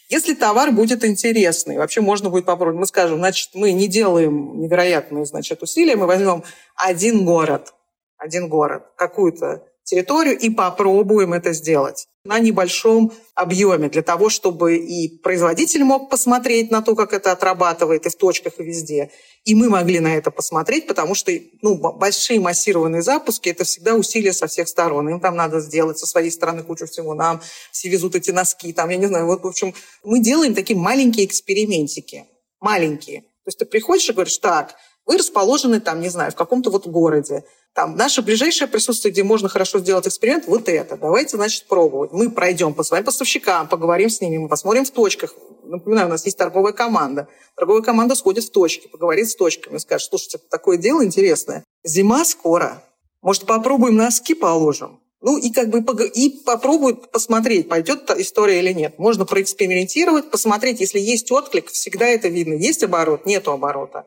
Если 0.10 0.36
товар 0.36 0.72
будет 0.72 1.04
интересный, 1.04 1.78
вообще 1.78 2.02
можно 2.02 2.30
будет 2.30 2.46
попробовать. 2.46 2.80
Мы 2.80 2.86
скажем, 2.86 3.18
значит, 3.18 3.52
мы 3.54 3.72
не 3.72 3.88
делаем 3.88 4.60
невероятные, 4.60 5.26
значит, 5.26 5.64
усилия, 5.64 5.96
мы 5.96 6.06
возьмем 6.06 6.44
один 6.76 7.26
город, 7.26 7.74
один 8.18 8.48
город, 8.48 8.84
какую-то 8.98 9.64
территорию 9.86 10.38
и 10.38 10.50
попробуем 10.50 11.34
это 11.34 11.54
сделать 11.54 12.08
на 12.26 12.40
небольшом 12.40 13.14
объеме 13.36 13.88
для 13.88 14.02
того, 14.02 14.30
чтобы 14.30 14.78
и 14.78 15.20
производитель 15.20 15.84
мог 15.84 16.10
посмотреть 16.10 16.72
на 16.72 16.82
то, 16.82 16.96
как 16.96 17.14
это 17.14 17.32
отрабатывает 17.32 18.08
и 18.08 18.10
в 18.10 18.16
точках, 18.16 18.54
и 18.58 18.64
везде. 18.64 19.12
И 19.44 19.54
мы 19.54 19.70
могли 19.70 20.00
на 20.00 20.18
это 20.18 20.32
посмотреть, 20.32 20.88
потому 20.88 21.14
что 21.14 21.32
ну, 21.62 21.76
большие 21.76 22.40
массированные 22.40 23.04
запуски– 23.04 23.50
это 23.50 23.64
всегда 23.64 23.94
усилия 23.94 24.34
со 24.34 24.48
всех 24.48 24.68
сторон. 24.68 25.08
Им 25.08 25.20
там 25.20 25.36
надо 25.36 25.60
сделать 25.60 26.00
со 26.00 26.08
своей 26.08 26.32
стороны 26.32 26.64
кучу 26.64 26.88
всего. 26.88 27.14
Нам 27.14 27.42
все 27.72 27.90
везут 27.90 28.16
эти 28.16 28.32
носки. 28.32 28.74
Там, 28.74 28.90
я 28.90 28.98
не 28.98 29.06
знаю, 29.06 29.28
вот, 29.28 29.44
в 29.44 29.48
общем, 29.48 29.76
мы 30.04 30.20
делаем 30.20 30.56
такие 30.56 30.78
маленькие 30.78 31.28
экспериментики. 31.28 32.26
Маленькие. 32.60 33.22
То 33.22 33.50
есть 33.50 33.60
ты 33.60 33.66
приходишь 33.66 34.10
и 34.10 34.14
говоришь, 34.14 34.40
так, 34.40 34.74
вы 35.06 35.18
расположены 35.18 35.80
там, 35.80 36.02
не 36.02 36.10
знаю, 36.10 36.32
в 36.32 36.36
каком-то 36.36 36.70
вот 36.70 36.88
городе. 36.88 37.46
Там 37.74 37.96
наше 37.96 38.22
ближайшее 38.22 38.68
присутствие, 38.68 39.12
где 39.12 39.24
можно 39.24 39.50
хорошо 39.50 39.80
сделать 39.80 40.08
эксперимент, 40.08 40.48
вот 40.48 40.70
это. 40.70 40.98
Давайте, 40.98 41.38
значит, 41.38 41.68
пробовать. 41.68 42.12
Мы 42.12 42.32
пройдем 42.32 42.74
по 42.74 42.84
своим 42.84 43.04
поставщикам, 43.04 43.68
поговорим 43.68 44.10
с 44.10 44.22
ними, 44.22 44.38
мы 44.38 44.48
посмотрим 44.48 44.86
в 44.86 44.92
точках. 44.92 45.36
Напоминаю, 45.64 46.08
у 46.08 46.12
нас 46.12 46.26
есть 46.26 46.38
торговая 46.38 46.74
команда. 46.74 47.28
Торговая 47.56 47.84
команда 47.84 48.16
сходит 48.16 48.46
в 48.46 48.52
точки, 48.52 48.88
поговорит 48.88 49.30
с 49.30 49.36
точками, 49.36 49.78
скажет, 49.78 50.10
слушайте, 50.10 50.40
такое 50.50 50.78
дело 50.78 51.04
интересное. 51.04 51.64
Зима 51.84 52.24
скоро. 52.26 52.82
Может, 53.22 53.46
попробуем 53.46 53.96
носки 53.96 54.36
положим? 54.36 55.00
Ну 55.22 55.38
и 55.38 55.50
как 55.52 55.70
бы 55.70 55.84
и 56.08 56.30
попробуют 56.30 57.12
посмотреть, 57.12 57.68
пойдет 57.68 58.10
история 58.12 58.60
или 58.60 58.74
нет. 58.74 59.00
Можно 59.00 59.26
проэкспериментировать, 59.26 60.30
посмотреть, 60.30 60.80
если 60.80 61.00
есть 61.00 61.32
отклик, 61.32 61.70
всегда 61.70 62.06
это 62.06 62.28
видно. 62.28 62.54
Есть 62.54 62.84
оборот, 62.84 63.26
нету 63.26 63.52
оборота 63.52 64.06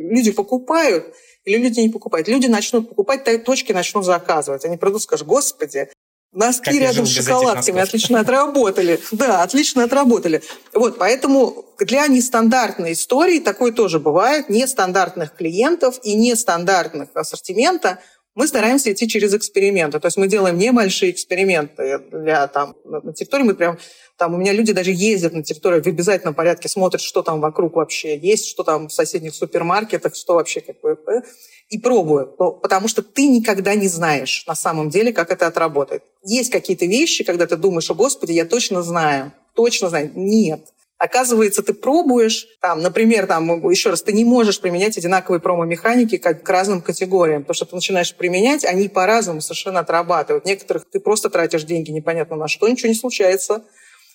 люди 0.00 0.32
покупают 0.32 1.14
или 1.44 1.56
люди 1.56 1.80
не 1.80 1.88
покупают. 1.88 2.28
Люди 2.28 2.46
начнут 2.46 2.88
покупать, 2.88 3.24
точки 3.44 3.72
начнут 3.72 4.04
заказывать. 4.04 4.64
Они 4.64 4.76
придут 4.76 5.00
и 5.00 5.04
скажут, 5.04 5.26
господи, 5.26 5.88
носки 6.32 6.70
как 6.70 6.74
рядом 6.74 7.06
с 7.06 7.10
шоколадками 7.10 7.80
отлично 7.80 8.20
отработали. 8.20 9.00
Да, 9.12 9.42
отлично 9.42 9.84
отработали. 9.84 10.42
Вот, 10.72 10.98
поэтому 10.98 11.64
для 11.78 12.06
нестандартной 12.06 12.92
истории 12.92 13.40
такое 13.40 13.72
тоже 13.72 13.98
бывает. 13.98 14.48
Нестандартных 14.48 15.34
клиентов 15.34 15.98
и 16.02 16.14
нестандартных 16.14 17.08
ассортимента 17.14 17.98
мы 18.34 18.46
стараемся 18.46 18.92
идти 18.92 19.08
через 19.08 19.34
эксперименты. 19.34 19.98
То 19.98 20.06
есть 20.06 20.16
мы 20.16 20.28
делаем 20.28 20.56
небольшие 20.56 21.10
эксперименты 21.10 21.98
для 22.12 22.46
там, 22.46 22.76
на 22.84 23.12
территории. 23.12 23.42
Мы 23.42 23.54
прям 23.54 23.78
там 24.20 24.34
у 24.34 24.36
меня 24.36 24.52
люди 24.52 24.74
даже 24.74 24.92
ездят 24.92 25.32
на 25.32 25.42
территорию 25.42 25.82
в 25.82 25.86
обязательном 25.86 26.34
порядке, 26.34 26.68
смотрят, 26.68 27.00
что 27.00 27.22
там 27.22 27.40
вокруг 27.40 27.74
вообще 27.74 28.18
есть, 28.18 28.46
что 28.46 28.62
там 28.64 28.88
в 28.88 28.92
соседних 28.92 29.34
супермаркетах, 29.34 30.14
что 30.14 30.34
вообще 30.34 30.60
как 30.60 30.78
бы, 30.82 30.98
э, 31.06 31.22
и 31.70 31.78
пробуют. 31.78 32.36
Потому 32.36 32.86
что 32.86 33.02
ты 33.02 33.26
никогда 33.26 33.74
не 33.74 33.88
знаешь 33.88 34.44
на 34.46 34.54
самом 34.54 34.90
деле, 34.90 35.14
как 35.14 35.30
это 35.30 35.46
отработает. 35.46 36.02
Есть 36.22 36.50
какие-то 36.50 36.84
вещи, 36.84 37.24
когда 37.24 37.46
ты 37.46 37.56
думаешь, 37.56 37.90
о 37.90 37.94
господи, 37.94 38.32
я 38.32 38.44
точно 38.44 38.82
знаю, 38.82 39.32
точно 39.54 39.88
знаю. 39.88 40.12
Нет. 40.14 40.66
Оказывается, 41.00 41.62
ты 41.62 41.72
пробуешь, 41.72 42.46
там, 42.60 42.82
например, 42.82 43.26
там, 43.26 43.70
еще 43.70 43.88
раз, 43.88 44.02
ты 44.02 44.12
не 44.12 44.26
можешь 44.26 44.60
применять 44.60 44.98
одинаковые 44.98 45.40
промо-механики 45.40 46.18
к, 46.18 46.34
к 46.34 46.48
разным 46.50 46.82
категориям, 46.82 47.40
потому 47.40 47.54
что 47.54 47.64
ты 47.64 47.74
начинаешь 47.74 48.14
применять, 48.14 48.66
они 48.66 48.86
по-разному 48.86 49.40
совершенно 49.40 49.80
отрабатывают. 49.80 50.44
Некоторых 50.44 50.84
ты 50.90 51.00
просто 51.00 51.30
тратишь 51.30 51.64
деньги 51.64 51.90
непонятно 51.90 52.36
на 52.36 52.48
что, 52.48 52.68
ничего 52.68 52.90
не 52.90 52.94
случается. 52.94 53.64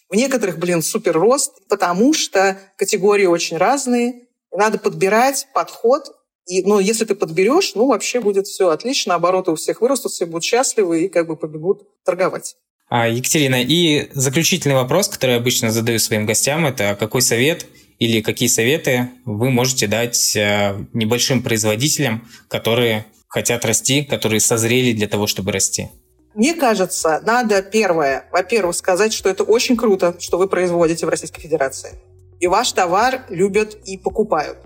В 0.09 0.15
некоторых, 0.15 0.59
блин, 0.59 0.83
супер 0.83 1.13
рост, 1.13 1.67
потому 1.69 2.13
что 2.13 2.59
категории 2.77 3.25
очень 3.25 3.57
разные. 3.57 4.27
Надо 4.51 4.77
подбирать 4.77 5.47
подход. 5.55 6.15
И, 6.45 6.61
ну, 6.61 6.77
если 6.77 7.05
ты 7.05 7.15
подберешь, 7.15 7.73
ну, 7.73 7.87
вообще 7.87 8.19
будет 8.19 8.45
все 8.45 8.69
отлично, 8.69 9.15
обороты 9.15 9.49
у 9.49 9.55
всех 9.55 9.81
вырастут, 9.81 10.11
все 10.11 10.27
будут 10.27 10.43
счастливы 10.43 11.05
и 11.05 11.09
как 11.09 11.25
бы 11.25 11.35
побегут 11.35 11.81
торговать. 12.03 12.55
А, 12.87 13.07
Екатерина, 13.07 13.61
и 13.61 14.09
заключительный 14.13 14.75
вопрос, 14.75 15.09
который 15.09 15.31
я 15.31 15.37
обычно 15.37 15.71
задаю 15.71 15.97
своим 15.99 16.25
гостям, 16.25 16.65
это 16.65 16.95
какой 16.99 17.21
совет 17.21 17.65
или 17.97 18.21
какие 18.21 18.47
советы 18.47 19.09
вы 19.25 19.49
можете 19.49 19.87
дать 19.87 20.35
э, 20.35 20.75
небольшим 20.93 21.41
производителям, 21.41 22.27
которые 22.47 23.05
хотят 23.27 23.65
расти, 23.65 24.03
которые 24.03 24.39
созрели 24.39 24.93
для 24.93 25.07
того, 25.07 25.25
чтобы 25.25 25.51
расти? 25.51 25.89
Мне 26.35 26.53
кажется, 26.53 27.21
надо 27.25 27.61
первое, 27.63 28.25
во-первых, 28.31 28.75
сказать, 28.75 29.13
что 29.13 29.29
это 29.29 29.43
очень 29.43 29.77
круто, 29.77 30.15
что 30.19 30.37
вы 30.37 30.47
производите 30.47 31.05
в 31.05 31.09
Российской 31.09 31.41
Федерации. 31.41 31.93
И 32.39 32.47
ваш 32.47 32.71
товар 32.73 33.25
любят 33.29 33.77
и 33.85 33.97
покупают. 33.97 34.57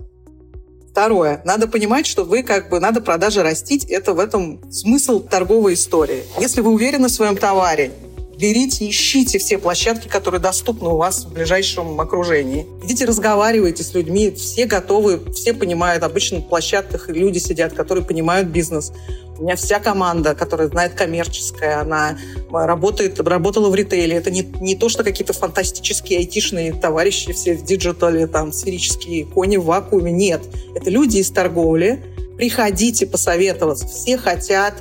Второе, 0.90 1.40
надо 1.44 1.68
понимать, 1.68 2.06
что 2.06 2.24
вы 2.24 2.42
как 2.42 2.68
бы 2.68 2.80
надо 2.80 3.00
продажи 3.00 3.44
растить, 3.44 3.84
это 3.84 4.12
в 4.12 4.18
этом 4.18 4.70
смысл 4.72 5.20
торговой 5.20 5.74
истории. 5.74 6.24
Если 6.40 6.60
вы 6.60 6.72
уверены 6.72 7.06
в 7.06 7.12
своем 7.12 7.36
товаре, 7.36 7.92
берите, 8.40 8.88
ищите 8.88 9.38
все 9.38 9.58
площадки, 9.58 10.08
которые 10.08 10.40
доступны 10.40 10.88
у 10.88 10.96
вас 10.96 11.24
в 11.24 11.32
ближайшем 11.32 12.00
окружении. 12.00 12.66
Идите, 12.82 13.04
разговаривайте 13.04 13.82
с 13.82 13.94
людьми, 13.94 14.30
все 14.30 14.64
готовы, 14.64 15.20
все 15.32 15.52
понимают. 15.52 16.02
Обычно 16.02 16.38
на 16.38 16.44
площадках 16.44 17.08
люди 17.08 17.38
сидят, 17.38 17.74
которые 17.74 18.04
понимают 18.04 18.48
бизнес. 18.48 18.92
У 19.38 19.42
меня 19.42 19.56
вся 19.56 19.78
команда, 19.78 20.34
которая 20.34 20.68
знает 20.68 20.94
коммерческое, 20.94 21.80
она 21.80 22.18
работает, 22.50 23.20
работала 23.20 23.70
в 23.70 23.74
ритейле. 23.74 24.16
Это 24.16 24.30
не, 24.30 24.42
не 24.60 24.76
то, 24.76 24.88
что 24.88 25.04
какие-то 25.04 25.32
фантастические 25.32 26.18
айтишные 26.18 26.72
товарищи 26.72 27.32
все 27.32 27.54
в 27.54 27.64
диджитале, 27.64 28.26
там, 28.26 28.52
сферические 28.52 29.24
кони 29.24 29.56
в 29.56 29.64
вакууме. 29.64 30.12
Нет. 30.12 30.42
Это 30.74 30.90
люди 30.90 31.18
из 31.18 31.30
торговли. 31.30 32.02
Приходите 32.36 33.06
посоветоваться. 33.06 33.86
Все 33.86 34.16
хотят 34.16 34.74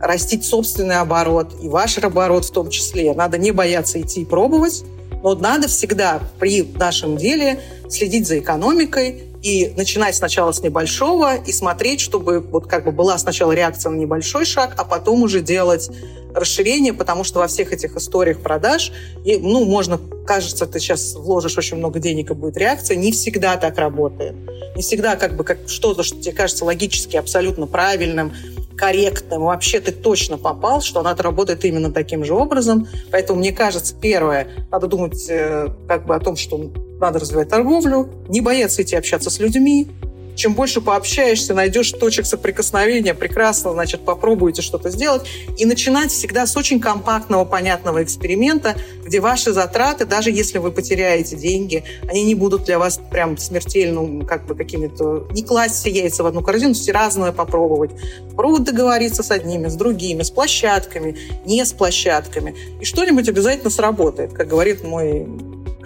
растить 0.00 0.44
собственный 0.44 0.98
оборот, 0.98 1.54
и 1.62 1.68
ваш 1.68 1.98
оборот 1.98 2.44
в 2.44 2.50
том 2.50 2.70
числе. 2.70 3.14
Надо 3.14 3.38
не 3.38 3.50
бояться 3.50 4.00
идти 4.00 4.22
и 4.22 4.24
пробовать, 4.24 4.84
но 5.22 5.34
надо 5.34 5.68
всегда 5.68 6.20
при 6.38 6.62
нашем 6.62 7.16
деле 7.16 7.60
следить 7.88 8.26
за 8.26 8.38
экономикой, 8.38 9.26
и 9.46 9.72
начинать 9.76 10.16
сначала 10.16 10.50
с 10.50 10.60
небольшого 10.60 11.36
и 11.36 11.52
смотреть, 11.52 12.00
чтобы 12.00 12.40
вот 12.40 12.66
как 12.66 12.84
бы 12.84 12.90
была 12.90 13.16
сначала 13.16 13.52
реакция 13.52 13.90
на 13.90 13.96
небольшой 13.96 14.44
шаг, 14.44 14.74
а 14.76 14.84
потом 14.84 15.22
уже 15.22 15.40
делать 15.40 15.88
расширение, 16.34 16.92
потому 16.92 17.22
что 17.22 17.38
во 17.38 17.46
всех 17.46 17.72
этих 17.72 17.96
историях 17.96 18.40
продаж, 18.40 18.90
и, 19.24 19.36
ну, 19.36 19.64
можно, 19.64 20.00
кажется, 20.26 20.66
ты 20.66 20.80
сейчас 20.80 21.14
вложишь 21.14 21.56
очень 21.56 21.76
много 21.76 22.00
денег 22.00 22.32
и 22.32 22.34
будет 22.34 22.56
реакция, 22.56 22.96
не 22.96 23.12
всегда 23.12 23.56
так 23.56 23.78
работает. 23.78 24.34
Не 24.74 24.82
всегда 24.82 25.14
как 25.14 25.36
бы 25.36 25.44
как 25.44 25.58
что-то, 25.68 26.02
что 26.02 26.20
тебе 26.20 26.34
кажется 26.34 26.64
логически 26.64 27.16
абсолютно 27.16 27.68
правильным, 27.68 28.32
корректным, 28.76 29.42
вообще 29.42 29.80
ты 29.80 29.92
точно 29.92 30.38
попал, 30.38 30.80
что 30.80 31.00
она 31.00 31.14
работает 31.14 31.64
именно 31.64 31.90
таким 31.90 32.24
же 32.24 32.34
образом. 32.34 32.86
Поэтому, 33.10 33.38
мне 33.40 33.52
кажется, 33.52 33.94
первое, 34.00 34.48
надо 34.70 34.86
думать 34.86 35.26
э, 35.28 35.68
как 35.88 36.06
бы 36.06 36.14
о 36.14 36.20
том, 36.20 36.36
что 36.36 36.70
надо 37.00 37.18
развивать 37.18 37.48
торговлю, 37.48 38.08
не 38.28 38.40
бояться 38.40 38.82
идти 38.82 38.96
общаться 38.96 39.30
с 39.30 39.38
людьми, 39.38 39.88
чем 40.36 40.54
больше 40.54 40.80
пообщаешься, 40.80 41.54
найдешь 41.54 41.90
точек 41.92 42.26
соприкосновения, 42.26 43.14
прекрасно, 43.14 43.72
значит, 43.72 44.04
попробуйте 44.04 44.62
что-то 44.62 44.90
сделать. 44.90 45.22
И 45.56 45.64
начинать 45.64 46.12
всегда 46.12 46.46
с 46.46 46.56
очень 46.56 46.78
компактного, 46.78 47.44
понятного 47.44 48.02
эксперимента, 48.02 48.76
где 49.04 49.20
ваши 49.20 49.52
затраты, 49.52 50.04
даже 50.04 50.30
если 50.30 50.58
вы 50.58 50.70
потеряете 50.70 51.36
деньги, 51.36 51.84
они 52.08 52.24
не 52.24 52.34
будут 52.34 52.64
для 52.64 52.78
вас 52.78 53.00
прям 53.10 53.38
смертельно, 53.38 54.24
как 54.24 54.46
бы 54.46 54.54
какими-то... 54.54 55.26
Не 55.32 55.42
класть 55.42 55.76
все 55.76 55.90
яйца 55.90 56.22
в 56.22 56.26
одну 56.26 56.42
корзину, 56.42 56.74
все 56.74 56.92
разное 56.92 57.32
попробовать. 57.32 57.92
Попробовать 58.30 58.64
договориться 58.64 59.22
с 59.22 59.30
одними, 59.30 59.68
с 59.68 59.74
другими, 59.74 60.22
с 60.22 60.30
площадками, 60.30 61.16
не 61.46 61.64
с 61.64 61.72
площадками. 61.72 62.54
И 62.80 62.84
что-нибудь 62.84 63.28
обязательно 63.28 63.70
сработает, 63.70 64.32
как 64.34 64.48
говорит 64.48 64.84
мой 64.84 65.26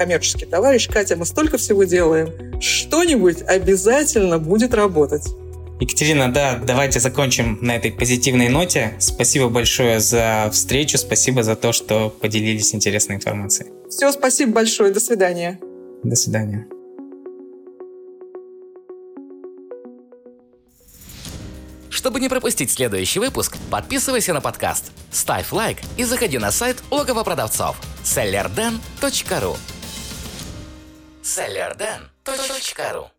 коммерческий 0.01 0.46
товарищ, 0.46 0.88
Катя, 0.88 1.14
мы 1.16 1.26
столько 1.26 1.59
всего 1.59 1.84
делаем, 1.84 2.59
что-нибудь 2.59 3.42
обязательно 3.42 4.38
будет 4.38 4.72
работать. 4.72 5.28
Екатерина, 5.78 6.32
да, 6.32 6.57
давайте 6.57 7.01
закончим 7.01 7.59
на 7.61 7.76
этой 7.76 7.92
позитивной 7.92 8.48
ноте. 8.48 8.94
Спасибо 8.98 9.51
большое 9.51 10.01
за 10.01 10.48
встречу, 10.55 10.96
спасибо 10.96 11.42
за 11.42 11.55
то, 11.55 11.72
что 11.72 12.09
поделились 12.09 12.74
интересной 12.74 13.16
информацией. 13.16 13.68
Все, 13.90 14.11
спасибо 14.11 14.53
большое, 14.53 14.90
до 14.90 15.01
свидания. 15.01 15.61
До 16.03 16.16
свидания. 16.16 16.66
Чтобы 21.90 22.20
не 22.20 22.30
пропустить 22.30 22.70
следующий 22.70 23.18
выпуск, 23.18 23.59
подписывайся 23.70 24.32
на 24.32 24.40
подкаст, 24.40 24.92
ставь 25.11 25.53
лайк 25.53 25.76
и 25.98 26.05
заходи 26.05 26.38
на 26.38 26.51
сайт 26.51 26.78
логово 26.90 27.22
продавцов 27.22 27.76
sellerden.ru 28.03 29.59
sellerden.ru 31.22 33.10